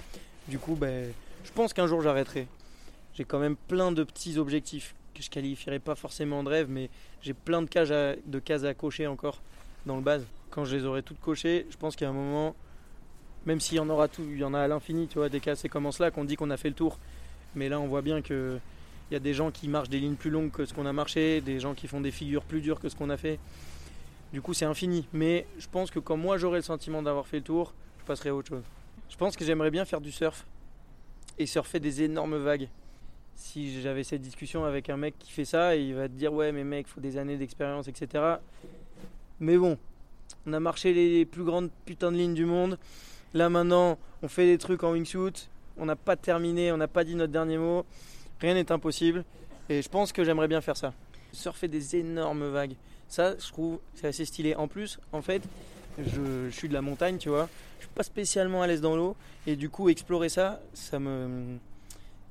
Du 0.47 0.59
coup, 0.59 0.75
ben, 0.75 1.11
je 1.45 1.51
pense 1.51 1.73
qu'un 1.73 1.87
jour 1.87 2.01
j'arrêterai. 2.01 2.47
j'ai 3.13 3.25
quand 3.25 3.39
même 3.39 3.55
plein 3.55 3.91
de 3.91 4.03
petits 4.03 4.37
objectifs 4.37 4.95
que 5.13 5.21
je 5.21 5.29
qualifierais 5.29 5.79
pas 5.79 5.95
forcément 5.95 6.43
de 6.43 6.49
rêve, 6.49 6.67
mais 6.69 6.89
j'ai 7.21 7.33
plein 7.33 7.61
de 7.61 7.69
cases, 7.69 7.91
à, 7.91 8.15
de 8.25 8.39
cases 8.39 8.63
à 8.63 8.73
cocher 8.73 9.07
encore 9.07 9.41
dans 9.85 9.95
le 9.95 10.01
base. 10.01 10.25
Quand 10.49 10.65
je 10.65 10.75
les 10.75 10.85
aurai 10.85 11.03
toutes 11.03 11.19
cochées, 11.19 11.67
je 11.69 11.77
pense 11.77 11.95
qu'à 11.95 12.09
un 12.09 12.13
moment, 12.13 12.55
même 13.45 13.59
s'il 13.59 13.77
y 13.77 13.79
en 13.79 13.89
aura 13.89 14.07
tout, 14.07 14.23
il 14.31 14.39
y 14.39 14.43
en 14.43 14.53
a 14.53 14.59
à 14.59 14.67
l'infini, 14.67 15.07
tu 15.07 15.19
vois, 15.19 15.29
des 15.29 15.39
cases 15.39 15.59
c'est 15.59 15.69
comme 15.69 15.91
cela 15.91 16.11
qu'on 16.11 16.25
dit 16.25 16.35
qu'on 16.35 16.49
a 16.49 16.57
fait 16.57 16.69
le 16.69 16.75
tour. 16.75 16.97
Mais 17.55 17.69
là, 17.69 17.79
on 17.79 17.87
voit 17.87 18.01
bien 18.01 18.21
que 18.21 18.59
il 19.11 19.13
y 19.13 19.17
a 19.17 19.19
des 19.19 19.33
gens 19.33 19.51
qui 19.51 19.67
marchent 19.67 19.89
des 19.89 19.99
lignes 19.99 20.15
plus 20.15 20.31
longues 20.31 20.51
que 20.51 20.65
ce 20.65 20.73
qu'on 20.73 20.85
a 20.85 20.93
marché, 20.93 21.41
des 21.41 21.59
gens 21.59 21.73
qui 21.73 21.87
font 21.87 22.01
des 22.01 22.11
figures 22.11 22.43
plus 22.43 22.61
dures 22.61 22.79
que 22.79 22.89
ce 22.89 22.95
qu'on 22.95 23.09
a 23.09 23.17
fait. 23.17 23.37
Du 24.34 24.41
coup, 24.41 24.55
c'est 24.55 24.65
infini. 24.65 25.07
Mais 25.13 25.45
je 25.59 25.67
pense 25.71 25.91
que 25.91 25.99
quand 25.99 26.17
moi 26.17 26.38
j'aurai 26.38 26.57
le 26.57 26.63
sentiment 26.63 27.03
d'avoir 27.03 27.27
fait 27.27 27.38
le 27.38 27.43
tour, 27.43 27.73
je 27.99 28.05
passerai 28.05 28.29
à 28.29 28.36
autre 28.36 28.49
chose. 28.49 28.63
Je 29.09 29.15
pense 29.15 29.38
que 29.38 29.45
j'aimerais 29.45 29.69
bien 29.69 29.86
faire 29.86 30.01
du 30.01 30.11
surf 30.11 30.45
et 31.38 31.45
surfer 31.45 31.79
des 31.79 32.01
énormes 32.01 32.38
vagues. 32.38 32.67
Si 33.36 33.79
j'avais 33.81 34.03
cette 34.03 34.21
discussion 34.21 34.65
avec 34.65 34.89
un 34.89 34.97
mec 34.97 35.13
qui 35.19 35.31
fait 35.31 35.45
ça, 35.45 35.75
il 35.75 35.93
va 35.93 36.07
te 36.07 36.13
dire 36.13 36.34
ouais 36.34 36.51
mais 36.51 36.63
mec, 36.63 36.88
faut 36.88 36.99
des 36.99 37.17
années 37.17 37.38
d'expérience, 37.38 37.88
etc. 37.88 38.38
Mais 39.39 39.57
bon, 39.57 39.77
on 40.47 40.53
a 40.53 40.59
marché 40.59 40.93
les 40.93 41.25
plus 41.25 41.43
grandes 41.43 41.69
putains 41.86 42.11
de 42.11 42.17
lignes 42.17 42.34
du 42.34 42.45
monde. 42.45 42.79
Là 43.36 43.49
maintenant, 43.49 43.99
on 44.23 44.27
fait 44.27 44.47
des 44.47 44.57
trucs 44.57 44.84
en 44.84 44.93
wingsuit. 44.93 45.47
On 45.77 45.86
n'a 45.86 45.95
pas 45.95 46.15
terminé, 46.15 46.71
on 46.71 46.77
n'a 46.77 46.88
pas 46.88 47.03
dit 47.03 47.15
notre 47.15 47.31
dernier 47.31 47.57
mot. 47.59 47.86
Rien 48.39 48.55
n'est 48.55 48.71
impossible. 48.71 49.25
Et 49.69 49.84
je 49.84 49.89
pense 49.89 50.11
que 50.11 50.23
j'aimerais 50.23 50.47
bien 50.47 50.61
faire 50.61 50.77
ça. 50.77 50.93
Surfer 51.31 51.67
des 51.67 51.95
énormes 51.97 52.47
vagues. 52.47 52.75
Ça, 53.14 53.36
je 53.38 53.47
trouve, 53.51 53.78
c'est 53.93 54.07
assez 54.07 54.26
stylé. 54.26 54.55
En 54.55 54.68
plus, 54.68 54.99
en 55.11 55.22
fait, 55.22 55.43
je, 55.99 56.49
suis 56.49 56.68
de 56.68 56.74
la 56.74 56.82
montagne, 56.82 57.20
tu 57.20 57.30
vois. 57.30 57.47
Je 57.78 57.86
suis 57.86 57.93
pas 57.93 58.01
spécialement 58.01 58.64
à 58.64 58.66
l'aise 58.66 58.82
dans 58.82 58.95
l'eau. 58.95 59.16
Et 59.45 59.55
du 59.55 59.70
coup, 59.70 59.88
explorer 59.89 60.30
ça, 60.30 60.59
ça 60.74 60.97
me, 60.97 61.59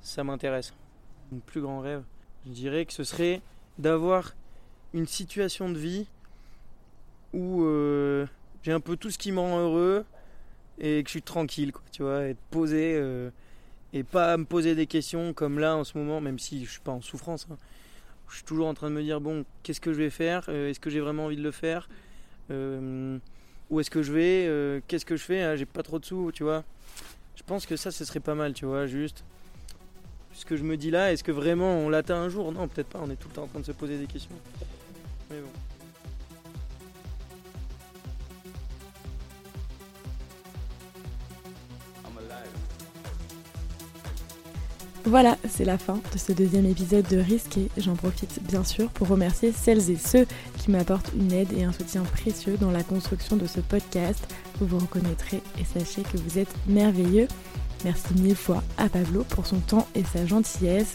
ça 0.01 0.25
m'intéresse. 0.25 0.75
Mon 1.31 1.39
plus 1.39 1.61
grand 1.61 1.79
rêve, 1.79 2.03
je 2.49 2.51
dirais 2.51 2.85
que 2.85 2.93
ce 2.93 3.05
serait 3.05 3.43
d'avoir 3.79 4.35
une 4.93 5.07
situation 5.07 5.71
de 5.71 5.79
vie 5.79 6.09
où 7.33 7.63
euh, 7.63 8.27
j'ai 8.65 8.73
un 8.73 8.81
peu 8.81 8.97
tout 8.97 9.13
ce 9.13 9.19
qui 9.19 9.31
me 9.31 9.39
rend 9.39 9.61
heureux 9.61 10.05
et 10.81 11.01
que 11.05 11.09
je 11.09 11.13
suis 11.13 11.23
tranquille, 11.23 11.71
quoi, 11.71 11.85
tu 11.93 12.03
vois, 12.03 12.25
être 12.25 12.43
posé 12.51 12.97
euh, 12.97 13.31
et 13.93 14.03
pas 14.03 14.37
me 14.37 14.45
poser 14.45 14.75
des 14.75 14.89
questions 14.89 15.33
comme 15.33 15.61
là 15.61 15.77
en 15.77 15.85
ce 15.85 15.97
moment, 15.97 16.21
même 16.21 16.41
si 16.41 16.65
je 16.65 16.71
suis 16.73 16.81
pas 16.81 16.91
en 16.91 17.03
souffrance. 17.03 17.47
hein. 17.53 17.57
Je 18.33 18.37
suis 18.39 18.45
toujours 18.45 18.67
en 18.67 18.75
train 18.75 18.89
de 18.91 18.95
me 18.95 19.03
dire 19.03 19.21
bon, 19.21 19.45
qu'est-ce 19.63 19.81
que 19.81 19.93
je 19.93 19.99
vais 19.99 20.11
faire 20.11 20.45
Euh, 20.49 20.71
Est-ce 20.71 20.81
que 20.81 20.91
j'ai 20.91 21.01
vraiment 21.01 21.27
envie 21.27 21.37
de 21.37 21.43
le 21.43 21.51
faire 21.53 21.89
Euh, 22.51 23.19
Où 23.71 23.79
est-ce 23.81 23.91
que 23.91 24.03
je 24.03 24.13
vais 24.13 24.47
Euh, 24.49 24.81
Qu'est-ce 24.89 25.05
que 25.07 25.17
je 25.17 25.23
fais 25.23 25.43
Ah, 25.43 25.55
J'ai 25.57 25.67
pas 25.67 25.83
trop 25.83 25.99
de 25.99 26.05
sous, 26.05 26.33
tu 26.33 26.43
vois. 26.43 26.65
Je 27.37 27.43
pense 27.45 27.67
que 27.67 27.77
ça, 27.77 27.91
ce 27.91 28.05
serait 28.05 28.21
pas 28.21 28.35
mal, 28.35 28.53
tu 28.55 28.65
vois, 28.65 28.87
juste. 28.87 29.23
Ce 30.35 30.45
que 30.47 30.57
je 30.57 30.63
me 30.65 30.77
dis 30.79 30.91
là, 30.91 31.13
est-ce 31.13 31.23
que 31.23 31.33
vraiment 31.33 31.77
on 31.79 31.89
l'atteint 31.91 32.17
un 32.17 32.29
jour? 32.31 32.51
Non, 32.53 32.67
peut-être 32.69 32.89
pas. 32.89 33.01
On 33.03 33.11
est 33.11 33.17
tout 33.17 33.29
le 33.29 33.35
temps 33.35 33.43
en 33.45 33.49
train 33.49 33.61
de 33.61 33.65
se 33.67 33.73
poser 33.73 33.99
des 33.99 34.07
questions. 34.07 34.35
Mais 35.31 35.39
bon. 35.41 35.49
Voilà, 45.05 45.37
c'est 45.49 45.65
la 45.65 45.79
fin 45.79 45.99
de 46.13 46.19
ce 46.19 46.31
deuxième 46.31 46.65
épisode 46.65 47.07
de 47.09 47.17
Risqué. 47.17 47.69
J'en 47.77 47.97
profite 47.97 48.41
bien 48.45 48.63
sûr 48.63 48.89
pour 48.91 49.09
remercier 49.09 49.53
celles 49.53 49.91
et 49.91 49.97
ceux 49.97 50.27
qui 50.59 50.71
m'apportent 50.71 51.11
une 51.19 51.33
aide 51.33 51.53
et 51.53 51.65
un 51.65 51.73
soutien 51.73 52.03
précieux 52.03 52.57
dans 52.57 52.71
la 52.71 52.85
construction 52.85 53.37
de 53.37 53.47
ce 53.47 53.59
podcast. 53.59 54.25
Vous 54.61 54.67
vous 54.67 54.79
reconnaîtrez 54.79 55.43
et 55.59 55.65
sachez 55.65 56.03
que 56.03 56.17
vous 56.19 56.39
êtes 56.39 56.55
merveilleux. 56.69 57.27
Merci 57.85 58.15
mille 58.15 58.37
fois 58.37 58.63
à 58.79 58.89
Pablo 58.89 59.25
pour 59.25 59.45
son 59.47 59.59
temps 59.59 59.89
et 59.97 60.05
sa 60.05 60.25
gentillesse. 60.25 60.95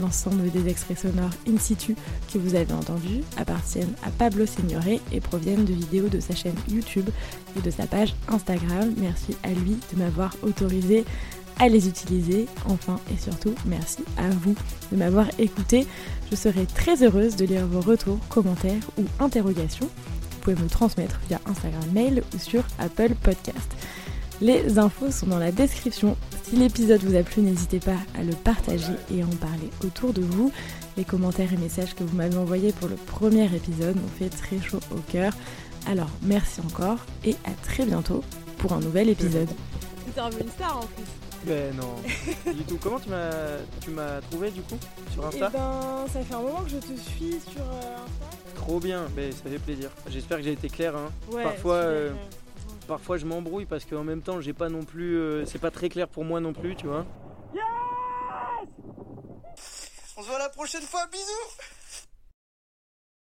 L'ensemble 0.00 0.50
des 0.50 0.68
extraits 0.68 0.98
sonores 0.98 1.30
in 1.48 1.56
situ 1.56 1.94
que 2.32 2.38
vous 2.38 2.56
avez 2.56 2.72
entendus 2.72 3.20
appartiennent 3.36 3.94
à 4.02 4.10
Pablo 4.10 4.44
Signoret 4.44 4.98
et 5.12 5.20
proviennent 5.20 5.64
de 5.64 5.72
vidéos 5.72 6.08
de 6.08 6.18
sa 6.18 6.34
chaîne 6.34 6.56
YouTube 6.68 7.08
et 7.56 7.60
de 7.60 7.70
sa 7.70 7.86
page 7.86 8.16
Instagram. 8.26 8.92
Merci 8.98 9.36
à 9.44 9.50
lui 9.50 9.78
de 9.92 9.98
m'avoir 9.98 10.34
autorisé 10.42 11.04
à 11.58 11.68
les 11.68 11.88
utiliser. 11.88 12.46
Enfin 12.66 12.98
et 13.12 13.18
surtout, 13.18 13.54
merci 13.66 14.04
à 14.16 14.28
vous 14.28 14.54
de 14.92 14.96
m'avoir 14.96 15.26
écouté. 15.38 15.86
Je 16.30 16.36
serai 16.36 16.66
très 16.66 17.02
heureuse 17.02 17.36
de 17.36 17.44
lire 17.44 17.66
vos 17.66 17.80
retours, 17.80 18.18
commentaires 18.28 18.82
ou 18.98 19.04
interrogations. 19.20 19.88
Vous 19.88 20.38
pouvez 20.40 20.62
me 20.62 20.68
transmettre 20.68 21.20
via 21.28 21.40
Instagram 21.46 21.84
mail 21.92 22.22
ou 22.34 22.38
sur 22.38 22.64
Apple 22.78 23.14
Podcast. 23.22 23.70
Les 24.40 24.78
infos 24.78 25.10
sont 25.10 25.26
dans 25.26 25.38
la 25.38 25.52
description. 25.52 26.16
Si 26.42 26.56
l'épisode 26.56 27.02
vous 27.02 27.16
a 27.16 27.22
plu, 27.22 27.42
n'hésitez 27.42 27.78
pas 27.78 27.96
à 28.18 28.22
le 28.22 28.32
partager 28.32 28.92
et 29.12 29.22
à 29.22 29.24
en 29.24 29.36
parler 29.36 29.70
autour 29.84 30.12
de 30.12 30.22
vous. 30.22 30.52
Les 30.96 31.04
commentaires 31.04 31.52
et 31.52 31.56
messages 31.56 31.94
que 31.94 32.04
vous 32.04 32.16
m'avez 32.16 32.36
envoyés 32.36 32.72
pour 32.72 32.88
le 32.88 32.96
premier 32.96 33.44
épisode 33.54 33.96
m'ont 33.96 34.08
fait 34.18 34.28
très 34.28 34.60
chaud 34.60 34.80
au 34.90 34.98
cœur. 35.10 35.32
Alors 35.86 36.10
merci 36.22 36.60
encore 36.60 36.98
et 37.24 37.36
à 37.44 37.52
très 37.62 37.84
bientôt 37.84 38.22
pour 38.58 38.72
un 38.72 38.80
nouvel 38.80 39.08
épisode. 39.08 39.48
T'es 40.14 40.20
un 40.20 40.30
une 40.30 40.50
star 40.50 40.78
en 40.78 40.86
plus. 40.86 41.23
Ben 41.46 41.74
non. 41.76 41.94
du 42.52 42.64
tout. 42.64 42.78
Comment 42.82 42.98
tu 42.98 43.08
m'as 43.10 43.30
tu 43.80 43.90
m'as 43.90 44.20
trouvé 44.22 44.50
du 44.50 44.62
coup 44.62 44.78
sur 45.12 45.26
Insta 45.26 45.50
ben, 45.50 46.06
ça 46.12 46.22
fait 46.22 46.34
un 46.34 46.40
moment 46.40 46.62
que 46.62 46.70
je 46.70 46.76
te 46.78 46.98
suis 46.98 47.40
sur 47.40 47.60
euh, 47.62 47.96
Insta. 48.04 48.36
Trop 48.54 48.80
bien. 48.80 49.06
Ben 49.14 49.30
ça 49.32 49.42
fait 49.50 49.58
plaisir. 49.58 49.90
J'espère 50.08 50.38
que 50.38 50.44
j'ai 50.44 50.52
été 50.52 50.68
clair. 50.68 50.96
Hein. 50.96 51.10
Ouais, 51.30 51.42
Parfois, 51.44 51.74
euh. 51.74 52.12
Parfois 52.88 53.16
je 53.18 53.26
m'embrouille 53.26 53.66
parce 53.66 53.84
qu'en 53.84 54.04
même 54.04 54.22
temps 54.22 54.40
j'ai 54.40 54.52
pas 54.52 54.68
non 54.68 54.84
plus. 54.84 55.16
euh, 55.18 55.44
c'est 55.46 55.58
pas 55.60 55.70
très 55.70 55.88
clair 55.88 56.08
pour 56.08 56.24
moi 56.24 56.40
non 56.40 56.52
plus, 56.52 56.76
tu 56.76 56.86
vois. 56.86 57.04
On 60.16 60.22
se 60.22 60.28
voit 60.28 60.38
la 60.38 60.48
prochaine 60.48 60.82
fois, 60.82 61.06
bisous 61.10 61.24